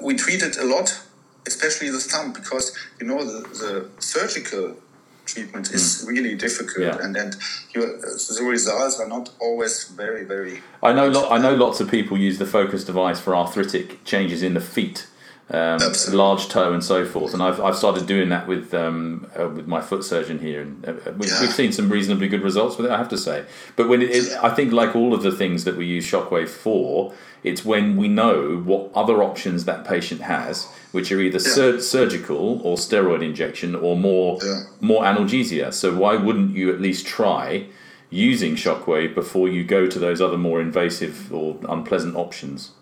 we 0.00 0.14
treat 0.14 0.42
it 0.42 0.58
a 0.58 0.64
lot, 0.64 1.00
especially 1.46 1.90
the 1.90 1.98
thumb, 1.98 2.32
because 2.32 2.76
you 3.00 3.06
know 3.06 3.24
the, 3.24 3.48
the 3.48 3.88
surgical 4.00 4.76
treatment 5.24 5.70
is 5.72 6.02
mm. 6.04 6.08
really 6.08 6.34
difficult, 6.34 6.86
yeah. 6.86 6.98
and 7.00 7.16
and 7.16 7.36
your, 7.74 7.86
the 7.86 8.46
results 8.48 9.00
are 9.00 9.08
not 9.08 9.30
always 9.40 9.84
very 9.84 10.24
very. 10.24 10.60
I 10.82 10.92
know. 10.92 11.08
Lo- 11.08 11.30
I 11.30 11.38
know 11.38 11.54
lots 11.54 11.80
of 11.80 11.90
people 11.90 12.18
use 12.18 12.38
the 12.38 12.46
focus 12.46 12.84
device 12.84 13.20
for 13.20 13.34
arthritic 13.34 14.04
changes 14.04 14.42
in 14.42 14.54
the 14.54 14.60
feet. 14.60 15.06
Um, 15.52 15.80
large 16.12 16.48
toe 16.48 16.72
and 16.72 16.84
so 16.84 17.04
forth, 17.04 17.34
and 17.34 17.42
I've, 17.42 17.60
I've 17.60 17.74
started 17.74 18.06
doing 18.06 18.28
that 18.28 18.46
with 18.46 18.72
um, 18.72 19.28
uh, 19.36 19.48
with 19.48 19.66
my 19.66 19.80
foot 19.80 20.04
surgeon 20.04 20.38
here, 20.38 20.60
and 20.60 20.88
uh, 20.88 20.92
we've, 21.18 21.28
yeah. 21.28 21.40
we've, 21.40 21.50
seen 21.50 21.72
some 21.72 21.88
reasonably 21.88 22.28
good 22.28 22.42
results 22.42 22.76
with 22.76 22.86
it. 22.86 22.92
I 22.92 22.98
have 22.98 23.08
to 23.08 23.18
say, 23.18 23.46
but 23.74 23.88
when 23.88 24.00
it, 24.00 24.10
it, 24.10 24.44
I 24.44 24.50
think 24.50 24.72
like 24.72 24.94
all 24.94 25.12
of 25.12 25.24
the 25.24 25.32
things 25.32 25.64
that 25.64 25.76
we 25.76 25.86
use 25.86 26.06
Shockwave 26.06 26.48
for, 26.48 27.12
it's 27.42 27.64
when 27.64 27.96
we 27.96 28.06
know 28.06 28.58
what 28.58 28.92
other 28.94 29.24
options 29.24 29.64
that 29.64 29.84
patient 29.84 30.20
has, 30.20 30.68
which 30.92 31.12
are 31.12 31.20
either 31.20 31.38
yeah. 31.38 31.54
sur- 31.54 31.80
surgical 31.80 32.60
or 32.62 32.76
steroid 32.76 33.22
injection 33.22 33.74
or 33.74 33.96
more 33.96 34.38
yeah. 34.42 34.62
more 34.80 35.02
analgesia. 35.04 35.72
So 35.72 35.94
why 35.94 36.16
wouldn't 36.16 36.56
you 36.56 36.72
at 36.72 36.80
least 36.80 37.06
try 37.06 37.66
using 38.10 38.56
shockwave 38.56 39.14
before 39.14 39.48
you 39.48 39.64
go 39.64 39.86
to 39.86 39.98
those 39.98 40.20
other 40.20 40.36
more 40.36 40.60
invasive 40.60 41.32
or 41.32 41.58
unpleasant 41.68 42.16
options? 42.16 42.72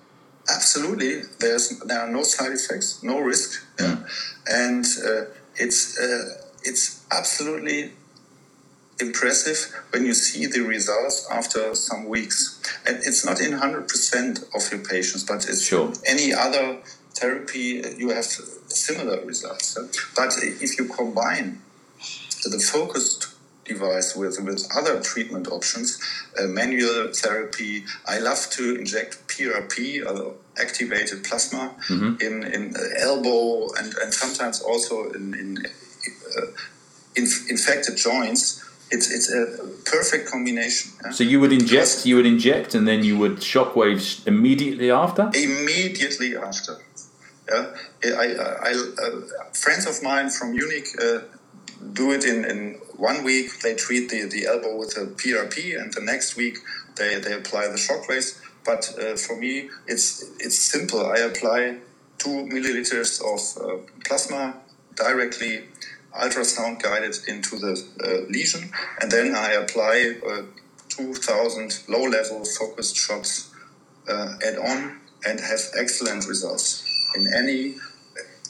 Absolutely, 0.51 1.23
there's 1.41 1.79
there 1.81 2.01
are 2.01 2.11
no 2.11 2.23
side 2.23 2.53
effects, 2.53 3.03
no 3.03 3.21
risk, 3.21 3.63
yeah. 3.79 3.97
Mm. 3.97 4.07
and 4.47 4.85
uh, 5.07 5.31
it's 5.57 5.99
uh, 5.99 6.43
it's 6.63 7.05
absolutely 7.11 7.93
impressive 9.01 9.73
when 9.91 10.05
you 10.05 10.15
see 10.15 10.47
the 10.47 10.61
results 10.61 11.27
after 11.31 11.75
some 11.75 12.09
weeks. 12.09 12.61
And 12.87 12.97
it's 12.97 13.25
not 13.25 13.41
in 13.41 13.53
100% 13.53 14.55
of 14.55 14.73
your 14.73 14.85
patients, 14.85 15.25
but 15.25 15.49
it's 15.49 15.63
sure. 15.63 15.93
any 16.07 16.33
other 16.33 16.79
therapy, 17.19 17.83
you 17.97 18.11
have 18.11 18.25
similar 18.25 19.25
results. 19.25 19.77
But 20.17 20.33
if 20.43 20.79
you 20.79 20.87
combine 20.87 21.61
the 22.45 22.59
focused 22.59 23.35
device 23.65 24.17
with, 24.17 24.41
with 24.41 24.67
other 24.77 25.01
treatment 25.01 25.49
options, 25.49 26.01
uh, 26.41 26.47
manual 26.47 27.13
therapy, 27.13 27.85
I 28.07 28.19
love 28.19 28.49
to 28.51 28.77
inject 28.77 29.29
PRP, 29.29 30.07
uh, 30.07 30.31
activated 30.61 31.25
plasma, 31.25 31.75
mm-hmm. 31.89 32.21
in, 32.21 32.45
in 32.45 32.75
elbow 32.99 33.69
and, 33.79 33.95
and 34.03 34.13
sometimes 34.13 34.61
also 34.63 35.11
in, 35.11 35.35
in 35.35 35.59
uh, 36.39 36.47
infected 37.17 37.97
joints 37.97 38.65
it's 38.91 39.11
it's 39.11 39.31
a 39.31 39.45
perfect 39.85 40.31
combination. 40.31 40.93
Yeah? 41.05 41.11
So 41.11 41.25
you 41.25 41.41
would 41.41 41.53
inject, 41.53 42.07
you 42.07 42.17
would 42.17 42.27
inject, 42.27 42.75
and 42.75 42.87
then 42.89 43.05
you 43.05 43.19
would 43.19 43.37
shockwaves 43.37 44.27
immediately 44.27 44.91
after. 44.91 45.31
Immediately 45.35 46.37
after. 46.37 46.79
Yeah, 47.49 47.75
I, 48.05 48.27
I, 48.35 48.49
I 48.69 48.93
uh, 49.03 49.21
friends 49.53 49.87
of 49.87 50.03
mine 50.03 50.31
from 50.31 50.53
Munich 50.53 50.89
uh, 51.03 51.21
do 51.93 52.13
it 52.13 52.25
in, 52.25 52.45
in 52.45 52.75
one 52.97 53.25
week. 53.25 53.61
They 53.61 53.75
treat 53.75 54.11
the, 54.11 54.25
the 54.25 54.47
elbow 54.47 54.77
with 54.77 54.97
a 54.97 55.07
PRP, 55.07 55.81
and 55.81 55.93
the 55.93 56.03
next 56.03 56.37
week 56.37 56.59
they, 56.97 57.19
they 57.21 57.33
apply 57.33 57.69
the 57.69 57.79
shock 57.79 58.09
waves. 58.09 58.41
But 58.65 58.95
uh, 59.01 59.17
for 59.17 59.37
me, 59.37 59.71
it's 59.87 60.31
it's 60.41 60.59
simple. 60.59 61.07
I 61.07 61.19
apply 61.19 61.79
two 62.19 62.47
milliliters 62.53 63.21
of 63.23 63.41
uh, 63.63 63.79
plasma 64.05 64.55
directly 64.95 65.65
ultrasound 66.13 66.83
guided 66.83 67.17
into 67.29 67.57
the 67.57 67.73
uh, 68.05 68.31
lesion, 68.31 68.71
and 69.01 69.11
then 69.11 69.35
I 69.35 69.53
apply 69.53 70.17
uh, 70.29 70.43
2,000 70.89 71.85
low 71.89 72.05
level 72.05 72.45
focused 72.45 72.97
shots 72.97 73.51
uh, 74.09 74.35
add 74.45 74.59
on 74.59 75.01
and 75.27 75.39
have 75.41 75.61
excellent 75.79 76.27
results. 76.27 76.88
In 77.17 77.27
any 77.35 77.75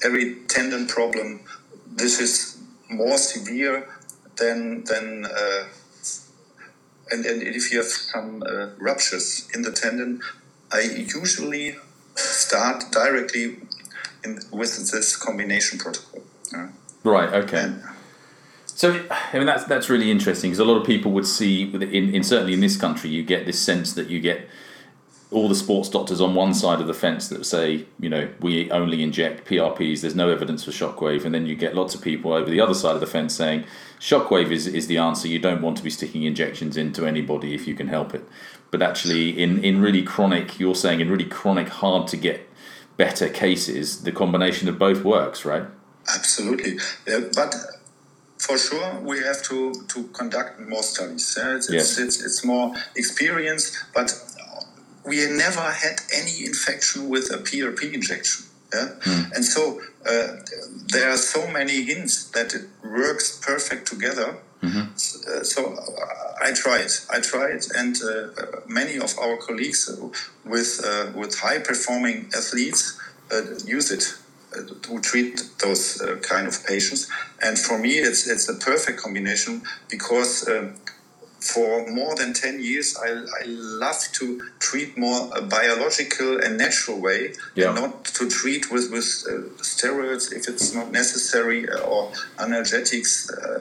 every 0.05 0.37
tendon 0.49 0.87
problem, 0.87 1.41
this 1.87 2.21
is 2.21 2.59
more 2.91 3.19
severe 3.19 3.89
than 4.37 4.85
than 4.85 5.27
uh, 5.27 5.65
and, 7.11 7.25
and 7.25 7.43
if 7.43 7.73
you 7.73 7.79
have 7.79 7.87
some 7.87 8.43
uh, 8.43 8.69
ruptures 8.79 9.49
in 9.55 9.63
the 9.63 9.73
tendon, 9.73 10.21
I 10.71 10.81
usually 10.81 11.77
start 12.15 12.85
directly 12.91 13.57
in, 14.25 14.41
with 14.51 14.91
this 14.91 15.17
combination 15.17 15.79
protocol. 15.79 16.23
Right. 17.05 17.33
Okay. 17.33 17.73
So, 18.67 19.05
I 19.11 19.39
mean, 19.39 19.47
that's 19.47 19.65
that's 19.65 19.89
really 19.89 20.11
interesting 20.11 20.51
because 20.51 20.61
a 20.61 20.65
lot 20.65 20.77
of 20.77 20.87
people 20.87 21.13
would 21.13 21.27
see, 21.27 21.63
in, 21.73 22.15
in 22.15 22.23
certainly 22.23 22.53
in 22.53 22.61
this 22.61 22.77
country, 22.77 23.11
you 23.11 23.23
get 23.23 23.47
this 23.47 23.59
sense 23.59 23.95
that 23.95 24.09
you 24.09 24.21
get 24.21 24.49
all 25.31 25.49
the 25.49 25.55
sports 25.55 25.91
doctors 25.91 26.21
on 26.21 26.35
one 26.35 26.55
side 26.55 26.81
of 26.81 26.87
the 26.87 26.95
fence 26.95 27.29
that 27.29 27.45
say, 27.45 27.85
you 28.01 28.09
know, 28.09 28.29
we 28.41 28.71
only 28.71 29.03
inject 29.03 29.47
PRPs, 29.47 30.01
there's 30.01 30.15
no 30.15 30.31
evidence 30.31 30.65
for 30.65 30.71
shockwave, 30.71 31.25
and 31.25 31.35
then 31.35 31.47
you 31.47 31.55
get 31.55 31.75
lots 31.75 31.95
of 31.95 32.01
people 32.01 32.33
over 32.33 32.49
the 32.49 32.61
other 32.61 32.73
side 32.73 32.95
of 32.95 33.01
the 33.01 33.07
fence 33.07 33.35
saying, 33.35 33.65
shockwave 34.01 34.51
is, 34.51 34.67
is 34.67 34.87
the 34.87 34.97
answer, 34.97 35.29
you 35.29 35.39
don't 35.39 35.61
want 35.61 35.77
to 35.77 35.83
be 35.83 35.91
sticking 35.91 36.23
injections 36.23 36.79
into 36.79 37.07
anybody 37.07 37.55
if 37.55 37.69
you 37.69 37.75
can 37.75 37.89
help 37.89 38.15
it. 38.15 38.27
But 38.71 38.81
actually, 38.81 39.39
in, 39.39 39.63
in 39.63 39.83
really 39.83 40.03
chronic, 40.03 40.59
you're 40.59 40.75
saying 40.75 41.01
in 41.01 41.11
really 41.11 41.25
chronic, 41.27 41.69
hard 41.69 42.09
to 42.09 42.17
get 42.17 42.49
better 42.97 43.29
cases, 43.29 44.05
the 44.05 44.13
combination 44.13 44.69
of 44.69 44.79
both 44.79 45.05
works, 45.05 45.45
right? 45.45 45.65
Absolutely, 46.09 46.79
uh, 47.13 47.21
but 47.35 47.55
for 48.39 48.57
sure 48.57 49.01
we 49.01 49.19
have 49.19 49.43
to, 49.43 49.75
to 49.89 50.05
conduct 50.09 50.61
more 50.61 50.83
studies. 50.83 51.37
Uh, 51.37 51.57
it's, 51.57 51.71
yes. 51.71 51.99
it's, 51.99 52.25
it's, 52.25 52.45
more 52.45 52.75
experience, 52.97 53.77
but 53.95 54.11
we 55.05 55.27
never 55.27 55.61
had 55.61 56.01
any 56.15 56.45
infection 56.45 57.09
with 57.09 57.31
a 57.33 57.39
PRP 57.39 57.93
injection. 57.93 58.47
Yeah? 58.73 58.89
Mm. 59.01 59.33
And 59.33 59.45
so 59.45 59.81
uh, 60.07 60.37
there 60.89 61.11
are 61.11 61.17
so 61.17 61.47
many 61.51 61.83
hints 61.85 62.31
that 62.31 62.55
it 62.55 62.69
works 62.85 63.39
perfect 63.39 63.87
together. 63.87 64.37
Mm-hmm. 64.63 64.97
So, 64.97 65.31
uh, 65.31 65.45
so 65.45 65.79
I 66.43 66.53
tried, 66.53 66.91
I 67.11 67.21
tried, 67.21 67.63
and 67.77 67.97
uh, 68.03 68.61
many 68.67 68.99
of 68.99 69.17
our 69.19 69.37
colleagues 69.37 69.89
with 70.45 70.81
uh, 70.85 71.13
with 71.15 71.39
high 71.39 71.61
performing 71.61 72.31
athletes 72.37 72.99
use 73.65 73.93
it 73.93 74.15
to 74.83 75.01
treat 75.01 75.43
those 75.59 76.01
uh, 76.01 76.17
kind 76.23 76.49
of 76.49 76.67
patients. 76.67 77.09
And 77.41 77.59
for 77.59 77.79
me, 77.79 77.99
it's 77.99 78.27
it's 78.27 78.49
a 78.49 78.55
perfect 78.55 79.01
combination 79.01 79.63
because 79.89 80.49
um, 80.49 80.75
for 81.41 81.87
more 81.89 82.15
than 82.17 82.33
ten 82.33 82.63
years, 82.63 82.97
I, 82.97 83.11
I 83.11 83.45
love 83.47 84.01
to 84.15 84.43
treat 84.59 84.99
more 84.99 85.31
a 85.37 85.43
biological 85.43 86.41
and 86.41 86.59
natural 86.59 87.01
way, 87.01 87.35
yeah. 87.55 87.69
and 87.69 87.77
not 87.77 88.05
to 88.05 88.29
treat 88.29 88.71
with 88.71 88.91
with 88.91 89.25
uh, 89.29 89.49
steroids 89.63 90.33
if 90.33 90.49
it's 90.49 90.75
not 90.75 90.91
necessary 90.91 91.69
uh, 91.69 91.79
or 91.81 92.11
analgetics. 92.39 93.31
Uh, 93.33 93.61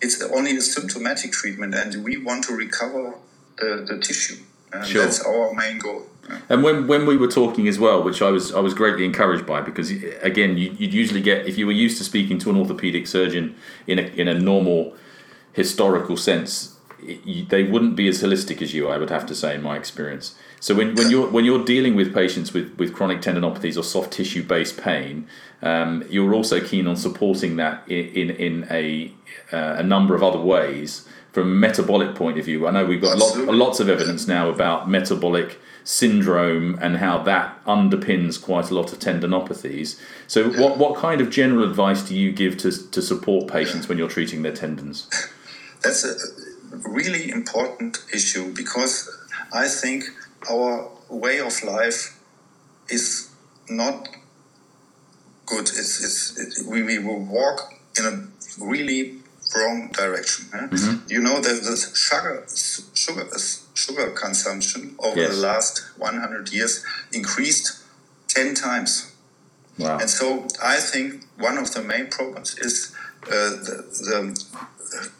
it's 0.00 0.22
only 0.22 0.56
a 0.56 0.60
symptomatic 0.60 1.32
treatment, 1.32 1.74
and 1.74 2.04
we 2.04 2.16
want 2.16 2.44
to 2.44 2.54
recover 2.54 3.14
the, 3.58 3.84
the 3.86 3.98
tissue. 3.98 4.36
And 4.72 4.86
sure. 4.86 5.02
that's 5.02 5.24
our 5.24 5.54
main 5.54 5.78
goal. 5.78 6.06
And 6.48 6.62
when, 6.62 6.86
when 6.86 7.06
we 7.06 7.16
were 7.16 7.28
talking 7.28 7.68
as 7.68 7.78
well, 7.78 8.02
which 8.02 8.20
I 8.20 8.30
was 8.30 8.52
I 8.54 8.60
was 8.60 8.74
greatly 8.74 9.04
encouraged 9.04 9.46
by, 9.46 9.60
because 9.62 9.90
again, 10.22 10.58
you, 10.58 10.70
would 10.70 10.92
usually 10.92 11.22
get 11.22 11.46
if 11.46 11.56
you 11.56 11.66
were 11.66 11.72
used 11.72 11.98
to 11.98 12.04
speaking 12.04 12.38
to 12.40 12.50
an 12.50 12.56
orthopedic 12.56 13.06
surgeon 13.06 13.56
in 13.86 13.98
a 13.98 14.02
in 14.02 14.28
a 14.28 14.34
normal 14.34 14.94
historical 15.52 16.16
sense, 16.16 16.77
it, 17.02 17.48
they 17.48 17.64
wouldn't 17.64 17.96
be 17.96 18.08
as 18.08 18.22
holistic 18.22 18.62
as 18.62 18.74
you. 18.74 18.88
I 18.88 18.98
would 18.98 19.10
have 19.10 19.26
to 19.26 19.34
say, 19.34 19.54
in 19.54 19.62
my 19.62 19.76
experience. 19.76 20.34
So 20.60 20.74
when, 20.74 20.94
when 20.94 21.10
you're 21.10 21.28
when 21.28 21.44
you're 21.44 21.64
dealing 21.64 21.94
with 21.94 22.12
patients 22.12 22.52
with, 22.52 22.76
with 22.78 22.92
chronic 22.92 23.20
tendinopathies 23.20 23.76
or 23.76 23.82
soft 23.82 24.12
tissue 24.12 24.42
based 24.42 24.80
pain, 24.80 25.28
um, 25.62 26.04
you're 26.10 26.34
also 26.34 26.60
keen 26.60 26.86
on 26.86 26.96
supporting 26.96 27.56
that 27.56 27.88
in 27.88 28.30
in, 28.30 28.30
in 28.30 28.66
a 28.70 29.12
uh, 29.52 29.76
a 29.78 29.82
number 29.82 30.14
of 30.14 30.22
other 30.22 30.40
ways 30.40 31.08
from 31.32 31.52
a 31.52 31.54
metabolic 31.54 32.14
point 32.14 32.38
of 32.38 32.44
view. 32.44 32.66
I 32.66 32.70
know 32.70 32.84
we've 32.84 33.00
got 33.00 33.18
lot, 33.18 33.36
lots 33.54 33.80
of 33.80 33.88
evidence 33.88 34.26
now 34.26 34.48
about 34.48 34.88
metabolic 34.88 35.60
syndrome 35.84 36.78
and 36.82 36.98
how 36.98 37.16
that 37.22 37.64
underpins 37.64 38.42
quite 38.42 38.70
a 38.70 38.74
lot 38.74 38.92
of 38.92 38.98
tendinopathies. 38.98 39.98
So, 40.26 40.50
yeah. 40.50 40.60
what, 40.60 40.78
what 40.78 40.96
kind 40.96 41.20
of 41.20 41.30
general 41.30 41.64
advice 41.64 42.02
do 42.02 42.14
you 42.14 42.32
give 42.32 42.58
to, 42.58 42.90
to 42.90 43.00
support 43.00 43.48
patients 43.48 43.84
yeah. 43.84 43.88
when 43.88 43.98
you're 43.98 44.08
treating 44.08 44.42
their 44.42 44.52
tendons? 44.54 45.08
That's 45.82 46.04
a 46.04 46.14
really 46.70 47.30
important 47.30 47.98
issue 48.12 48.52
because 48.54 49.10
I 49.52 49.68
think 49.68 50.04
our 50.50 50.90
way 51.08 51.40
of 51.40 51.62
life 51.62 52.18
is 52.88 53.30
not 53.68 54.08
good. 55.46 55.68
It's, 55.68 56.04
it's, 56.04 56.58
it, 56.58 56.66
we, 56.66 56.82
we 56.82 56.98
will 56.98 57.20
walk 57.20 57.74
in 57.98 58.04
a 58.04 58.64
really 58.64 59.18
wrong 59.56 59.90
direction. 59.92 60.46
Eh? 60.52 60.66
Mm-hmm. 60.68 61.10
You 61.10 61.20
know 61.20 61.40
that 61.40 61.62
the 61.62 61.76
sugar, 61.94 62.44
sugar 62.94 63.28
sugar 63.74 64.10
consumption 64.10 64.94
over 64.98 65.20
yes. 65.20 65.34
the 65.34 65.40
last 65.40 65.84
100 65.96 66.52
years 66.52 66.84
increased 67.12 67.82
10 68.28 68.54
times. 68.54 69.14
Wow. 69.78 69.98
And 69.98 70.10
so 70.10 70.46
I 70.62 70.76
think 70.76 71.24
one 71.38 71.56
of 71.56 71.72
the 71.72 71.82
main 71.82 72.08
problems 72.08 72.58
is 72.58 72.94
uh, 73.26 73.30
the, 73.30 73.84
the, 74.08 74.44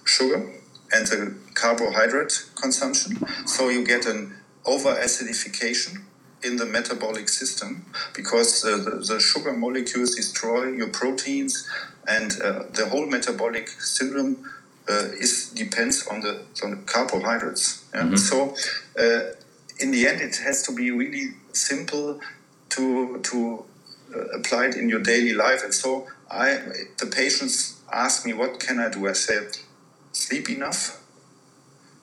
sugar 0.04 0.52
and 0.92 1.06
the 1.06 1.34
carbohydrate 1.54 2.44
consumption. 2.54 3.18
So 3.46 3.68
you 3.68 3.84
get 3.84 4.06
an 4.06 4.34
over 4.64 4.94
acidification 4.94 6.02
in 6.42 6.56
the 6.56 6.66
metabolic 6.66 7.28
system 7.28 7.84
because 8.14 8.64
uh, 8.64 8.76
the, 8.76 8.90
the, 9.06 9.20
sugar 9.20 9.52
molecules 9.52 10.14
destroy 10.14 10.68
your 10.68 10.88
proteins 10.88 11.68
and 12.06 12.40
uh, 12.40 12.62
the 12.72 12.86
whole 12.88 13.06
metabolic 13.06 13.68
syndrome 13.68 14.48
uh, 14.88 15.08
is 15.18 15.50
depends 15.50 16.06
on 16.06 16.20
the, 16.20 16.42
on 16.62 16.70
the 16.70 16.76
carbohydrates. 16.86 17.84
Yeah? 17.92 18.02
Mm-hmm. 18.02 18.16
So 18.16 18.54
uh, 18.98 19.34
in 19.80 19.90
the 19.90 20.06
end, 20.06 20.20
it 20.20 20.36
has 20.36 20.62
to 20.64 20.74
be 20.74 20.90
really 20.90 21.34
simple 21.52 22.20
to 22.70 23.18
to 23.18 23.64
uh, 24.14 24.20
apply 24.38 24.66
it 24.66 24.76
in 24.76 24.88
your 24.88 25.00
daily 25.00 25.34
life. 25.34 25.64
And 25.64 25.74
so 25.74 26.06
I, 26.30 26.58
the 26.98 27.06
patients 27.06 27.80
ask 27.92 28.24
me, 28.26 28.32
what 28.32 28.60
can 28.60 28.78
I 28.78 28.88
do? 28.88 29.08
I 29.08 29.12
say, 29.12 29.38
sleep 30.18 30.50
enough, 30.50 31.00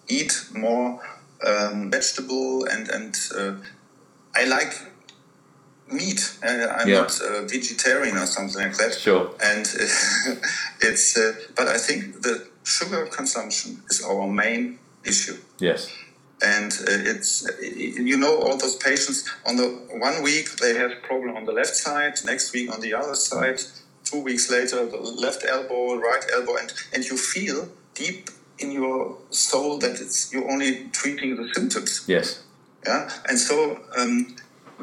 eat 0.07 0.33
more 0.53 1.01
um, 1.45 1.91
vegetable, 1.91 2.65
and 2.65 2.89
and 2.89 3.15
uh, 3.37 3.53
I 4.35 4.45
like 4.45 4.73
meat. 5.91 6.37
Uh, 6.43 6.67
I'm 6.77 6.87
yeah. 6.87 7.01
not 7.01 7.19
a 7.21 7.41
vegetarian 7.47 8.17
or 8.17 8.25
something 8.25 8.61
like 8.61 8.77
that. 8.77 8.93
Sure. 8.93 9.31
And 9.43 9.65
uh, 9.65 10.35
it's, 10.81 11.17
uh, 11.17 11.33
but 11.55 11.67
I 11.67 11.77
think 11.77 12.21
the 12.21 12.47
sugar 12.63 13.05
consumption 13.05 13.81
is 13.89 14.03
our 14.03 14.27
main 14.27 14.79
issue. 15.03 15.37
Yes. 15.59 15.91
And 16.43 16.71
uh, 16.71 17.11
it's, 17.11 17.47
you 17.61 18.17
know, 18.17 18.41
all 18.41 18.57
those 18.57 18.75
patients 18.75 19.29
on 19.45 19.55
the 19.55 19.67
one 19.99 20.21
week 20.21 20.57
they 20.57 20.73
have 20.75 21.01
problem 21.03 21.37
on 21.37 21.45
the 21.45 21.53
left 21.53 21.75
side, 21.75 22.15
next 22.25 22.53
week 22.53 22.71
on 22.73 22.81
the 22.81 22.93
other 22.93 23.15
side, 23.15 23.59
two 24.03 24.19
weeks 24.19 24.51
later 24.51 24.85
the 24.85 24.97
left 24.97 25.45
elbow, 25.47 25.95
right 25.95 26.23
elbow, 26.33 26.57
and, 26.57 26.73
and 26.93 27.05
you 27.05 27.15
feel 27.15 27.69
deep 27.95 28.29
in 28.59 28.71
your 28.71 29.17
soul 29.31 29.77
that 29.79 29.99
it's 29.99 30.31
you're 30.31 30.49
only 30.49 30.89
treating 30.91 31.35
the 31.35 31.51
symptoms. 31.53 32.05
Yes. 32.07 32.43
Yeah, 32.85 33.09
and 33.27 33.39
so 33.39 33.79
um, 33.97 34.35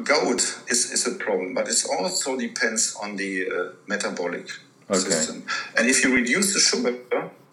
gout 0.03 0.41
is, 0.67 0.91
is 0.91 1.07
a 1.07 1.15
problem, 1.15 1.53
but 1.53 1.69
it 1.69 1.83
also 1.89 2.37
depends 2.37 2.97
on 3.01 3.15
the 3.15 3.47
uh, 3.47 3.69
metabolic 3.87 4.49
okay. 4.89 4.99
system. 4.99 5.45
And 5.77 5.87
if 5.87 6.03
you 6.03 6.13
reduce 6.13 6.53
the 6.53 6.59
sugar, 6.59 6.97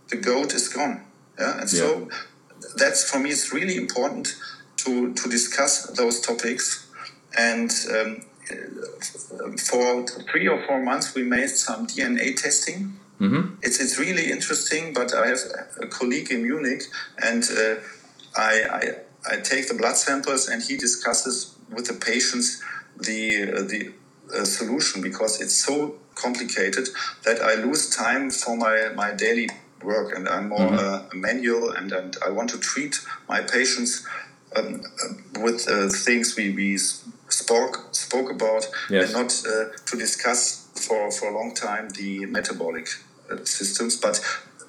the 0.08 0.16
gout 0.16 0.52
is 0.54 0.68
gone. 0.68 1.04
Yeah, 1.38 1.60
and 1.60 1.70
so 1.70 2.00
yeah. 2.00 2.68
that's 2.76 3.08
for 3.08 3.20
me. 3.20 3.30
It's 3.30 3.52
really 3.52 3.76
important 3.76 4.36
to 4.78 5.14
to 5.14 5.28
discuss 5.28 5.86
those 5.90 6.20
topics. 6.20 6.88
And 7.38 7.70
um, 7.94 8.22
for 9.56 10.04
three 10.30 10.48
or 10.48 10.60
four 10.66 10.82
months, 10.82 11.14
we 11.14 11.22
made 11.22 11.48
some 11.48 11.86
DNA 11.86 12.34
testing. 12.40 12.99
Mm-hmm. 13.20 13.56
It's 13.62 13.78
it's 13.80 13.98
really 13.98 14.30
interesting. 14.30 14.94
But 14.94 15.14
I 15.14 15.26
have 15.28 15.40
a 15.80 15.86
colleague 15.86 16.30
in 16.30 16.42
Munich, 16.42 16.82
and 17.22 17.44
uh, 17.50 17.74
I, 18.36 18.52
I 18.78 18.82
I 19.32 19.36
take 19.36 19.68
the 19.68 19.74
blood 19.74 19.96
samples, 19.96 20.48
and 20.48 20.62
he 20.62 20.76
discusses 20.76 21.54
with 21.70 21.86
the 21.86 21.94
patients 21.94 22.62
the 22.96 23.52
uh, 23.52 23.62
the 23.62 23.92
uh, 24.34 24.44
solution 24.44 25.02
because 25.02 25.40
it's 25.40 25.54
so 25.54 25.96
complicated 26.14 26.88
that 27.24 27.40
I 27.42 27.54
lose 27.54 27.90
time 27.90 28.30
for 28.30 28.56
my 28.56 28.90
my 28.94 29.12
daily 29.12 29.50
work, 29.82 30.16
and 30.16 30.28
I'm 30.28 30.48
more 30.48 30.70
mm-hmm. 30.70 31.16
uh, 31.16 31.20
manual, 31.20 31.70
and, 31.70 31.92
and 31.92 32.16
I 32.24 32.30
want 32.30 32.50
to 32.50 32.58
treat 32.58 33.00
my 33.28 33.40
patients 33.40 34.06
um, 34.56 34.82
uh, 35.02 35.40
with 35.40 35.68
uh, 35.68 35.88
things 35.88 36.36
we, 36.36 36.50
we 36.50 36.78
spoke 36.78 37.88
spoke 37.92 38.30
about, 38.30 38.68
yes. 38.88 39.04
and 39.04 39.22
not 39.22 39.32
uh, 39.46 39.76
to 39.86 39.96
discuss 39.96 40.59
for 40.80 41.10
for 41.10 41.28
a 41.28 41.34
long 41.34 41.54
time 41.54 41.88
the 41.90 42.26
metabolic 42.26 42.88
systems. 43.44 43.96
But 43.96 44.20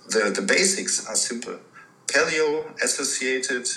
the 0.10 0.32
the 0.36 0.41
basics 0.41 1.08
are 1.08 1.15
simple: 1.15 1.58
paleo 2.08 2.65
associated 2.84 3.67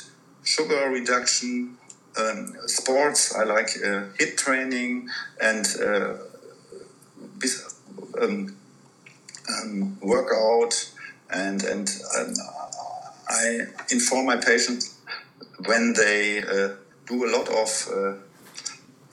sugar 0.44 0.90
reduction, 0.90 1.76
um, 2.18 2.54
sports. 2.66 3.34
I 3.34 3.44
like 3.44 3.70
uh, 3.84 4.04
training 4.36 5.08
and 5.40 5.66
uh, 5.82 6.14
um, 8.20 8.56
um, 9.48 9.98
workout, 10.00 10.92
and 11.30 11.62
and 11.62 11.88
um, 12.16 12.34
I 13.28 13.66
inform 13.90 14.26
my 14.26 14.36
patients 14.36 14.94
when 15.66 15.94
they 15.94 16.42
uh, 16.42 16.74
do 17.06 17.24
a 17.24 17.30
lot 17.30 17.48
of 17.48 17.88
uh, 17.92 18.12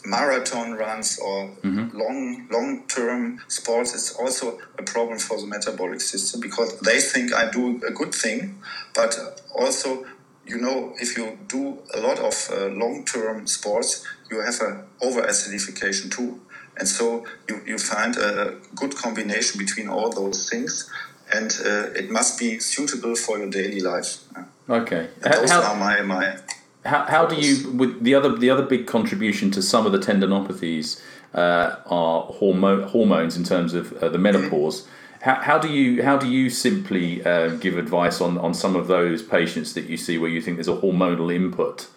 marathon 0.05 0.73
runs 0.73 1.19
or 1.19 1.49
mm-hmm. 1.63 1.97
long 1.97 2.47
long 2.51 2.83
term 2.87 3.39
sports 3.47 3.93
it's 3.93 4.15
also 4.15 4.59
a 4.79 4.83
problem 4.83 5.19
for 5.19 5.39
the 5.39 5.45
metabolic 5.45 6.01
system 6.01 6.41
because 6.41 6.79
they 6.79 6.99
think 6.99 7.33
I 7.33 7.51
do 7.51 7.81
a 7.87 7.91
good 7.91 8.13
thing 8.13 8.59
but 8.95 9.41
also 9.53 10.05
you 10.45 10.57
know, 10.57 10.93
if 10.97 11.17
you 11.17 11.37
do 11.47 11.77
a 11.93 11.99
lot 11.99 12.19
of 12.19 12.49
uh, 12.51 12.67
long-term 12.67 13.47
sports, 13.47 14.05
you 14.29 14.41
have 14.41 14.59
an 14.61 14.83
over-acidification 15.01 16.11
too. 16.11 16.41
And 16.77 16.87
so 16.87 17.25
you, 17.47 17.61
you 17.65 17.77
find 17.77 18.17
a 18.17 18.55
good 18.75 18.95
combination 18.95 19.59
between 19.59 19.87
all 19.87 20.09
those 20.09 20.49
things, 20.49 20.89
and 21.31 21.51
uh, 21.65 21.91
it 21.95 22.09
must 22.09 22.39
be 22.39 22.59
suitable 22.59 23.15
for 23.15 23.37
your 23.37 23.49
daily 23.49 23.81
life. 23.81 24.17
Okay. 24.69 25.09
And 25.23 25.33
those 25.33 25.51
how, 25.51 25.61
are 25.61 25.77
my, 25.77 26.01
my 26.01 26.37
how, 26.85 27.05
how 27.05 27.25
do 27.25 27.35
you 27.35 27.71
with 27.71 28.03
the 28.03 28.15
other 28.15 28.35
the 28.35 28.49
other 28.49 28.63
big 28.63 28.87
contribution 28.87 29.51
to 29.51 29.61
some 29.61 29.85
of 29.85 29.91
the 29.91 29.99
tendinopathies 29.99 31.01
uh, 31.33 31.77
are 31.85 32.23
hormone, 32.23 32.83
hormones 32.83 33.37
in 33.37 33.43
terms 33.43 33.73
of 33.73 33.93
uh, 33.93 34.09
the 34.09 34.17
menopause. 34.17 34.87
How, 35.21 35.35
how 35.35 35.57
do 35.59 35.69
you 35.69 36.03
how 36.03 36.17
do 36.17 36.27
you 36.27 36.49
simply 36.49 37.23
uh, 37.23 37.49
give 37.49 37.77
advice 37.77 38.21
on, 38.21 38.37
on 38.37 38.53
some 38.53 38.75
of 38.75 38.87
those 38.87 39.21
patients 39.21 39.73
that 39.73 39.85
you 39.85 39.97
see 39.97 40.17
where 40.17 40.29
you 40.29 40.41
think 40.41 40.57
there's 40.57 40.67
a 40.67 40.81
hormonal 40.81 41.33
input? 41.33 41.87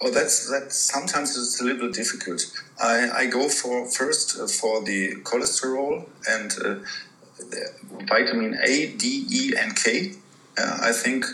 Well, 0.00 0.12
that's 0.12 0.50
that. 0.50 0.72
Sometimes 0.72 1.36
it's 1.36 1.60
a 1.60 1.64
little 1.64 1.90
difficult. 1.90 2.44
I, 2.80 3.08
I 3.10 3.26
go 3.26 3.48
for 3.48 3.88
first 3.88 4.38
uh, 4.38 4.46
for 4.46 4.82
the 4.82 5.14
cholesterol 5.22 6.08
and 6.28 6.52
uh, 6.64 8.04
vitamin 8.06 8.58
A, 8.62 8.92
D, 8.96 9.26
E, 9.30 9.54
and 9.56 9.74
K. 9.74 10.12
Uh, 10.58 10.78
I 10.82 10.92
think 10.92 11.24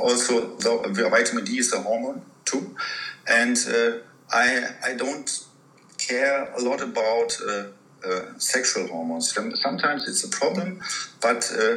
also 0.00 0.56
the 0.56 1.08
vitamin 1.10 1.44
D 1.44 1.58
is 1.58 1.72
a 1.72 1.80
hormone 1.80 2.22
too, 2.44 2.76
and 3.28 3.56
uh, 3.68 3.98
I 4.30 4.68
I 4.84 4.94
don't 4.94 5.28
care 5.98 6.52
a 6.56 6.60
lot 6.60 6.80
about 6.80 7.36
uh, 7.46 7.64
uh, 8.04 8.38
sexual 8.38 8.88
hormones. 8.88 9.32
Sometimes 9.60 10.08
it's 10.08 10.24
a 10.24 10.28
problem, 10.28 10.80
but 11.20 11.50
uh, 11.56 11.76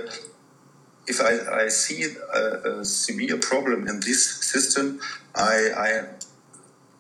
if 1.07 1.21
I, 1.21 1.63
I 1.65 1.67
see 1.67 2.15
a, 2.33 2.79
a, 2.79 2.85
severe 2.85 3.37
problem 3.37 3.87
in 3.87 3.99
this 3.99 4.25
system, 4.43 4.99
I, 5.35 5.69
I 5.77 6.05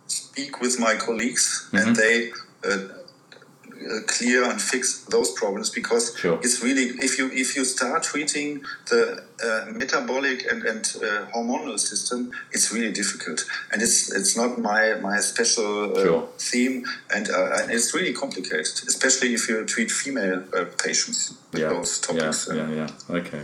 speak 0.07 0.61
with 0.61 0.79
my 0.79 0.95
colleagues 0.95 1.69
mm-hmm. 1.71 1.87
and 1.87 1.95
they 1.95 2.31
uh, 2.63 2.69
uh, 2.69 3.04
clear 4.07 4.43
and 4.49 4.61
fix 4.61 5.01
those 5.05 5.31
problems 5.31 5.69
because 5.69 6.15
sure. 6.17 6.39
it's 6.41 6.63
really 6.63 6.83
if 7.03 7.17
you 7.17 7.29
if 7.31 7.55
you 7.55 7.65
start 7.65 8.03
treating 8.03 8.63
the 8.89 9.23
uh, 9.43 9.71
metabolic 9.71 10.45
and, 10.49 10.63
and 10.63 10.95
uh, 10.97 11.25
hormonal 11.33 11.77
system 11.77 12.31
it's 12.51 12.71
really 12.71 12.91
difficult 12.91 13.45
and 13.71 13.81
it's 13.81 14.11
it's 14.13 14.37
not 14.37 14.57
my 14.59 14.95
my 15.01 15.19
special 15.19 15.95
uh, 15.97 16.03
sure. 16.03 16.29
theme 16.37 16.85
and, 17.13 17.29
uh, 17.29 17.57
and 17.57 17.71
it's 17.71 17.93
really 17.93 18.13
complicated 18.13 18.73
especially 18.87 19.33
if 19.33 19.47
you 19.49 19.65
treat 19.65 19.91
female 19.91 20.43
uh, 20.55 20.65
patients 20.83 21.35
with 21.51 21.61
yeah. 21.61 21.69
those 21.69 21.99
topics 21.99 22.49
yeah 22.51 22.69
yeah, 22.69 22.87
yeah. 23.09 23.15
okay 23.15 23.43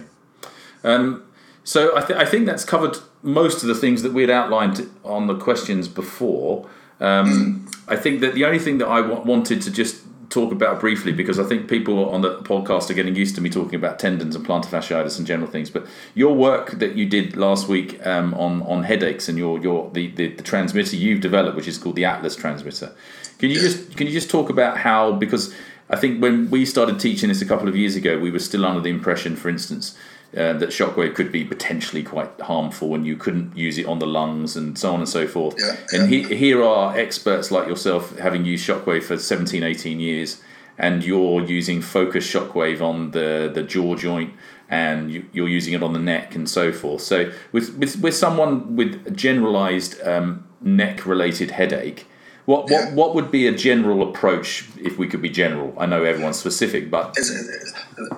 um, 0.84 1.24
so 1.64 1.96
I, 1.96 2.02
th- 2.02 2.18
I 2.18 2.26
think 2.26 2.48
that's 2.48 2.66
covered 2.66 2.98
most 3.22 3.62
of 3.62 3.68
the 3.68 3.76
things 3.76 4.02
that 4.02 4.14
we 4.14 4.22
had 4.22 4.32
outlined 4.32 4.90
on 5.04 5.28
the 5.28 5.38
questions 5.38 5.88
before 5.88 6.68
um, 7.00 7.66
mm. 7.68 7.72
I 7.88 7.96
think 7.98 8.22
that 8.22 8.36
the 8.36 8.46
only 8.46 8.60
thing 8.60 8.78
that 8.78 8.88
I 8.88 9.02
w- 9.02 9.22
wanted 9.22 9.62
to 9.64 9.72
just 9.72 10.01
talk 10.32 10.52
about 10.52 10.80
briefly 10.80 11.12
because 11.12 11.38
I 11.40 11.44
think 11.44 11.70
people 11.70 12.10
on 12.10 12.22
the 12.22 12.38
podcast 12.38 12.90
are 12.90 12.94
getting 12.94 13.16
used 13.16 13.36
to 13.36 13.42
me 13.42 13.50
talking 13.50 13.76
about 13.76 14.00
tendons 14.00 14.36
and 14.36 14.46
plantar 14.46 14.66
fasciitis 14.66 15.18
and 15.18 15.28
general 15.28 15.50
things. 15.50 15.70
But 15.70 15.86
your 16.16 16.34
work 16.34 16.72
that 16.80 16.96
you 16.96 17.06
did 17.06 17.36
last 17.36 17.68
week 17.68 18.04
um, 18.08 18.34
on 18.36 18.64
on 18.64 18.84
headaches 18.84 19.30
and 19.30 19.38
your 19.38 19.60
your 19.60 19.92
the, 19.92 20.08
the, 20.12 20.30
the 20.30 20.44
transmitter 20.44 20.96
you've 20.96 21.22
developed, 21.22 21.56
which 21.56 21.68
is 21.68 21.78
called 21.78 21.96
the 21.96 22.06
Atlas 22.06 22.36
transmitter. 22.36 22.94
Can 23.38 23.50
you 23.50 23.60
just 23.60 23.98
can 23.98 24.08
you 24.08 24.14
just 24.14 24.30
talk 24.30 24.50
about 24.50 24.78
how 24.78 25.12
because 25.12 25.54
I 25.90 25.98
think 25.98 26.22
when 26.22 26.50
we 26.50 26.66
started 26.66 27.00
teaching 27.00 27.30
this 27.30 27.42
a 27.42 27.46
couple 27.46 27.68
of 27.68 27.76
years 27.76 27.98
ago, 27.98 28.18
we 28.18 28.32
were 28.32 28.40
still 28.40 28.66
under 28.66 28.80
the 28.80 28.90
impression, 28.90 29.36
for 29.36 29.50
instance, 29.50 29.98
uh, 30.36 30.54
that 30.54 30.70
shockwave 30.70 31.14
could 31.14 31.32
be 31.32 31.44
potentially 31.44 32.04
quite 32.04 32.30
harmful 32.40 32.96
and 32.96 33.06
you 33.06 33.18
couldn't 33.18 33.56
use 33.56 33.78
it 33.78 33.86
on 33.86 34.00
the 34.00 34.08
lungs 34.08 34.56
and 34.56 34.78
so 34.78 34.94
on 34.94 35.00
and 35.00 35.10
so 35.10 35.28
forth. 35.28 35.56
Yeah, 35.60 35.76
and 35.92 36.10
He, 36.10 36.24
here 36.24 36.64
are 36.64 36.98
experts 36.98 37.52
like 37.52 37.68
yourself 37.68 38.18
having 38.18 38.46
used 38.46 38.68
shockwave 38.68 39.04
for 39.04 39.18
17, 39.18 39.62
18 39.62 40.00
years, 40.00 40.42
and 40.78 41.04
you're 41.04 41.44
using 41.44 41.82
focus 41.82 42.26
shockwave 42.26 42.82
on 42.82 43.12
the, 43.12 43.52
the 43.54 43.62
jaw 43.62 43.96
joint 43.96 44.34
and 44.70 45.12
you, 45.12 45.44
are 45.44 45.50
using 45.50 45.74
it 45.74 45.84
on 45.84 45.92
the 45.92 46.00
neck 46.00 46.34
and 46.34 46.50
so 46.50 46.72
forth. 46.72 47.02
So, 47.02 47.30
with, 47.52 47.78
with, 47.78 48.00
with 48.00 48.16
someone 48.16 48.78
with 48.78 49.06
a 49.06 49.12
generalized 49.12 50.02
um, 50.08 50.48
neck 50.62 51.06
related 51.06 51.52
headache, 51.52 52.08
what, 52.46 52.72
yeah. 52.72 52.86
what 52.86 52.94
what 52.94 53.16
would 53.16 53.32
be 53.32 53.48
a 53.48 53.52
general 53.52 54.10
approach 54.10 54.68
if 54.78 54.98
we 54.98 55.08
could 55.08 55.22
be 55.22 55.30
general? 55.30 55.76
I 55.78 55.86
know 55.86 56.04
everyone's 56.04 56.40
specific, 56.40 56.90
but 56.90 57.16
uh, 57.18 58.16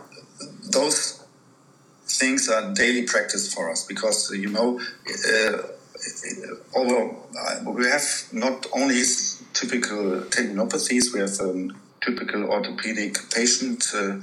those 0.72 1.23
things 2.20 2.48
are 2.50 2.74
daily 2.74 3.04
practice 3.04 3.54
for 3.54 3.72
us 3.72 3.86
because 3.86 4.32
you 4.32 4.50
know 4.50 4.80
uh, 4.80 5.58
although 6.76 7.18
uh, 7.40 7.72
we 7.72 7.86
have 7.86 8.08
not 8.32 8.66
only 8.74 9.02
typical 9.54 10.22
tendinopathies 10.30 11.14
we 11.14 11.20
have 11.20 11.40
um, 11.42 11.76
typical 12.02 12.44
orthopedic 12.46 13.18
patient 13.34 13.92
uh, 13.96 14.18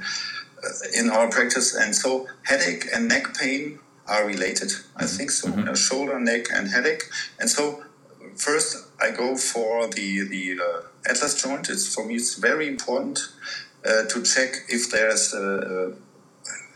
in 0.98 1.11
our 1.11 1.29
practice 1.31 1.74
and 1.74 1.94
so 1.94 2.26
headache 2.44 2.87
and 2.94 3.09
neck 3.09 3.26
pain 3.38 3.79
are 4.07 4.26
related 4.26 4.70
i 4.96 5.05
mm-hmm. 5.05 5.16
think 5.16 5.31
so 5.31 5.48
mm-hmm. 5.48 5.74
shoulder 5.74 6.18
neck 6.20 6.46
and 6.55 6.68
headache 6.68 7.05
and 7.40 7.50
so 7.50 7.83
first 8.37 8.88
i 9.00 9.11
go 9.11 9.37
for 9.37 9.88
the 9.88 10.29
the 10.29 10.57
uh, 10.62 11.11
atlas 11.11 11.42
joint 11.42 11.68
it's 11.68 11.92
for 11.92 12.05
me 12.07 12.14
it's 12.14 12.35
very 12.37 12.68
important 12.68 13.18
uh, 13.85 14.05
to 14.05 14.22
check 14.22 14.50
if 14.68 14.90
there's 14.90 15.33
a, 15.35 15.46
a 15.72 15.92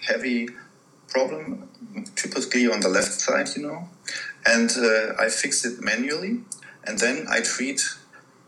heavy 0.06 0.48
problem, 1.14 1.68
typically 2.16 2.66
on 2.74 2.80
the 2.80 2.88
left 2.88 3.14
side, 3.26 3.48
you 3.56 3.62
know, 3.66 3.88
and 4.54 4.70
uh, 4.76 5.24
I 5.24 5.28
fix 5.28 5.64
it 5.64 5.80
manually, 5.80 6.40
and 6.86 6.98
then 6.98 7.26
I 7.30 7.40
treat 7.40 7.80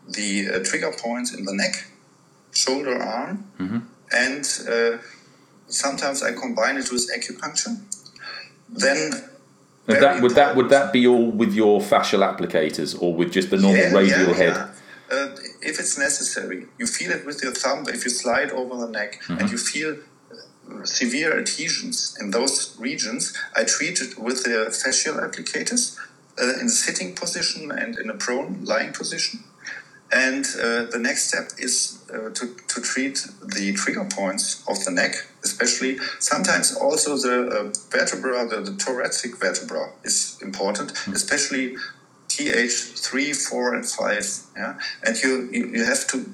the 0.07 0.31
uh, 0.49 0.63
trigger 0.63 0.93
points 1.05 1.33
in 1.33 1.45
the 1.45 1.53
neck, 1.53 1.75
shoulder, 2.51 2.95
arm, 3.01 3.35
mm-hmm. 3.59 3.79
and 4.25 4.43
uh, 4.73 5.01
sometimes 5.67 6.21
I 6.23 6.33
combine 6.33 6.77
it 6.77 6.91
with 6.91 7.09
acupuncture. 7.17 7.75
Then 8.69 8.99
that, 9.85 10.21
would 10.21 10.35
that 10.35 10.55
would 10.57 10.69
that 10.69 10.91
be 10.91 11.07
all 11.07 11.31
with 11.31 11.53
your 11.53 11.79
fascial 11.79 12.21
applicators 12.29 13.01
or 13.01 13.13
with 13.13 13.31
just 13.31 13.49
the 13.49 13.57
normal 13.57 13.81
yeah, 13.81 13.93
radial 13.93 14.29
yeah, 14.29 14.43
head? 14.43 14.55
Yeah. 14.55 14.69
Uh, 15.09 15.35
if 15.61 15.79
it's 15.79 15.97
necessary, 15.97 16.65
you 16.77 16.85
feel 16.85 17.11
it 17.11 17.25
with 17.25 17.41
your 17.41 17.53
thumb. 17.53 17.85
If 17.87 18.03
you 18.03 18.11
slide 18.11 18.51
over 18.51 18.75
the 18.85 18.91
neck 18.91 19.11
mm-hmm. 19.21 19.39
and 19.39 19.49
you 19.49 19.57
feel 19.57 19.95
severe 20.83 21.37
adhesions 21.37 22.17
in 22.19 22.31
those 22.31 22.75
regions, 22.79 23.35
I 23.55 23.63
treat 23.63 24.01
it 24.01 24.17
with 24.17 24.43
the 24.43 24.67
fascial 24.69 25.19
applicators 25.19 25.97
uh, 26.41 26.59
in 26.59 26.69
sitting 26.69 27.15
position 27.15 27.71
and 27.71 27.97
in 27.97 28.09
a 28.09 28.13
prone 28.13 28.63
lying 28.63 28.93
position. 28.93 29.43
And 30.11 30.45
uh, 30.45 30.85
the 30.85 30.99
next 30.99 31.27
step 31.27 31.49
is 31.57 31.99
uh, 32.13 32.29
to, 32.29 32.55
to 32.55 32.81
treat 32.81 33.27
the 33.41 33.73
trigger 33.73 34.05
points 34.05 34.63
of 34.67 34.83
the 34.85 34.91
neck, 34.91 35.15
especially 35.43 35.97
sometimes 36.19 36.75
also 36.77 37.17
the 37.17 37.47
uh, 37.47 37.73
vertebra, 37.89 38.47
the, 38.47 38.61
the, 38.61 38.71
thoracic 38.71 39.37
vertebra 39.37 39.91
is 40.05 40.37
important, 40.41 40.93
mm-hmm. 40.93 41.11
especially 41.11 41.75
TH3, 42.29 43.49
4, 43.49 43.75
and 43.75 43.85
5. 43.85 44.39
Yeah? 44.55 44.79
And 45.03 45.17
you, 45.17 45.49
you, 45.51 45.67
you 45.67 45.85
have 45.85 46.07
to 46.07 46.33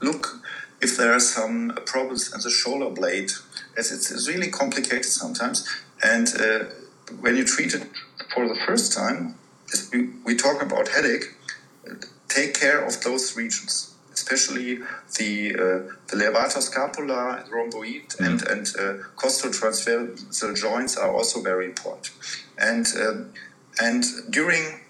look 0.00 0.40
if 0.80 0.96
there 0.96 1.12
are 1.12 1.20
some 1.20 1.76
problems 1.86 2.32
in 2.32 2.40
the 2.40 2.50
shoulder 2.50 2.90
blade, 2.90 3.32
as 3.76 3.92
it's, 3.92 4.28
really 4.28 4.50
complicated 4.50 5.04
sometimes. 5.04 5.66
And 6.02 6.28
uh, 6.38 6.64
when 7.20 7.36
you 7.36 7.44
treat 7.44 7.74
it 7.74 7.86
for 8.34 8.46
the 8.48 8.58
first 8.66 8.92
time, 8.92 9.34
we, 9.92 10.10
we 10.24 10.36
talk 10.36 10.62
about 10.62 10.88
headache, 10.88 11.34
take 12.28 12.54
care 12.54 12.84
of 12.84 13.00
those 13.02 13.36
regions, 13.36 13.94
especially 14.12 14.78
the 15.18 15.54
uh, 15.54 15.94
the 16.08 16.16
levator 16.16 16.60
scapula, 16.60 17.44
rhomboid, 17.50 18.08
mm. 18.08 18.26
and 18.26 18.42
and 18.42 18.66
uh, 18.78 19.04
costotransversal 19.16 20.56
joints 20.56 20.96
are 20.96 21.12
also 21.12 21.42
very 21.42 21.66
important. 21.66 22.10
And 22.58 22.86
uh, 22.96 23.24
and 23.80 24.04
during 24.30 24.80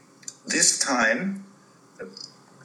this 0.47 0.79
time, 0.79 1.45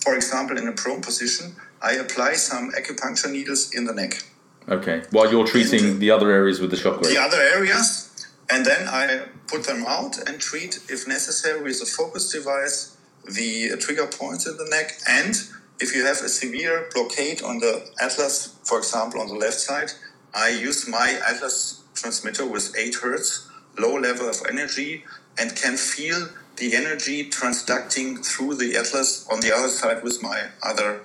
for 0.04 0.16
example, 0.16 0.58
in 0.58 0.68
a 0.68 0.72
prone 0.72 1.02
position, 1.02 1.56
I 1.84 1.93
apply 1.93 2.34
some 2.34 2.72
acupuncture 2.72 3.30
needles 3.30 3.74
in 3.76 3.84
the 3.86 3.93
neck. 3.93 4.24
Okay, 4.69 5.04
while 5.12 5.30
you're 5.30 5.46
treating 5.46 5.84
and, 5.84 6.00
the 6.00 6.10
other 6.10 6.32
areas 6.32 6.62
with 6.62 6.72
the 6.72 6.78
shockwave. 6.78 7.10
The 7.10 7.19
other 7.19 7.41
areas, 7.41 8.28
and 8.50 8.65
then 8.65 8.88
I 8.88 9.26
put 9.48 9.65
them 9.65 9.84
out 9.86 10.17
and 10.28 10.39
treat, 10.39 10.80
if 10.88 11.06
necessary, 11.08 11.62
with 11.62 11.82
a 11.82 11.86
focus 11.86 12.32
device, 12.32 12.98
the 13.26 13.76
trigger 13.80 14.08
points 14.08 14.48
in 14.48 14.56
the 14.56 14.67
neck. 14.69 14.93
And 15.08 15.36
if 15.82 15.93
you 15.93 16.06
have 16.06 16.22
a 16.22 16.30
severe 16.30 16.89
blockade 16.93 17.41
on 17.43 17.60
the 17.60 17.86
atlas, 18.02 18.56
for 18.63 18.78
example, 18.78 19.19
on 19.19 19.28
the 19.28 19.36
left 19.36 19.60
side, 19.60 19.91
I 20.34 20.50
use 20.50 20.88
my 20.88 21.19
atlas 21.28 21.84
transmitter 21.93 22.46
with 22.46 22.74
8 22.78 22.96
hertz, 22.96 23.50
low 23.78 23.96
level 23.96 24.30
of 24.30 24.38
energy, 24.50 25.04
and 25.38 25.54
can 25.56 25.76
feel 25.76 26.30
the 26.56 26.76
energy 26.76 27.30
transducting 27.30 28.26
through 28.26 28.56
the 28.56 28.78
atlas 28.78 29.28
on 29.30 29.41
the 29.41 29.54
other 29.54 29.67
side 29.67 30.04
with 30.04 30.22
my 30.24 30.48
other 30.62 31.02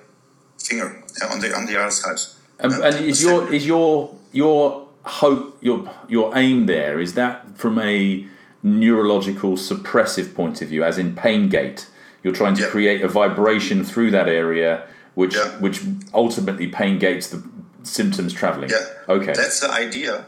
finger 0.59 1.03
on 1.31 1.41
the 1.41 1.55
on 1.55 1.67
the 1.67 1.81
other 1.81 1.91
side. 1.91 2.19
And, 2.59 2.73
and 2.73 3.05
is 3.05 3.23
your 3.23 3.53
is 3.53 3.67
your 3.67 4.15
your 4.33 4.87
hope 5.05 5.57
your 5.61 5.91
your 6.09 6.37
aim 6.37 6.67
there 6.67 7.01
is 7.01 7.15
that 7.15 7.57
from 7.57 7.79
a 7.79 8.27
neurological 8.63 9.53
suppressive 9.53 10.35
point 10.35 10.61
of 10.63 10.69
view, 10.69 10.85
as 10.85 10.99
in 10.99 11.15
pain 11.15 11.49
gate? 11.49 11.89
You're 12.23 12.35
trying 12.35 12.57
to 12.57 12.63
yeah. 12.63 12.69
create 12.69 13.03
a 13.03 13.09
vibration 13.09 13.85
through 13.85 14.11
that 14.11 14.29
area, 14.29 14.87
which 15.15 15.37
yeah. 15.37 15.59
which 15.61 15.83
ultimately 16.13 16.67
pain 16.67 16.99
gates 16.99 17.29
the 17.29 17.43
symptoms 17.85 18.33
traveling. 18.33 18.71
Yeah. 18.71 18.85
Okay. 19.09 19.33
That's 19.33 19.61
the 19.61 19.71
idea, 19.71 20.27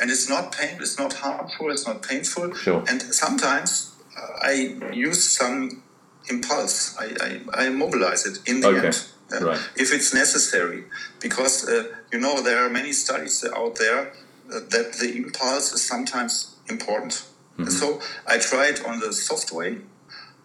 and 0.00 0.10
it's 0.10 0.28
not 0.28 0.52
pain. 0.52 0.78
It's 0.80 0.98
not 0.98 1.12
harmful. 1.14 1.70
It's 1.70 1.86
not 1.86 2.02
painful. 2.02 2.54
Sure. 2.54 2.84
And 2.88 3.02
sometimes 3.02 3.92
uh, 4.16 4.46
I 4.46 4.52
use 4.92 5.24
some 5.24 5.82
impulse. 6.30 6.96
I, 6.96 7.40
I, 7.52 7.64
I 7.64 7.68
mobilize 7.70 8.24
it 8.24 8.38
in 8.46 8.60
the 8.60 8.68
okay. 8.68 8.86
end 8.86 9.06
right. 9.40 9.60
if 9.76 9.92
it's 9.92 10.12
necessary. 10.12 10.84
Because, 11.20 11.68
uh, 11.68 11.84
you 12.12 12.18
know, 12.18 12.42
there 12.42 12.64
are 12.64 12.70
many 12.70 12.92
studies 12.92 13.44
out 13.44 13.76
there 13.76 14.12
uh, 14.50 14.60
that 14.70 14.96
the 15.00 15.14
impulse 15.16 15.72
is 15.72 15.86
sometimes 15.86 16.56
important. 16.68 17.12
Mm-hmm. 17.58 17.70
So 17.70 18.00
I 18.26 18.38
try 18.38 18.68
it 18.68 18.84
on 18.84 19.00
the 19.00 19.12
soft 19.12 19.52
way. 19.52 19.78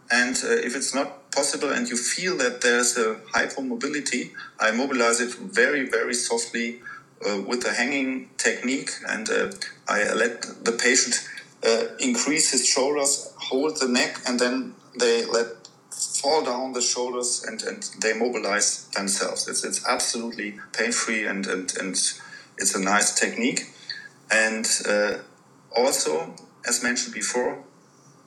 And 0.09 0.35
uh, 0.43 0.67
if 0.67 0.75
it's 0.75 0.95
not 0.95 1.31
possible 1.31 1.69
and 1.69 1.89
you 1.89 1.97
feel 1.97 2.37
that 2.37 2.61
there's 2.61 2.97
a 2.97 3.15
hypomobility, 3.33 4.31
I 4.59 4.71
mobilize 4.71 5.19
it 5.19 5.33
very, 5.35 5.89
very 5.89 6.13
softly 6.13 6.81
uh, 7.27 7.41
with 7.45 7.63
the 7.63 7.73
hanging 7.73 8.29
technique. 8.37 8.91
And 9.07 9.29
uh, 9.29 9.51
I 9.87 10.13
let 10.13 10.41
the 10.63 10.71
patient 10.71 11.27
uh, 11.65 11.95
increase 11.99 12.51
his 12.51 12.65
shoulders, 12.65 13.33
hold 13.35 13.79
the 13.79 13.87
neck, 13.87 14.19
and 14.25 14.39
then 14.39 14.75
they 14.99 15.25
let 15.25 15.56
fall 16.21 16.43
down 16.43 16.73
the 16.73 16.81
shoulders 16.81 17.43
and, 17.47 17.61
and 17.63 17.89
they 18.01 18.13
mobilize 18.13 18.87
themselves. 18.89 19.47
It's, 19.47 19.63
it's 19.63 19.87
absolutely 19.87 20.59
pain 20.73 20.91
free 20.91 21.25
and, 21.25 21.45
and, 21.47 21.73
and 21.79 21.95
it's 22.57 22.75
a 22.75 22.81
nice 22.81 23.19
technique. 23.19 23.73
And 24.31 24.67
uh, 24.87 25.17
also, 25.75 26.33
as 26.67 26.83
mentioned 26.83 27.13
before, 27.13 27.63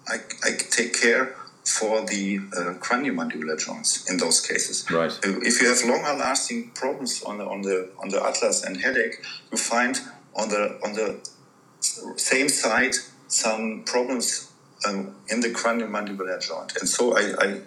I, 0.09 0.17
I 0.45 0.51
take 0.53 1.01
care 1.01 1.37
for 1.65 2.05
the 2.07 2.39
uh, 2.57 2.75
craniomandibular 2.79 3.59
joints 3.59 4.11
in 4.11 4.17
those 4.17 4.41
cases. 4.41 4.87
Right. 4.91 5.13
If 5.23 5.61
you 5.61 5.69
have 5.69 5.83
longer 5.85 6.19
lasting 6.19 6.71
problems 6.71 7.23
on 7.23 7.39
the 7.39 7.45
on 7.45 7.63
the 7.63 7.91
on 8.03 8.09
the 8.09 8.23
atlas 8.23 8.65
and 8.65 8.77
headache, 8.79 9.23
you 9.53 9.59
find 9.59 10.01
on 10.35 10.49
the 10.49 10.81
on 10.83 10.95
the 10.95 11.21
same 12.17 12.49
side 12.49 12.95
some 13.29 13.85
problems 13.85 14.51
um, 14.87 15.15
in 15.29 15.41
the 15.41 15.49
craniomandibular 15.51 16.41
joint. 16.41 16.77
And 16.81 16.89
so 16.89 17.17
I, 17.17 17.35
I, 17.39 17.61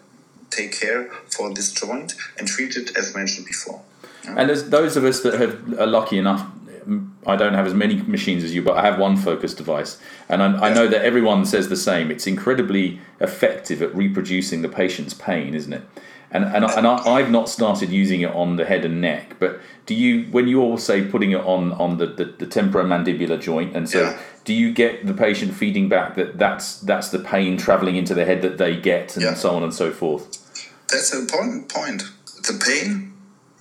take 0.55 0.79
care 0.79 1.09
for 1.27 1.53
this 1.53 1.71
joint 1.71 2.13
and 2.37 2.47
treat 2.47 2.75
it 2.75 2.95
as 2.97 3.15
mentioned 3.15 3.47
before. 3.47 3.81
Yeah. 4.23 4.35
And 4.37 4.51
as 4.51 4.69
those 4.69 4.95
of 4.95 5.03
us 5.03 5.21
that 5.21 5.33
have, 5.39 5.79
are 5.79 5.87
lucky 5.87 6.17
enough, 6.17 6.45
mm, 6.85 7.09
I 7.25 7.35
don't 7.35 7.53
have 7.53 7.65
as 7.65 7.73
many 7.73 8.01
machines 8.01 8.43
as 8.43 8.53
you, 8.55 8.61
but 8.61 8.77
I 8.77 8.81
have 8.81 8.99
one 8.99 9.17
focus 9.17 9.53
device. 9.53 9.99
And 10.29 10.41
I, 10.41 10.69
I 10.69 10.73
know 10.73 10.87
that 10.87 11.03
everyone 11.03 11.45
says 11.45 11.69
the 11.69 11.75
same. 11.75 12.11
It's 12.11 12.27
incredibly 12.27 12.99
effective 13.19 13.81
at 13.81 13.93
reproducing 13.95 14.61
the 14.61 14.69
patient's 14.69 15.13
pain, 15.13 15.53
isn't 15.53 15.73
it? 15.73 15.83
And, 16.33 16.45
and, 16.45 16.65
and 16.65 16.87
I, 16.87 17.19
have 17.19 17.29
not 17.29 17.47
started 17.47 17.91
using 17.91 18.21
it 18.21 18.31
on 18.33 18.55
the 18.55 18.65
head 18.65 18.85
and 18.85 18.99
neck, 18.99 19.35
but 19.37 19.59
do 19.85 19.93
you, 19.93 20.23
when 20.31 20.47
you're 20.47 20.79
say 20.79 21.05
putting 21.05 21.31
it 21.31 21.41
on 21.41 21.73
on 21.73 21.99
the, 21.99 22.07
the, 22.07 22.25
the 22.25 22.47
temporomandibular 22.47 23.39
joint, 23.39 23.75
and 23.75 23.87
so 23.87 24.01
yeah. 24.01 24.19
do 24.43 24.51
you 24.51 24.73
get 24.73 25.05
the 25.05 25.13
patient 25.13 25.53
feeding 25.53 25.89
back 25.89 26.15
that 26.15 26.39
that's 26.39 26.79
that's 26.79 27.09
the 27.09 27.19
pain 27.19 27.55
traveling 27.55 27.97
into 27.97 28.15
the 28.15 28.25
head 28.25 28.41
that 28.41 28.57
they 28.57 28.75
get, 28.75 29.15
and 29.15 29.23
yeah. 29.23 29.33
so 29.35 29.55
on 29.55 29.61
and 29.61 29.75
so 29.75 29.91
forth? 29.91 30.42
That's 30.93 31.11
an 31.11 31.21
important 31.21 31.69
point. 31.69 32.03
The 32.49 32.53
pain, 32.53 33.13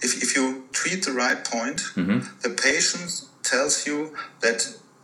if, 0.02 0.22
if 0.22 0.36
you 0.36 0.64
treat 0.72 1.04
the 1.04 1.12
right 1.12 1.42
point, 1.42 1.78
mm-hmm. 1.96 2.18
the 2.42 2.50
patient 2.50 3.22
tells 3.42 3.86
you 3.86 4.14
that 4.40 4.58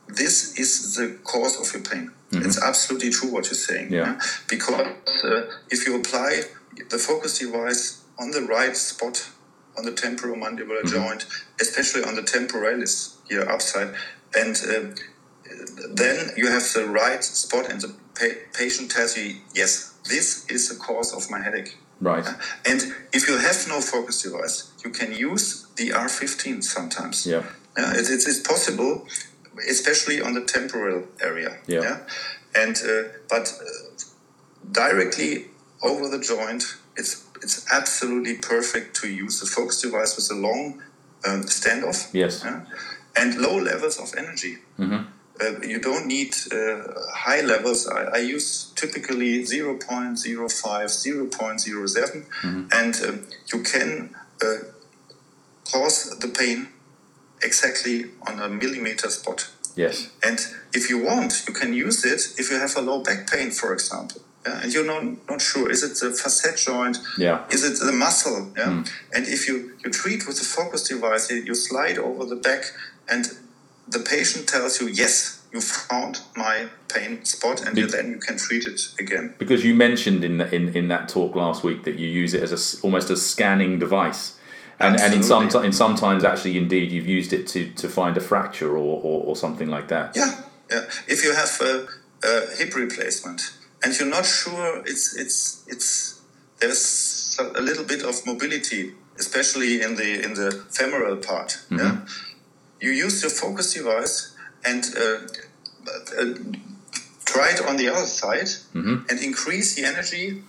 this 0.08 0.58
is 0.58 0.96
the 0.96 1.18
cause 1.24 1.58
of 1.58 1.72
your 1.72 1.82
pain. 1.90 2.12
Mm-hmm. 2.30 2.44
It's 2.44 2.62
absolutely 2.62 3.10
true 3.10 3.30
what 3.32 3.46
you're 3.46 3.54
saying. 3.54 3.92
Yeah. 3.92 4.20
Because 4.48 4.88
uh, 5.24 5.50
if 5.70 5.86
you 5.86 5.98
apply 5.98 6.42
the 6.90 6.98
focus 6.98 7.38
device 7.38 8.04
on 8.18 8.30
the 8.30 8.42
right 8.42 8.76
spot 8.76 9.30
on 9.78 9.86
the 9.86 9.92
temporomandibular 9.92 10.82
mm-hmm. 10.82 10.96
joint, 10.96 11.26
especially 11.60 12.02
on 12.04 12.14
the 12.14 12.22
temporalis 12.22 13.16
here 13.28 13.48
upside, 13.48 13.94
and 14.36 14.54
uh, 14.68 14.94
then 15.94 16.30
you 16.36 16.50
have 16.50 16.66
the 16.74 16.84
right 16.86 17.24
spot, 17.24 17.70
and 17.70 17.80
the 17.80 17.94
pa- 18.14 18.40
patient 18.52 18.90
tells 18.90 19.16
you, 19.16 19.36
yes, 19.54 19.94
this 20.10 20.46
is 20.50 20.68
the 20.68 20.76
cause 20.76 21.14
of 21.14 21.30
my 21.30 21.40
headache. 21.40 21.78
Right. 22.00 22.26
And 22.64 22.80
if 23.12 23.28
you 23.28 23.38
have 23.38 23.66
no 23.68 23.80
focus 23.80 24.22
device, 24.22 24.72
you 24.84 24.90
can 24.90 25.12
use 25.12 25.66
the 25.76 25.90
R15 25.90 26.62
sometimes. 26.62 27.26
Yeah. 27.26 27.42
Uh, 27.76 27.92
it, 27.94 28.08
it's, 28.10 28.26
it's 28.26 28.40
possible 28.40 29.06
especially 29.68 30.20
on 30.20 30.34
the 30.34 30.42
temporal 30.42 31.04
area. 31.20 31.58
Yeah. 31.66 32.00
And 32.54 32.76
uh, 32.76 33.08
but 33.28 33.52
uh, 33.60 34.02
directly 34.70 35.46
over 35.82 36.08
the 36.08 36.18
joint, 36.18 36.76
it's 36.96 37.26
it's 37.42 37.66
absolutely 37.72 38.36
perfect 38.36 38.96
to 39.00 39.08
use 39.08 39.40
the 39.40 39.46
focus 39.46 39.82
device 39.82 40.16
with 40.16 40.30
a 40.30 40.40
long 40.40 40.82
um, 41.26 41.42
standoff. 41.42 42.12
Yes. 42.12 42.42
Yeah? 42.44 42.64
And 43.16 43.36
low 43.40 43.56
levels 43.58 43.98
of 43.98 44.14
energy. 44.16 44.58
Mm-hmm. 44.78 45.10
Uh, 45.40 45.60
you 45.62 45.78
don't 45.80 46.06
need 46.06 46.34
uh, 46.52 46.82
high 47.14 47.40
levels. 47.42 47.86
I, 47.88 48.04
I 48.14 48.18
use 48.18 48.72
typically 48.74 49.42
0.05, 49.44 50.18
0.07, 50.18 52.24
Mm-hmm. 52.42 52.66
and 52.72 52.94
um, 53.08 53.26
you 53.52 53.62
can 53.62 54.14
uh, 54.42 54.46
cause 55.72 56.18
the 56.18 56.28
pain 56.28 56.68
exactly 57.42 58.06
on 58.26 58.40
a 58.40 58.48
millimeter 58.48 59.08
spot. 59.10 59.48
Yes. 59.76 60.10
And 60.24 60.40
if 60.72 60.90
you 60.90 61.04
want, 61.04 61.44
you 61.46 61.54
can 61.54 61.72
use 61.72 62.04
it 62.04 62.34
if 62.40 62.50
you 62.50 62.58
have 62.58 62.76
a 62.76 62.80
low 62.80 63.00
back 63.02 63.30
pain, 63.30 63.50
for 63.52 63.72
example. 63.72 64.22
Yeah? 64.44 64.60
And 64.62 64.72
you're 64.72 64.84
not, 64.86 65.04
not 65.30 65.40
sure, 65.40 65.70
is 65.70 65.84
it 65.84 66.00
the 66.04 66.10
facet 66.16 66.56
joint? 66.56 66.98
Yeah. 67.16 67.44
Is 67.50 67.62
it 67.64 67.78
the 67.84 67.92
muscle? 67.92 68.50
Yeah? 68.56 68.82
And 69.14 69.26
if 69.28 69.46
you, 69.46 69.76
you 69.84 69.90
treat 69.92 70.26
with 70.26 70.38
the 70.38 70.44
focus 70.44 70.88
device, 70.88 71.30
you 71.30 71.54
slide 71.54 71.98
over 71.98 72.24
the 72.24 72.34
back 72.36 72.64
and 73.08 73.26
the 73.90 74.00
patient 74.00 74.48
tells 74.48 74.80
you, 74.80 74.88
yes, 74.88 75.42
you 75.52 75.60
found 75.60 76.20
my 76.36 76.68
pain 76.88 77.24
spot, 77.24 77.66
and 77.66 77.76
then 77.76 78.10
you 78.10 78.18
can 78.18 78.36
treat 78.36 78.66
it 78.66 78.80
again. 78.98 79.34
Because 79.38 79.64
you 79.64 79.74
mentioned 79.74 80.24
in, 80.24 80.38
the, 80.38 80.54
in 80.54 80.76
in 80.76 80.88
that 80.88 81.08
talk 81.08 81.34
last 81.34 81.64
week 81.64 81.84
that 81.84 81.98
you 81.98 82.06
use 82.06 82.34
it 82.34 82.42
as 82.42 82.52
a 82.52 82.82
almost 82.84 83.10
a 83.10 83.16
scanning 83.16 83.78
device, 83.78 84.38
and 84.78 85.00
and 85.00 85.14
in 85.14 85.22
some 85.22 85.48
in 85.64 85.72
sometimes 85.72 86.24
actually 86.24 86.58
indeed 86.58 86.92
you've 86.92 87.06
used 87.06 87.32
it 87.32 87.46
to, 87.48 87.70
to 87.70 87.88
find 87.88 88.16
a 88.16 88.20
fracture 88.20 88.72
or, 88.76 89.00
or, 89.02 89.24
or 89.24 89.36
something 89.36 89.68
like 89.68 89.88
that. 89.88 90.14
Yeah, 90.14 90.42
yeah. 90.70 90.84
If 91.06 91.24
you 91.24 91.34
have 91.34 91.60
a, 91.62 91.88
a 92.26 92.56
hip 92.56 92.74
replacement 92.74 93.52
and 93.82 93.98
you're 93.98 94.08
not 94.08 94.26
sure, 94.26 94.82
it's 94.84 95.16
it's 95.16 95.64
it's 95.66 96.20
there's 96.60 97.38
a 97.54 97.60
little 97.60 97.84
bit 97.84 98.02
of 98.02 98.26
mobility, 98.26 98.92
especially 99.18 99.80
in 99.80 99.96
the 99.96 100.22
in 100.24 100.34
the 100.34 100.50
femoral 100.70 101.16
part. 101.16 101.58
Yeah, 101.70 101.78
mm-hmm. 101.78 102.27
You 102.80 102.90
use 102.90 103.22
your 103.22 103.30
focus 103.30 103.74
device 103.74 104.34
and 104.64 104.84
uh, 104.96 105.18
uh, 106.18 106.34
try 107.24 107.50
it 107.50 107.60
on 107.66 107.76
the 107.76 107.88
other 107.88 108.06
side 108.06 108.48
and 109.08 109.20
increase 109.20 109.74
the 109.74 109.84
energy 109.84 110.42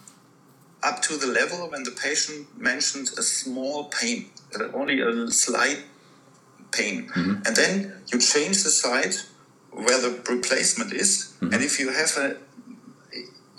up 0.81 1.01
to 1.01 1.17
the 1.17 1.27
level 1.27 1.69
when 1.69 1.83
the 1.83 1.91
patient 1.91 2.47
mentioned 2.57 3.09
a 3.17 3.21
small 3.23 3.85
pain, 3.85 4.29
uh, 4.55 4.65
only 4.73 5.01
a 5.01 5.27
slight 5.29 5.79
pain. 6.71 7.09
And 7.45 7.55
then 7.55 7.93
you 8.11 8.19
change 8.19 8.63
the 8.63 8.69
side 8.69 9.15
where 9.71 9.99
the 9.99 10.11
replacement 10.29 10.93
is. 10.93 11.33
And 11.41 11.55
if 11.55 11.79
you 11.79 11.91
have 11.91 12.11
a 12.17 12.37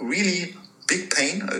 really 0.00 0.54
big 0.88 1.10
pain, 1.14 1.42
a, 1.42 1.56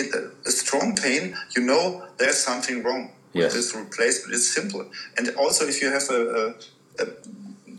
a, 0.00 0.30
a 0.46 0.50
strong 0.50 0.96
pain, 0.96 1.36
you 1.54 1.62
know 1.62 2.06
there's 2.18 2.38
something 2.38 2.82
wrong 2.82 3.10
Yes. 3.32 3.54
this 3.54 3.74
replacement. 3.74 4.34
It's 4.34 4.48
simple. 4.48 4.84
And 5.16 5.34
also, 5.36 5.66
if 5.66 5.80
you 5.82 5.90
have 5.90 6.08
a, 6.10 6.54
a, 7.00 7.02
a 7.02 7.06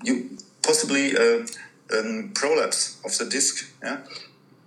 you 0.03 0.37
possibly 0.61 1.15
a, 1.15 1.45
um 1.93 2.31
prolapse 2.33 2.99
of 3.05 3.17
the 3.17 3.25
disc, 3.25 3.71
yeah, 3.83 3.97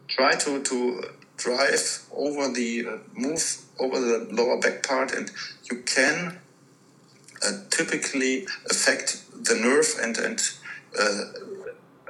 try 0.07 0.33
to 0.33 0.63
to 0.63 1.03
drive 1.37 2.07
over 2.15 2.49
the 2.53 2.87
uh, 2.87 2.99
move 3.15 3.43
over 3.79 4.01
the 4.01 4.29
lower 4.31 4.61
back 4.61 4.87
part, 4.87 5.13
and 5.13 5.31
you 5.71 5.83
can 5.83 6.39
uh, 7.45 7.53
typically 7.71 8.47
affect 8.71 9.23
the 9.45 9.55
nerve 9.55 9.95
and 10.03 10.19
and 10.19 10.41
uh, 10.99 11.25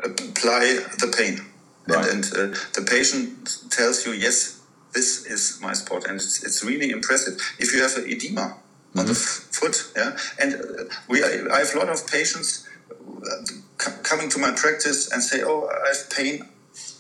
apply 0.04 0.80
the 0.98 1.12
pain. 1.16 1.40
Right. 1.88 2.10
And, 2.10 2.24
and 2.24 2.54
uh, 2.54 2.58
the 2.74 2.84
patient 2.84 3.58
tells 3.70 4.04
you, 4.04 4.12
yes, 4.12 4.60
this 4.92 5.24
is 5.24 5.60
my 5.62 5.72
spot, 5.72 6.04
and 6.06 6.16
it's, 6.16 6.42
it's 6.44 6.64
really 6.64 6.90
impressive. 6.90 7.40
If 7.58 7.72
you 7.72 7.80
have 7.82 7.96
an 7.96 8.10
edema 8.10 8.56
on 8.98 9.06
the 9.06 9.12
f- 9.12 9.46
foot, 9.50 9.92
yeah, 9.96 10.16
and 10.40 10.54
uh, 10.54 10.84
we 11.08 11.22
I 11.22 11.58
have 11.58 11.74
a 11.74 11.78
lot 11.78 11.88
of 11.88 12.06
patients 12.06 12.66
uh, 12.90 13.90
coming 14.02 14.28
to 14.30 14.38
my 14.38 14.52
practice 14.52 15.10
and 15.12 15.22
say, 15.22 15.42
oh, 15.44 15.68
I 15.68 15.88
have 15.88 16.10
pain 16.10 16.44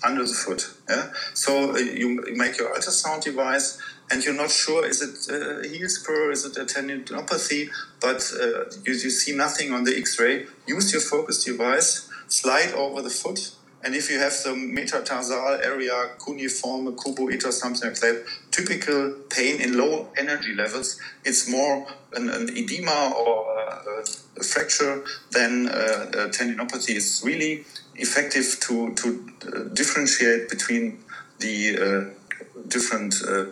under 0.04 0.22
the 0.24 0.34
foot. 0.34 0.70
Yeah. 0.88 1.12
So 1.34 1.72
uh, 1.74 1.78
you 1.78 2.24
make 2.34 2.58
your 2.58 2.74
ultrasound 2.74 3.22
device, 3.22 3.80
and 4.10 4.24
you're 4.24 4.34
not 4.34 4.50
sure 4.50 4.86
is 4.86 5.02
it 5.02 5.32
uh, 5.34 5.62
heel 5.68 5.88
spur, 5.88 6.30
is 6.30 6.44
it 6.44 6.56
a 6.56 6.64
tendinopathy, 6.64 7.68
but 8.00 8.20
uh, 8.40 8.64
you, 8.84 8.92
you 8.92 9.10
see 9.10 9.34
nothing 9.36 9.72
on 9.72 9.84
the 9.84 9.96
X-ray. 9.96 10.46
Use 10.66 10.92
your 10.92 11.02
focus 11.02 11.44
device, 11.44 12.08
slide 12.28 12.72
over 12.72 13.02
the 13.02 13.10
foot. 13.10 13.52
And 13.86 13.94
if 13.94 14.10
you 14.10 14.18
have 14.18 14.32
the 14.42 14.52
metatarsal 14.52 15.60
area, 15.62 16.10
cuneiform, 16.18 16.96
cuboid, 16.96 17.46
or 17.46 17.52
something 17.52 17.88
like 17.88 18.00
that, 18.00 18.24
typical 18.50 19.14
pain 19.30 19.60
in 19.60 19.78
low 19.78 20.08
energy 20.16 20.54
levels, 20.56 21.00
it's 21.24 21.48
more 21.48 21.86
an, 22.12 22.28
an 22.28 22.48
edema 22.56 23.14
or 23.16 23.56
a, 23.56 24.40
a 24.40 24.42
fracture 24.42 25.04
than 25.30 25.68
uh, 25.68 26.10
a 26.14 26.28
tendinopathy. 26.30 26.96
It's 26.96 27.22
really 27.24 27.64
effective 27.94 28.58
to, 28.62 28.92
to 28.94 29.32
uh, 29.46 29.60
differentiate 29.72 30.48
between 30.48 30.98
the 31.38 31.78
uh, 31.78 32.60
different 32.66 33.14
uh, 33.22 33.44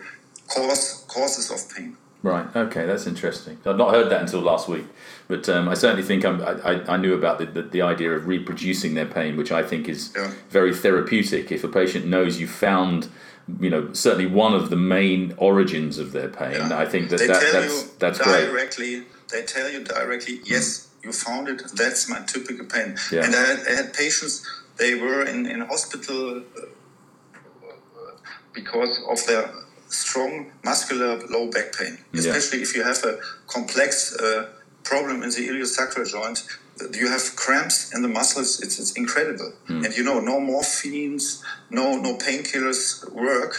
cause, 0.48 1.04
causes 1.06 1.52
of 1.52 1.72
pain. 1.76 1.96
Right. 2.24 2.46
Okay, 2.56 2.86
that's 2.86 3.06
interesting. 3.06 3.58
I've 3.66 3.76
not 3.76 3.90
heard 3.92 4.08
that 4.10 4.22
until 4.22 4.40
last 4.40 4.66
week, 4.66 4.86
but 5.28 5.46
um, 5.50 5.68
I 5.68 5.74
certainly 5.74 6.02
think 6.02 6.24
I'm, 6.24 6.40
I, 6.42 6.80
I- 6.94 6.96
knew 6.96 7.12
about 7.12 7.38
the, 7.38 7.44
the, 7.44 7.62
the 7.62 7.82
idea 7.82 8.12
of 8.12 8.26
reproducing 8.26 8.94
their 8.94 9.04
pain, 9.18 9.36
which 9.36 9.52
I 9.52 9.62
think 9.62 9.88
is 9.90 10.10
Yeah. 10.16 10.32
very 10.48 10.74
therapeutic. 10.74 11.52
If 11.52 11.62
a 11.64 11.68
patient 11.68 12.06
knows 12.06 12.40
you 12.40 12.46
found, 12.48 13.08
you 13.60 13.68
know, 13.68 13.92
certainly 13.92 14.24
one 14.24 14.54
of 14.54 14.70
the 14.70 14.76
main 14.76 15.34
origins 15.36 15.98
of 15.98 16.12
their 16.12 16.30
pain, 16.30 16.54
Yeah. 16.54 16.78
I 16.78 16.86
think 16.86 17.10
that, 17.10 17.18
they 17.20 17.26
that 17.26 17.42
that's 17.52 17.82
that's 18.04 18.18
great. 18.18 18.46
directly. 18.46 19.02
They 19.30 19.42
tell 19.42 19.68
you 19.70 19.84
directly, 19.84 20.40
yes, 20.44 20.88
you 21.02 21.12
found 21.12 21.48
it. 21.50 21.62
That's 21.74 22.08
my 22.08 22.20
typical 22.34 22.64
pain. 22.64 22.96
Yeah. 23.12 23.24
And 23.24 23.34
I 23.36 23.44
had, 23.50 23.58
I 23.70 23.72
had 23.80 23.92
patients. 23.92 24.34
They 24.78 24.94
were 24.94 25.22
in 25.32 25.44
in 25.46 25.60
hospital 25.60 26.38
uh, 26.38 26.60
because 28.54 28.98
of 29.12 29.18
their 29.26 29.50
strong 29.94 30.52
muscular 30.64 31.18
low 31.34 31.50
back 31.50 31.72
pain, 31.78 31.98
Yeah. 32.12 32.20
especially 32.20 32.60
if 32.62 32.74
you 32.76 32.82
have 32.84 33.02
a 33.04 33.18
complex 33.46 34.14
uh, 34.16 34.48
problem 34.82 35.22
in 35.22 35.30
the 35.30 35.48
iliosacral 35.48 36.06
joint. 36.10 36.44
You 36.92 37.08
have 37.08 37.36
cramps 37.36 37.94
in 37.94 38.02
the 38.02 38.08
muscles. 38.08 38.60
It's, 38.60 38.80
it's 38.80 38.92
incredible, 39.02 39.52
and 39.68 39.96
you 39.96 40.02
know 40.02 40.18
no 40.18 40.40
morphines, 40.40 41.40
no 41.70 41.86
no 42.06 42.16
painkillers 42.16 43.08
work. 43.12 43.52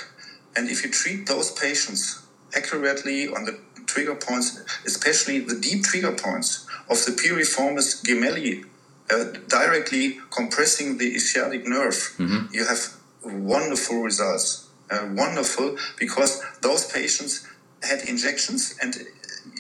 And 0.56 0.70
if 0.70 0.84
you 0.84 0.90
treat 0.92 1.26
those 1.28 1.52
patients 1.52 2.22
accurately 2.54 3.28
on 3.30 3.46
the 3.46 3.58
trigger 3.86 4.16
points, 4.16 4.48
especially 4.86 5.40
the 5.40 5.56
deep 5.56 5.84
trigger 5.84 6.12
points 6.12 6.66
of 6.90 6.98
the 7.06 7.12
piriformis 7.12 8.04
gemelli, 8.04 8.66
uh, 9.10 9.26
directly 9.48 10.20
compressing 10.30 10.98
the 10.98 11.16
ischiatic 11.16 11.66
nerve, 11.66 12.16
you 12.52 12.66
have 12.66 12.82
wonderful 13.24 14.02
results. 14.02 14.65
Uh, 14.92 15.08
wonderful 15.14 15.78
because 15.98 16.44
those 16.62 16.86
patients 16.92 17.48
had 17.82 18.00
injections, 18.08 18.76
and 18.82 18.96
uh, 18.96 19.00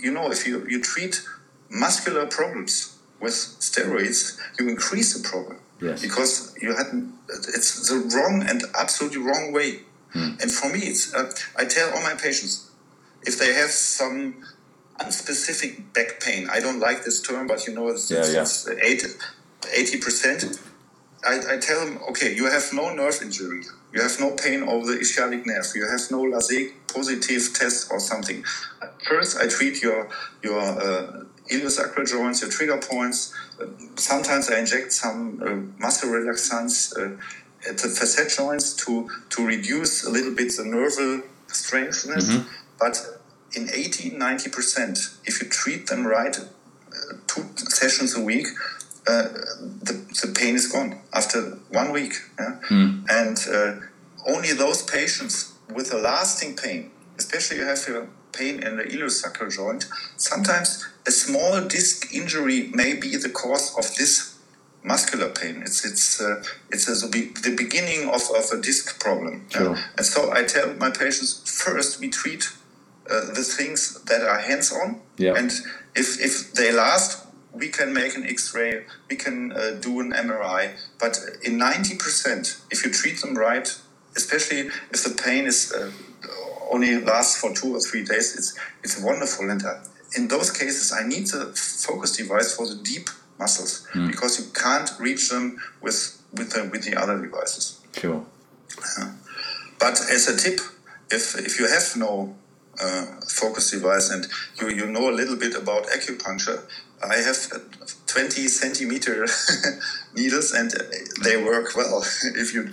you 0.03 0.11
know 0.11 0.29
if 0.31 0.45
you, 0.47 0.65
you 0.69 0.79
treat 0.81 1.23
muscular 1.69 2.25
problems 2.27 2.97
with 3.19 3.33
steroids, 3.33 4.37
you 4.59 4.69
increase 4.69 5.13
the 5.19 5.27
problem 5.27 5.57
Yes. 5.81 6.01
because 6.01 6.55
you 6.61 6.75
had 6.75 6.87
it's 7.55 7.89
the 7.89 7.97
wrong 8.15 8.45
and 8.47 8.63
absolutely 8.79 9.21
wrong 9.21 9.51
way. 9.51 9.79
And 10.13 10.49
for 10.49 10.69
me, 10.71 10.79
it's 10.79 11.13
uh, 11.13 11.29
I 11.57 11.65
tell 11.65 11.89
all 11.93 12.01
my 12.01 12.13
patients 12.13 12.71
if 13.23 13.37
they 13.37 13.51
have 13.53 13.69
some 13.71 14.35
unspecific 14.99 15.91
back 15.93 16.21
pain. 16.21 16.47
I 16.49 16.59
don't 16.59 16.79
like 16.79 17.03
this 17.03 17.21
term, 17.21 17.47
but 17.47 17.67
you 17.67 17.73
know 17.75 17.89
it's, 17.89 18.09
Yeah, 18.09 18.19
it's, 18.19 18.65
yeah. 18.67 18.73
it's 18.77 19.17
80 19.73 19.99
percent. 19.99 20.59
I, 21.25 21.55
I 21.55 21.57
tell 21.57 21.85
them, 21.85 21.99
okay, 22.09 22.35
you 22.35 22.45
have 22.45 22.71
no 22.73 22.93
nerve 22.93 23.19
injury, 23.21 23.63
you 23.93 24.01
have 24.01 24.19
no 24.19 24.31
pain 24.31 24.63
over 24.63 24.85
the 24.85 24.97
ischiatic 24.99 25.45
nerve, 25.45 25.65
you 25.75 25.87
have 25.87 26.01
no 26.11 26.23
Lasègue 26.23 26.73
positive 26.87 27.53
test 27.53 27.91
or 27.91 27.99
something. 27.99 28.43
First, 29.07 29.37
I 29.37 29.47
treat 29.47 29.81
your 29.81 30.09
your 30.43 30.59
uh, 30.61 31.23
iliosacral 31.49 32.07
joints, 32.07 32.41
your 32.41 32.51
trigger 32.51 32.77
points. 32.77 33.33
Uh, 33.59 33.65
sometimes 33.95 34.49
I 34.49 34.59
inject 34.59 34.93
some 34.93 35.41
uh, 35.43 35.81
muscle 35.81 36.09
relaxants 36.09 36.95
uh, 36.97 37.17
at 37.67 37.77
the 37.79 37.89
facet 37.89 38.29
joints 38.29 38.73
to 38.85 39.09
to 39.31 39.45
reduce 39.45 40.05
a 40.05 40.09
little 40.11 40.33
bit 40.35 40.55
the 40.57 40.63
nerval 40.63 41.23
strengthness. 41.47 42.45
But 42.79 43.01
in 43.55 43.69
80, 43.73 44.11
90 44.17 44.49
percent, 44.49 44.99
if 45.23 45.41
you 45.41 45.49
treat 45.49 45.87
them 45.87 46.05
right, 46.05 46.37
uh, 46.37 47.15
two 47.27 47.45
sessions 47.55 48.15
a 48.15 48.21
week, 48.21 48.47
uh, 49.07 49.23
the, 49.83 49.93
the 50.21 50.33
pain 50.35 50.55
is 50.55 50.67
gone 50.67 50.99
after 51.13 51.41
one 51.69 51.91
week. 51.91 52.13
Yeah? 52.39 52.59
And 53.09 53.37
uh, 53.51 53.75
only 54.27 54.53
those 54.53 54.81
patients 54.83 55.53
with 55.73 55.93
a 55.93 55.97
lasting 55.97 56.55
pain, 56.55 56.91
especially 57.17 57.57
you 57.57 57.65
have 57.65 57.83
your 57.87 58.07
pain 58.31 58.61
in 58.63 58.77
the 58.77 58.83
iliosacral 58.83 59.51
joint, 59.53 59.85
sometimes 60.17 60.85
a 61.07 61.11
small 61.11 61.61
disc 61.67 62.13
injury 62.13 62.69
may 62.73 62.93
be 62.95 63.15
the 63.15 63.29
cause 63.29 63.75
of 63.77 63.95
this 63.95 64.35
muscular 64.83 65.29
pain. 65.29 65.61
It's 65.61 65.85
it's 65.85 66.21
uh, 66.21 66.43
it's 66.69 66.87
a, 66.87 67.07
the 67.07 67.53
beginning 67.55 68.09
of, 68.09 68.21
of 68.35 68.51
a 68.51 68.61
disc 68.61 68.99
problem. 68.99 69.45
Sure. 69.49 69.77
And 69.97 70.05
so 70.05 70.31
I 70.31 70.43
tell 70.43 70.73
my 70.75 70.89
patients 70.89 71.41
first 71.63 71.99
we 71.99 72.09
treat 72.09 72.49
uh, 73.09 73.33
the 73.33 73.43
things 73.43 74.01
that 74.05 74.21
are 74.21 74.39
hands 74.39 74.71
on, 74.73 74.99
Yeah. 75.17 75.33
and 75.37 75.51
if 75.95 76.19
if 76.19 76.53
they 76.53 76.71
last, 76.71 77.24
we 77.57 77.69
can 77.69 77.93
make 77.93 78.15
an 78.15 78.25
X-ray, 78.25 78.85
we 79.09 79.15
can 79.15 79.51
uh, 79.51 79.71
do 79.79 79.99
an 79.99 80.11
MRI. 80.11 80.71
But 80.99 81.19
in 81.43 81.57
ninety 81.57 81.95
percent, 81.95 82.57
if 82.71 82.85
you 82.85 82.91
treat 82.91 83.21
them 83.21 83.35
right, 83.35 83.67
especially 84.15 84.69
if 84.91 85.03
the 85.03 85.19
pain 85.21 85.45
is 85.45 85.73
uh, 85.73 85.91
only 86.71 86.99
lasts 87.01 87.39
for 87.39 87.53
two 87.53 87.75
or 87.75 87.79
three 87.79 88.03
days, 88.03 88.35
it's 88.35 88.57
it's 88.83 89.01
wonderful. 89.01 89.49
And 89.49 89.63
uh, 89.65 89.79
in 90.17 90.27
those 90.27 90.51
cases, 90.51 90.91
I 90.91 91.07
need 91.07 91.27
the 91.27 91.45
focus 91.55 92.15
device 92.17 92.55
for 92.55 92.67
the 92.67 92.75
deep 92.75 93.09
muscles 93.39 93.85
because 94.07 94.39
you 94.39 94.45
can't 94.53 94.89
reach 94.99 95.29
them 95.29 95.57
with 95.81 96.21
with 96.33 96.51
the, 96.51 96.69
with 96.71 96.83
the 96.83 96.99
other 97.01 97.19
devices. 97.21 97.81
Sure. 97.93 98.25
But 99.79 99.99
as 100.09 100.27
a 100.27 100.37
tip, 100.37 100.59
if 101.11 101.35
if 101.37 101.59
you 101.59 101.67
have 101.67 101.95
no 101.95 102.35
uh, 102.79 103.05
focus 103.27 103.71
device 103.71 104.09
and 104.09 104.27
you, 104.59 104.69
you 104.69 104.85
know 104.85 105.09
a 105.09 105.15
little 105.15 105.35
bit 105.35 105.55
about 105.55 105.85
acupuncture, 105.87 106.61
I 107.03 107.15
have 107.17 107.37
uh, 107.53 107.59
20 108.07 108.47
centimeter 108.47 109.27
needles 110.15 110.51
and 110.53 110.73
uh, 110.73 110.83
they 111.23 111.37
work 111.43 111.75
well 111.75 112.03
if 112.35 112.53
you 112.53 112.69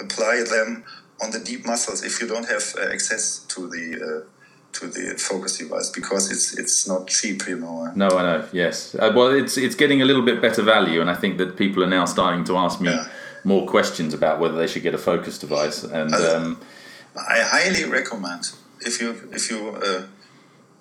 apply 0.00 0.44
them 0.48 0.84
on 1.22 1.30
the 1.30 1.38
deep 1.38 1.66
muscles. 1.66 2.02
If 2.02 2.20
you 2.20 2.26
don't 2.28 2.48
have 2.48 2.74
uh, 2.78 2.92
access 2.92 3.40
to 3.48 3.68
the 3.68 3.86
uh, 4.24 4.26
to 4.72 4.86
the 4.86 5.14
focus 5.18 5.58
device 5.58 5.90
because 5.90 6.30
it's 6.30 6.56
it's 6.58 6.86
not 6.88 7.08
cheap, 7.08 7.46
you 7.48 7.58
know. 7.58 7.90
No, 7.94 8.08
I 8.08 8.22
know. 8.22 8.44
Yes. 8.52 8.94
Uh, 8.94 9.12
well, 9.14 9.28
it's 9.28 9.56
it's 9.56 9.74
getting 9.74 10.00
a 10.02 10.04
little 10.04 10.22
bit 10.24 10.40
better 10.40 10.62
value, 10.62 11.00
and 11.00 11.10
I 11.10 11.14
think 11.16 11.38
that 11.38 11.56
people 11.56 11.82
are 11.82 11.90
now 11.90 12.06
starting 12.06 12.44
to 12.44 12.56
ask 12.56 12.80
me 12.80 12.90
Yeah. 12.90 13.06
more 13.44 13.66
questions 13.66 14.14
about 14.14 14.38
whether 14.40 14.56
they 14.56 14.66
should 14.68 14.82
get 14.82 14.94
a 14.94 14.98
focus 14.98 15.38
device. 15.38 15.82
And 15.82 16.14
Uh, 16.14 16.36
um, 16.36 16.60
I 17.16 17.40
highly 17.40 17.84
recommend 17.84 18.52
if 18.80 19.00
you 19.02 19.10
if 19.32 19.50
you 19.50 19.58
uh, 19.70 20.02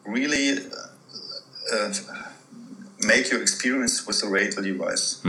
really 0.06 0.58
uh, 0.58 1.76
uh, 1.76 1.94
make 3.00 3.32
your 3.32 3.42
experience 3.42 4.06
with 4.06 4.22
the 4.22 4.28
radial 4.28 4.64
device 4.64 5.22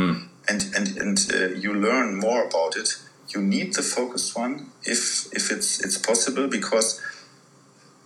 and 0.48 0.62
and 0.76 0.96
and 0.96 1.18
uh, 1.32 1.48
you 1.54 1.74
learn 1.74 2.18
more 2.18 2.44
about 2.44 2.76
it. 2.76 2.96
You 3.28 3.42
need 3.42 3.74
the 3.74 3.82
focused 3.82 4.36
one 4.36 4.70
if 4.82 5.26
if 5.32 5.50
it's 5.50 5.80
it's 5.84 5.98
possible 5.98 6.48
because 6.48 7.00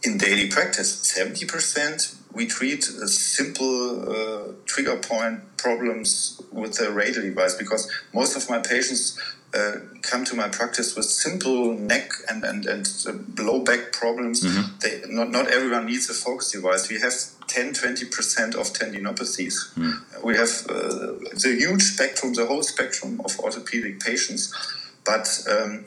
in 0.03 0.19
daily 0.19 0.49
practice, 0.49 0.91
seventy 1.01 1.47
percent 1.47 2.15
we 2.35 2.47
treat 2.47 2.83
simple 2.83 4.11
uh, 4.11 4.53
trigger 4.67 4.97
point 4.97 5.57
problems 5.57 6.43
with 6.53 6.75
the 6.75 6.91
radial 6.91 7.23
device 7.23 7.55
because 7.55 7.91
most 8.12 8.37
of 8.37 8.51
my 8.51 8.59
patients 8.59 9.19
uh, 9.55 9.77
come 10.03 10.25
to 10.25 10.35
my 10.35 10.49
practice 10.49 10.97
with 10.97 11.05
simple 11.07 11.75
neck 11.75 12.11
and 12.29 12.45
and, 12.45 12.67
and 12.67 12.87
uh, 13.07 13.43
low 13.43 13.61
back 13.61 13.93
problems. 13.93 14.43
They, 14.81 15.03
not 15.09 15.31
not 15.31 15.47
everyone 15.49 15.87
needs 15.87 16.11
a 16.11 16.15
focus 16.15 16.53
device. 16.53 16.91
We 16.91 17.01
have 17.01 17.15
10 17.49 17.74
20 17.74 18.07
percent 18.07 18.55
of 18.55 18.72
tendinopathies. 18.72 19.55
We 20.22 20.36
have 20.36 20.66
uh, 20.68 21.18
the 21.42 21.57
huge 21.59 21.82
spectrum, 21.82 22.34
the 22.34 22.47
whole 22.47 22.62
spectrum 22.62 23.20
of 23.24 23.38
orthopedic 23.40 24.01
patients, 24.01 24.53
but. 25.05 25.26
Um, 25.51 25.84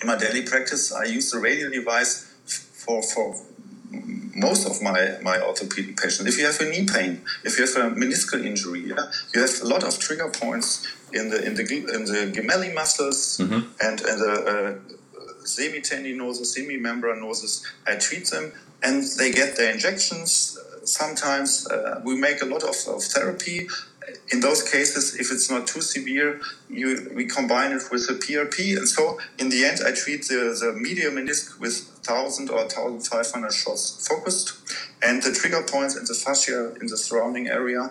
in 0.00 0.08
my 0.08 0.16
daily 0.16 0.42
practice, 0.42 0.92
I 0.92 1.04
use 1.04 1.30
the 1.30 1.38
radial 1.38 1.70
device 1.70 2.30
for 2.46 3.02
for 3.02 3.36
most 4.34 4.66
of 4.66 4.82
my, 4.82 5.16
my 5.22 5.40
orthopedic 5.40 5.96
patients. 5.96 6.26
If 6.26 6.38
you 6.38 6.46
have 6.46 6.60
a 6.60 6.68
knee 6.68 6.86
pain, 6.86 7.22
if 7.44 7.58
you 7.58 7.66
have 7.66 7.76
a 7.76 7.94
meniscal 7.94 8.44
injury, 8.44 8.80
yeah, 8.80 9.10
you 9.32 9.40
have 9.40 9.62
a 9.62 9.66
lot 9.66 9.84
of 9.84 9.98
trigger 9.98 10.28
points 10.28 10.86
in 11.12 11.30
the 11.30 11.44
in 11.46 11.54
the 11.54 11.62
in 11.62 12.04
the 12.04 12.32
gemelli 12.36 12.74
muscles 12.74 13.38
and 13.80 14.00
and 14.00 14.18
the 14.24 14.34
uh, 14.52 14.94
semitendinosus, 15.44 16.56
semimembranosus. 16.56 17.64
I 17.86 17.96
treat 17.96 18.26
them, 18.30 18.52
and 18.82 19.04
they 19.18 19.30
get 19.30 19.56
their 19.56 19.72
injections. 19.72 20.58
Sometimes 20.84 21.66
uh, 21.68 22.00
we 22.04 22.16
make 22.16 22.42
a 22.42 22.44
lot 22.44 22.62
of, 22.62 22.76
of 22.88 23.02
therapy. 23.02 23.68
In 24.30 24.40
those 24.40 24.62
cases, 24.62 25.14
if 25.18 25.32
it's 25.32 25.50
not 25.50 25.66
too 25.66 25.80
severe, 25.80 26.40
you, 26.68 27.10
we 27.14 27.24
combine 27.24 27.72
it 27.72 27.82
with 27.90 28.02
a 28.10 28.14
PRP, 28.14 28.76
and 28.76 28.86
so 28.86 29.18
in 29.38 29.48
the 29.48 29.64
end, 29.64 29.80
I 29.86 29.92
treat 29.92 30.28
the, 30.28 30.56
the 30.60 30.78
medial 30.78 31.12
menisc 31.12 31.58
with 31.58 31.90
1,000 32.06 32.50
or 32.50 32.56
1,500 32.56 33.52
shots 33.52 34.06
focused, 34.06 34.52
and 35.02 35.22
the 35.22 35.32
trigger 35.32 35.62
points 35.62 35.96
and 35.96 36.06
the 36.06 36.14
fascia 36.14 36.74
in 36.80 36.86
the 36.86 36.98
surrounding 36.98 37.48
area. 37.48 37.90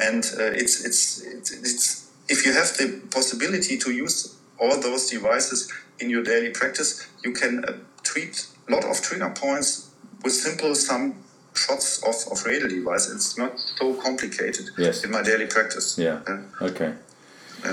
And 0.00 0.24
uh, 0.38 0.44
it's, 0.44 0.84
it's, 0.84 1.20
it's, 1.20 1.50
it's 1.52 2.10
if 2.28 2.46
you 2.46 2.52
have 2.52 2.76
the 2.78 3.02
possibility 3.10 3.76
to 3.78 3.92
use 3.92 4.34
all 4.58 4.80
those 4.80 5.10
devices 5.10 5.70
in 6.02 6.10
your 6.10 6.22
daily 6.22 6.50
practice, 6.50 7.06
you 7.24 7.32
can 7.32 7.64
uh, 7.64 7.72
treat 8.02 8.46
a 8.68 8.72
lot 8.72 8.84
of 8.84 9.00
trigger 9.00 9.30
points 9.30 9.90
with 10.22 10.32
simple 10.32 10.74
some 10.74 11.14
shots 11.54 12.02
of, 12.02 12.32
of 12.32 12.44
radial 12.44 12.68
device. 12.68 13.08
It's 13.10 13.38
not 13.38 13.52
so 13.78 13.94
complicated 13.94 14.66
Yes. 14.76 15.04
in 15.04 15.10
my 15.10 15.22
daily 15.22 15.46
practice. 15.46 15.98
yeah. 15.98 16.20
Okay. 16.60 16.94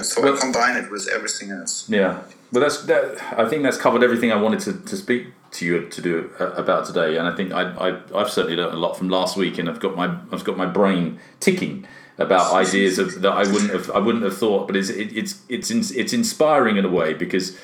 so 0.02 0.22
Well- 0.22 0.36
I 0.36 0.40
combine 0.40 0.76
it 0.78 0.92
with 0.92 1.08
everything 1.14 1.52
else. 1.52 1.90
Yeah, 1.90 2.22
but 2.52 2.60
that's 2.62 2.78
that. 2.86 3.06
I 3.38 3.48
think 3.50 3.64
that's 3.64 3.78
covered 3.78 4.04
everything 4.04 4.32
I 4.32 4.36
wanted 4.46 4.60
to, 4.68 4.74
to 4.92 4.96
speak 4.98 5.24
to 5.52 5.66
you 5.66 5.88
to 5.90 6.02
do 6.02 6.30
uh, 6.40 6.52
about 6.64 6.86
today, 6.86 7.18
and 7.18 7.28
I 7.28 7.36
think 7.36 7.52
I, 7.52 7.64
I 7.88 7.88
I've 8.20 8.30
certainly 8.30 8.56
learned 8.56 8.74
a 8.74 8.80
lot 8.86 8.94
from 8.98 9.10
last 9.10 9.36
week, 9.38 9.58
and 9.60 9.68
I've 9.70 9.80
got 9.80 9.96
my 9.96 10.08
I've 10.32 10.44
got 10.44 10.58
my 10.58 10.66
brain 10.80 11.20
ticking 11.40 11.88
about 12.20 12.54
ideas 12.64 13.00
of 13.00 13.22
that 13.24 13.32
I 13.32 13.46
wouldn't 13.52 13.72
have 13.78 13.90
I 13.92 14.00
wouldn't 14.00 14.24
have 14.24 14.38
thought, 14.38 14.68
but 14.68 14.76
it's 14.76 14.90
it, 14.90 15.10
it's 15.22 15.34
it's 15.50 15.72
ins- 15.72 15.92
it's 16.02 16.14
inspiring 16.14 16.78
in 16.78 16.86
a 16.86 16.90
way 17.00 17.14
because 17.14 17.58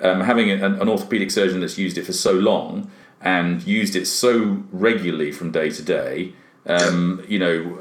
um, 0.00 0.20
having 0.20 0.50
an, 0.50 0.62
an 0.62 0.88
orthopedic 0.88 1.30
surgeon 1.30 1.60
that's 1.60 1.78
used 1.78 1.98
it 1.98 2.04
for 2.06 2.12
so 2.12 2.32
long 2.32 2.90
and 3.20 3.66
used 3.66 3.96
it 3.96 4.06
so 4.06 4.62
regularly 4.70 5.32
from 5.32 5.50
day 5.50 5.70
to 5.70 5.82
day, 5.82 6.32
um, 6.66 7.24
you 7.28 7.38
know, 7.38 7.78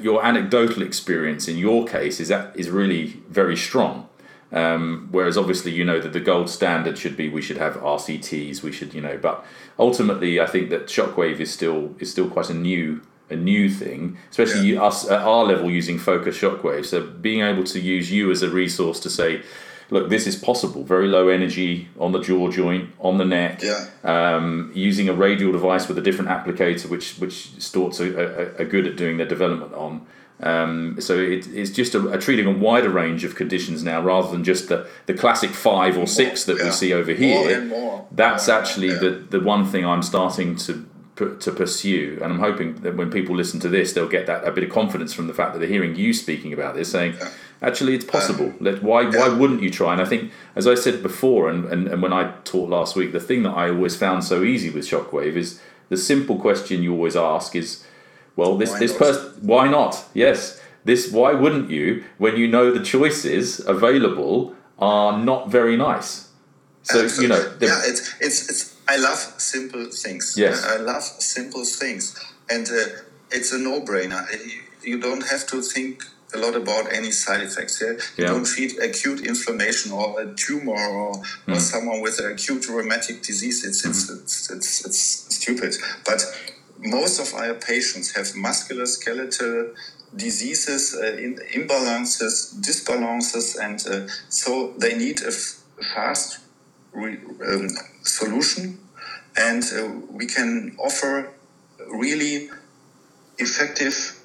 your 0.00 0.24
anecdotal 0.24 0.82
experience 0.82 1.48
in 1.48 1.58
your 1.58 1.86
case 1.86 2.20
is 2.20 2.28
that 2.28 2.56
is 2.56 2.70
really 2.70 3.20
very 3.28 3.56
strong. 3.56 4.08
Um, 4.52 5.08
whereas 5.12 5.38
obviously 5.38 5.70
you 5.70 5.84
know 5.84 6.00
that 6.00 6.12
the 6.12 6.18
gold 6.18 6.50
standard 6.50 6.98
should 6.98 7.16
be 7.16 7.28
we 7.28 7.40
should 7.40 7.58
have 7.58 7.74
RCTs, 7.74 8.62
we 8.62 8.72
should 8.72 8.92
you 8.92 9.00
know, 9.00 9.16
but 9.16 9.44
ultimately 9.78 10.40
I 10.40 10.46
think 10.46 10.70
that 10.70 10.86
shockwave 10.86 11.38
is 11.38 11.52
still 11.52 11.94
is 12.00 12.10
still 12.10 12.28
quite 12.28 12.50
a 12.50 12.54
new 12.54 13.00
a 13.28 13.36
new 13.36 13.70
thing, 13.70 14.18
especially 14.28 14.66
you, 14.66 14.82
us 14.82 15.08
at 15.08 15.20
our 15.20 15.44
level 15.44 15.70
using 15.70 15.98
focus 15.98 16.36
shockwave. 16.36 16.84
So 16.84 17.06
being 17.06 17.42
able 17.42 17.62
to 17.64 17.78
use 17.78 18.10
you 18.10 18.28
as 18.32 18.42
a 18.42 18.50
resource 18.50 18.98
to 19.00 19.10
say, 19.10 19.42
look, 19.90 20.08
this 20.08 20.26
is 20.26 20.36
possible. 20.36 20.84
Very 20.84 21.08
low 21.08 21.28
energy 21.28 21.88
on 21.98 22.12
the 22.12 22.20
jaw 22.20 22.50
joint, 22.50 22.90
on 22.98 23.18
the 23.18 23.24
neck. 23.24 23.62
Yeah. 23.62 23.86
Um, 24.04 24.70
using 24.74 25.08
a 25.08 25.12
radial 25.12 25.52
device 25.52 25.88
with 25.88 25.98
a 25.98 26.02
different 26.02 26.30
applicator, 26.30 26.88
which 26.88 27.18
which 27.18 27.50
Storz 27.58 28.00
are, 28.00 28.18
are, 28.18 28.62
are 28.62 28.64
good 28.64 28.86
at 28.86 28.96
doing 28.96 29.16
their 29.18 29.28
development 29.28 29.74
on. 29.74 30.06
Um, 30.42 30.96
so 31.00 31.18
it, 31.18 31.46
it's 31.48 31.70
just 31.70 31.94
a, 31.94 32.08
a 32.08 32.18
treating 32.18 32.46
a 32.46 32.50
wider 32.50 32.88
range 32.88 33.24
of 33.24 33.34
conditions 33.34 33.82
now, 33.82 34.00
rather 34.00 34.30
than 34.30 34.42
just 34.42 34.70
the, 34.70 34.88
the 35.04 35.12
classic 35.12 35.50
five 35.50 35.98
or 35.98 36.06
six 36.06 36.44
that 36.44 36.56
we 36.62 36.70
see 36.70 36.94
over 36.94 37.10
More 37.10 37.18
here. 37.18 37.60
and 37.60 37.68
more. 37.68 38.06
That's 38.10 38.48
More, 38.48 38.56
actually 38.56 38.88
yeah. 38.88 38.98
the, 39.00 39.10
the 39.10 39.40
one 39.40 39.66
thing 39.66 39.84
I'm 39.84 40.02
starting 40.02 40.56
to 40.56 40.86
to 41.16 41.52
pursue, 41.52 42.18
and 42.22 42.32
I'm 42.32 42.38
hoping 42.38 42.76
that 42.76 42.96
when 42.96 43.10
people 43.10 43.36
listen 43.36 43.60
to 43.60 43.68
this, 43.68 43.92
they'll 43.92 44.08
get 44.08 44.26
that 44.26 44.48
a 44.48 44.50
bit 44.50 44.64
of 44.64 44.70
confidence 44.70 45.12
from 45.12 45.26
the 45.26 45.34
fact 45.34 45.52
that 45.52 45.58
they're 45.58 45.68
hearing 45.68 45.94
you 45.94 46.14
speaking 46.14 46.54
about 46.54 46.74
this, 46.74 46.90
saying, 46.90 47.14
actually, 47.62 47.94
it's 47.94 48.04
possible. 48.04 48.52
Let 48.60 48.82
why 48.82 49.04
why 49.04 49.28
wouldn't 49.28 49.62
you 49.62 49.70
try? 49.70 49.92
And 49.92 50.00
I 50.02 50.04
think, 50.04 50.32
as 50.56 50.66
I 50.66 50.74
said 50.74 51.02
before, 51.02 51.48
and, 51.50 51.64
and, 51.66 51.88
and 51.88 52.02
when 52.02 52.12
I 52.12 52.32
taught 52.44 52.68
last 52.68 52.96
week, 52.96 53.12
the 53.12 53.20
thing 53.20 53.42
that 53.44 53.50
I 53.50 53.70
always 53.70 53.96
found 53.96 54.24
so 54.24 54.42
easy 54.42 54.70
with 54.70 54.84
Shockwave 54.86 55.36
is 55.36 55.60
the 55.88 55.96
simple 55.96 56.38
question 56.38 56.82
you 56.82 56.92
always 56.92 57.16
ask 57.16 57.54
is, 57.56 57.84
well, 58.36 58.56
this 58.56 58.70
Why 58.72 58.78
this 58.78 58.96
person, 58.96 59.22
why 59.42 59.68
not? 59.68 60.04
Yes, 60.14 60.60
this 60.84 61.10
why 61.12 61.32
wouldn't 61.32 61.70
you 61.70 62.04
when 62.18 62.36
you 62.36 62.46
know 62.48 62.70
the 62.72 62.84
choices 62.84 63.60
available 63.66 64.54
are 64.78 65.18
not 65.18 65.50
very 65.50 65.76
nice. 65.76 66.28
So 66.82 67.02
you 67.20 67.28
know, 67.28 67.42
the- 67.58 67.66
yeah, 67.66 67.80
it's 67.84 68.14
it's 68.20 68.48
it's. 68.48 68.76
I 68.88 68.96
love 68.96 69.18
simple 69.38 69.84
things. 69.90 70.34
Yes. 70.36 70.64
I 70.64 70.76
love 70.78 71.02
simple 71.02 71.64
things, 71.64 72.18
and 72.48 72.66
uh, 72.68 72.86
it's 73.30 73.52
a 73.52 73.58
no-brainer. 73.58 74.26
You 74.82 74.98
don't 74.98 75.24
have 75.28 75.46
to 75.48 75.60
think 75.62 76.02
a 76.34 76.38
lot 76.38 76.54
about 76.54 76.92
any 76.92 77.10
side 77.10 77.42
effects. 77.42 77.80
Yeah, 77.80 77.88
you 77.90 77.98
Yeah. 78.16 78.26
don't 78.32 78.46
treat 78.46 78.78
acute 78.78 79.20
inflammation 79.26 79.92
or 79.92 80.20
a 80.20 80.26
tumor 80.34 80.82
or, 81.00 81.10
Hmm. 81.46 81.52
or 81.52 81.60
someone 81.60 82.00
with 82.00 82.18
an 82.20 82.26
acute 82.32 82.68
rheumatic 82.68 83.22
disease. 83.22 83.64
It's 83.68 83.84
it's, 83.84 84.08
it's 84.10 84.50
it's 84.50 84.70
it's 84.86 85.00
stupid. 85.38 85.72
But 86.04 86.20
most 86.78 87.20
of 87.20 87.34
our 87.34 87.54
patients 87.54 88.12
have 88.16 88.26
musculoskeletal 88.48 89.74
diseases, 90.16 90.94
uh, 90.94 91.16
in, 91.24 91.36
imbalances, 91.54 92.54
disbalances, 92.60 93.56
and 93.56 93.78
uh, 93.86 94.08
so 94.28 94.74
they 94.78 94.94
need 94.96 95.22
a 95.22 95.28
f- 95.28 95.56
fast 95.94 96.38
re, 96.92 97.18
um, 97.46 97.68
solution, 98.02 98.78
and 99.36 99.62
uh, 99.72 99.86
we 100.10 100.26
can 100.26 100.74
offer 100.78 101.28
really 101.88 102.50
effective 103.38 104.19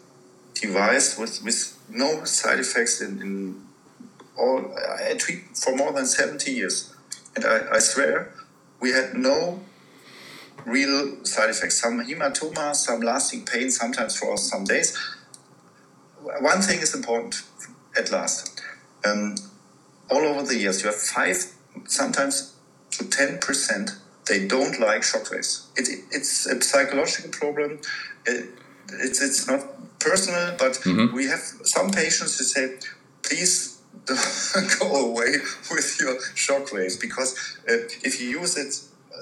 device 0.55 1.17
with, 1.17 1.43
with 1.43 1.77
no 1.89 2.25
side 2.25 2.59
effects 2.59 3.01
in, 3.01 3.21
in 3.21 3.61
all 4.37 4.73
I 4.99 5.13
treat 5.15 5.55
for 5.55 5.75
more 5.75 5.93
than 5.93 6.05
70 6.05 6.51
years, 6.51 6.93
and 7.35 7.45
I, 7.45 7.75
I 7.75 7.79
swear 7.79 8.33
we 8.79 8.91
had 8.91 9.13
no 9.13 9.61
real 10.65 11.23
side 11.23 11.49
effects. 11.49 11.81
Some 11.81 11.99
hematoma, 12.01 12.75
some 12.75 13.01
lasting 13.01 13.45
pain, 13.45 13.69
sometimes 13.69 14.17
for 14.17 14.37
some 14.37 14.63
days. 14.63 14.97
One 16.21 16.61
thing 16.61 16.79
is 16.79 16.95
important 16.95 17.43
at 17.97 18.11
last. 18.11 18.61
Um, 19.05 19.35
all 20.09 20.23
over 20.25 20.43
the 20.43 20.57
years, 20.57 20.81
you 20.81 20.87
have 20.87 20.99
five, 20.99 21.37
sometimes 21.85 22.55
to 22.91 23.03
10%, 23.03 23.91
they 24.27 24.47
don't 24.47 24.79
like 24.79 25.01
shockwaves. 25.01 25.67
It, 25.75 26.03
it's 26.11 26.45
a 26.47 26.59
psychological 26.61 27.31
problem. 27.31 27.79
It, 28.25 28.49
it's, 28.93 29.21
it's 29.21 29.47
not 29.47 29.61
personal, 29.99 30.55
but 30.57 30.73
mm-hmm. 30.73 31.15
we 31.15 31.27
have 31.27 31.39
some 31.63 31.89
patients 31.91 32.37
who 32.37 32.43
say, 32.43 32.75
please 33.23 33.81
go 34.79 35.09
away 35.09 35.37
with 35.71 35.97
your 35.99 36.15
shockwaves 36.35 36.99
because 36.99 37.57
uh, 37.67 37.73
if 38.03 38.21
you 38.21 38.29
use 38.29 38.57
it 38.57 38.73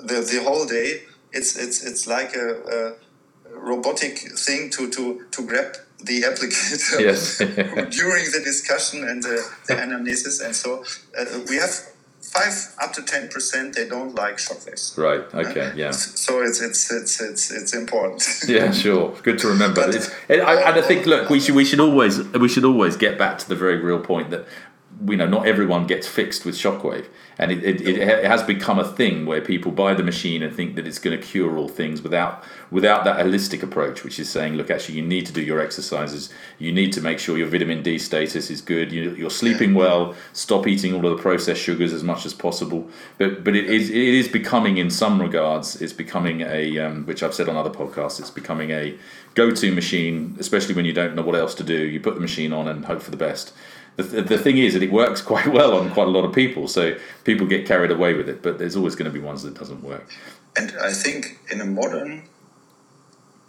the, 0.08 0.16
the 0.22 0.44
whole 0.44 0.66
day, 0.66 1.04
it's 1.32 1.56
it's 1.56 1.84
it's 1.84 2.06
like 2.06 2.36
a, 2.36 2.50
a 2.78 3.58
robotic 3.58 4.18
thing 4.38 4.70
to 4.72 4.90
to 4.90 5.26
to 5.32 5.48
grab 5.48 5.78
the 6.04 6.22
applicator 6.24 7.00
yes. 7.00 7.38
during 7.98 8.26
the 8.32 8.42
discussion 8.44 9.08
and 9.08 9.24
the, 9.24 9.42
the 9.68 9.74
anamnesis, 9.84 10.44
and 10.44 10.56
so 10.56 10.84
uh, 11.18 11.26
we 11.50 11.56
have 11.56 11.93
five 12.34 12.76
up 12.82 12.94
to 12.94 13.04
ten 13.04 13.30
percent 13.30 13.76
they 13.76 13.88
don't 13.88 14.16
like 14.16 14.38
shockwaves. 14.38 14.98
Right. 14.98 15.22
Okay. 15.34 15.68
Uh, 15.68 15.76
yeah. 15.76 15.92
So 15.92 16.42
it's 16.42 16.62
it's 16.62 16.92
it's 16.92 17.22
it's 17.22 17.52
it's 17.52 17.74
important. 17.74 18.24
yeah. 18.48 18.72
Sure. 18.72 19.16
Good 19.24 19.40
to 19.40 19.48
remember. 19.48 19.86
But, 19.86 19.96
it, 20.30 20.42
I, 20.42 20.56
and 20.70 20.80
I 20.80 20.82
think 20.82 21.06
look, 21.06 21.30
we 21.30 21.40
should 21.40 21.56
we 21.56 21.66
should 21.66 21.80
always 21.80 22.20
we 22.30 22.48
should 22.48 22.66
always 22.66 22.98
get 22.98 23.18
back 23.18 23.38
to 23.40 23.48
the 23.48 23.56
very 23.56 23.78
real 23.78 24.00
point 24.00 24.32
that 24.32 24.46
you 25.08 25.18
know 25.18 25.28
not 25.28 25.48
everyone 25.48 25.88
gets 25.88 26.08
fixed 26.08 26.46
with 26.46 26.56
shockwave 26.56 27.08
and 27.38 27.52
it, 27.52 27.64
it, 27.64 27.82
it, 27.82 28.26
has 28.26 28.44
become 28.44 28.78
a 28.78 28.88
thing 28.88 29.26
where 29.26 29.42
people 29.42 29.72
buy 29.72 29.94
the 29.94 30.04
machine 30.04 30.44
and 30.44 30.56
think 30.56 30.76
that 30.76 30.86
it's 30.86 31.00
going 31.00 31.20
to 31.20 31.26
cure 31.26 31.58
all 31.58 31.68
things 31.68 32.02
without 32.02 32.44
without 32.74 33.04
that 33.04 33.24
holistic 33.24 33.62
approach 33.62 34.04
which 34.04 34.20
is 34.20 34.28
saying 34.28 34.56
look 34.56 34.72
actually 34.72 34.96
you 34.96 35.02
need 35.02 35.26
to 35.28 35.32
do 35.32 35.42
your 35.42 35.62
exercises. 35.62 36.30
You 36.58 36.72
need 36.72 36.92
to 36.94 37.02
make 37.02 37.20
sure 37.20 37.38
your 37.38 37.48
vitamin 37.48 37.84
d 37.84 38.00
status 38.00 38.50
is 38.50 38.62
good. 38.62 38.92
You, 38.92 39.28
are 39.28 39.30
sleeping 39.30 39.76
well. 39.76 40.16
Stop 40.34 40.68
eating 40.68 40.94
all 40.94 41.06
of 41.06 41.16
the 41.16 41.22
processed 41.22 41.62
sugars 41.62 41.94
as 41.94 42.04
much 42.04 42.26
as 42.26 42.34
possible. 42.34 42.90
But 43.20 43.44
but 43.44 43.56
it 43.56 43.66
is 43.70 43.90
it 43.90 43.96
is 43.96 44.28
becoming 44.28 44.78
in 44.78 44.90
some 44.90 45.22
regards 45.22 45.82
it's 45.82 45.94
becoming 45.94 46.42
a 46.42 46.80
um, 46.80 47.06
which 47.06 47.22
i've 47.22 47.34
said 47.34 47.48
on 47.48 47.56
other 47.56 47.70
podcasts 47.70 48.20
it's 48.20 48.32
becoming 48.32 48.72
a 48.72 48.98
go-to 49.36 49.72
machine 49.72 50.36
especially 50.40 50.74
when 50.74 50.86
you 50.86 50.94
don't 50.94 51.16
know 51.16 51.22
what 51.22 51.36
else 51.36 51.54
to 51.56 51.64
do. 51.64 51.78
You 51.78 52.00
put 52.00 52.16
the 52.16 52.22
machine 52.22 52.52
on 52.52 52.68
and 52.68 52.86
hope 52.86 53.02
for 53.02 53.12
the 53.12 53.18
best. 53.18 53.54
The, 53.96 54.24
the 54.24 54.40
thing 54.40 54.58
is 54.58 54.74
that 54.74 54.82
it 54.82 54.92
works 54.92 55.22
quite 55.34 55.48
well 55.48 55.78
on 55.78 55.92
quite 55.92 56.08
a 56.08 56.12
lot 56.12 56.26
of 56.26 56.34
people. 56.34 56.68
So 56.68 56.98
people 57.24 57.46
get 57.46 57.68
carried 57.68 57.92
away 57.92 58.16
with 58.16 58.28
it, 58.28 58.42
but 58.42 58.58
there's 58.58 58.76
always 58.76 58.96
going 58.96 59.12
to 59.12 59.20
be 59.20 59.24
ones 59.24 59.44
that 59.44 59.54
doesn't 59.54 59.84
work. 59.84 60.10
And 60.56 60.74
I 60.82 60.92
think 60.94 61.40
in 61.52 61.62
a 61.62 61.66
modern 61.66 62.24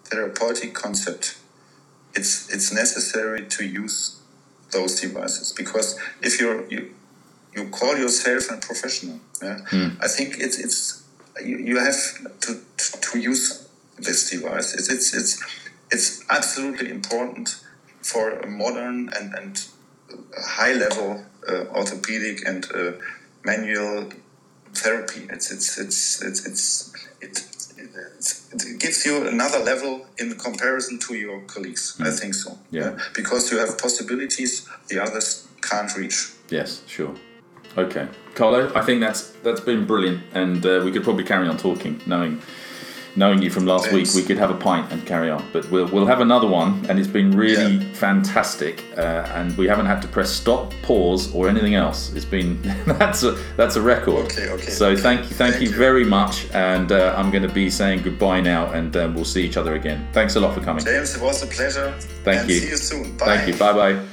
therapeutic 0.05 0.75
concept, 0.75 1.39
it's 2.15 2.53
it's 2.53 2.73
necessary 2.73 3.47
to 3.47 3.65
use 3.65 4.21
those 4.71 5.01
devices 5.01 5.53
because 5.53 5.99
if 6.23 6.41
you're 6.41 6.67
you 6.69 6.95
you 7.55 7.69
call 7.71 7.97
yourself 7.97 8.51
a 8.51 8.57
professional, 8.57 9.21
yeah, 9.43 9.59
mm. 9.71 9.97
I 10.03 10.09
think 10.09 10.39
it's 10.39 10.59
it's 10.59 11.05
you, 11.43 11.59
you 11.59 11.79
have 11.79 11.97
to, 12.41 12.61
to, 12.77 13.01
to 13.01 13.19
use 13.19 13.69
this 13.99 14.31
device. 14.31 14.75
It's 14.75 14.91
it's 14.91 15.15
it's 15.15 15.43
it's 15.91 16.25
absolutely 16.31 16.91
important 16.91 17.61
for 18.03 18.39
a 18.41 18.47
modern 18.47 19.11
and 19.17 19.35
and 19.35 19.65
high 20.39 20.73
level 20.73 21.25
uh, 21.49 21.65
orthopedic 21.75 22.47
and 22.47 22.67
uh, 22.75 22.93
manual 23.45 24.11
therapy. 24.75 25.27
It's 25.31 25.51
it's 25.51 25.79
it's 25.79 26.23
it's, 26.23 26.47
it's 26.47 26.93
it, 27.21 27.54
it 27.97 28.79
gives 28.79 29.05
you 29.07 29.27
another 29.27 29.59
level 29.59 30.07
in 30.19 30.35
comparison 30.37 30.99
to 31.01 31.15
your 31.15 31.41
colleagues. 31.43 31.97
Mm. 31.99 32.07
I 32.07 32.11
think 32.11 32.35
so. 32.35 32.59
Yeah. 32.71 32.99
Because 33.15 33.51
you 33.51 33.59
have 33.59 33.77
possibilities 33.79 34.69
the 34.89 35.01
others 35.01 35.47
can't 35.63 35.95
reach. 35.97 36.33
Yes, 36.49 36.83
sure. 36.87 37.15
Okay, 37.77 38.07
Carlo, 38.35 38.71
I 38.75 38.83
think 38.83 39.01
that's 39.01 39.33
that's 39.43 39.61
been 39.61 39.85
brilliant, 39.85 40.23
and 40.33 40.65
uh, 40.65 40.83
we 40.85 40.93
could 40.93 41.03
probably 41.03 41.25
carry 41.25 41.49
on 41.49 41.57
talking, 41.57 42.01
knowing 42.07 42.41
knowing 43.17 43.43
you 43.43 43.51
from 43.51 43.67
last 43.67 43.93
week, 43.93 44.09
we 44.15 44.23
could 44.23 44.39
have 44.39 44.51
a 44.51 44.57
pint 44.57 44.91
and 44.93 45.05
carry 45.07 45.31
on. 45.31 45.45
But 45.53 45.71
we'll 45.71 45.87
we'll 45.87 46.07
have 46.07 46.21
another 46.21 46.47
one, 46.47 46.85
and 46.89 46.99
it's 46.99 47.09
been 47.09 47.31
really 47.31 47.77
yeah. 47.77 47.93
fantastic. 47.95 48.85
Uh, 48.97 49.27
and 49.35 49.57
we 49.57 49.67
haven't 49.67 49.87
had 49.87 50.01
to 50.03 50.09
press 50.09 50.31
stop, 50.31 50.73
pause, 50.83 51.35
or 51.35 51.49
anything 51.49 51.75
else. 51.75 52.13
It's 52.15 52.25
been 52.25 52.61
that's 52.87 53.23
a 53.23 53.33
that's 53.57 53.77
a 53.77 53.83
record. 53.83 54.27
Okay, 54.27 54.49
okay. 54.49 54.71
So 54.71 54.97
thank 54.97 55.23
you, 55.23 55.27
thank, 55.37 55.55
thank 55.55 55.63
you, 55.63 55.71
you, 55.71 55.77
very 55.77 56.05
much. 56.05 56.51
And 56.53 56.93
uh, 56.93 57.15
I'm 57.17 57.31
going 57.31 57.47
to 57.47 57.55
be 57.55 57.71
saying 57.71 58.03
goodbye 58.03 58.41
now, 58.41 58.71
and 58.73 58.97
um, 58.97 59.15
we'll 59.15 59.25
see 59.25 59.45
each 59.45 59.57
other 59.57 59.75
again. 59.75 60.07
Thanks 60.13 60.37
a 60.37 60.41
lot 60.41 60.55
for 60.55 60.61
coming, 60.61 60.85
James. 60.85 61.15
It 61.15 61.23
was 61.23 61.43
a 61.43 61.47
pleasure. 61.47 61.93
Thank 62.25 62.43
and 62.43 62.51
you. 62.51 62.59
See 62.59 62.69
you 62.71 62.77
soon. 62.77 63.17
Bye. 63.17 63.37
Thank 63.37 63.49
you. 63.49 63.59
Bye 63.59 63.73
bye. 63.73 64.05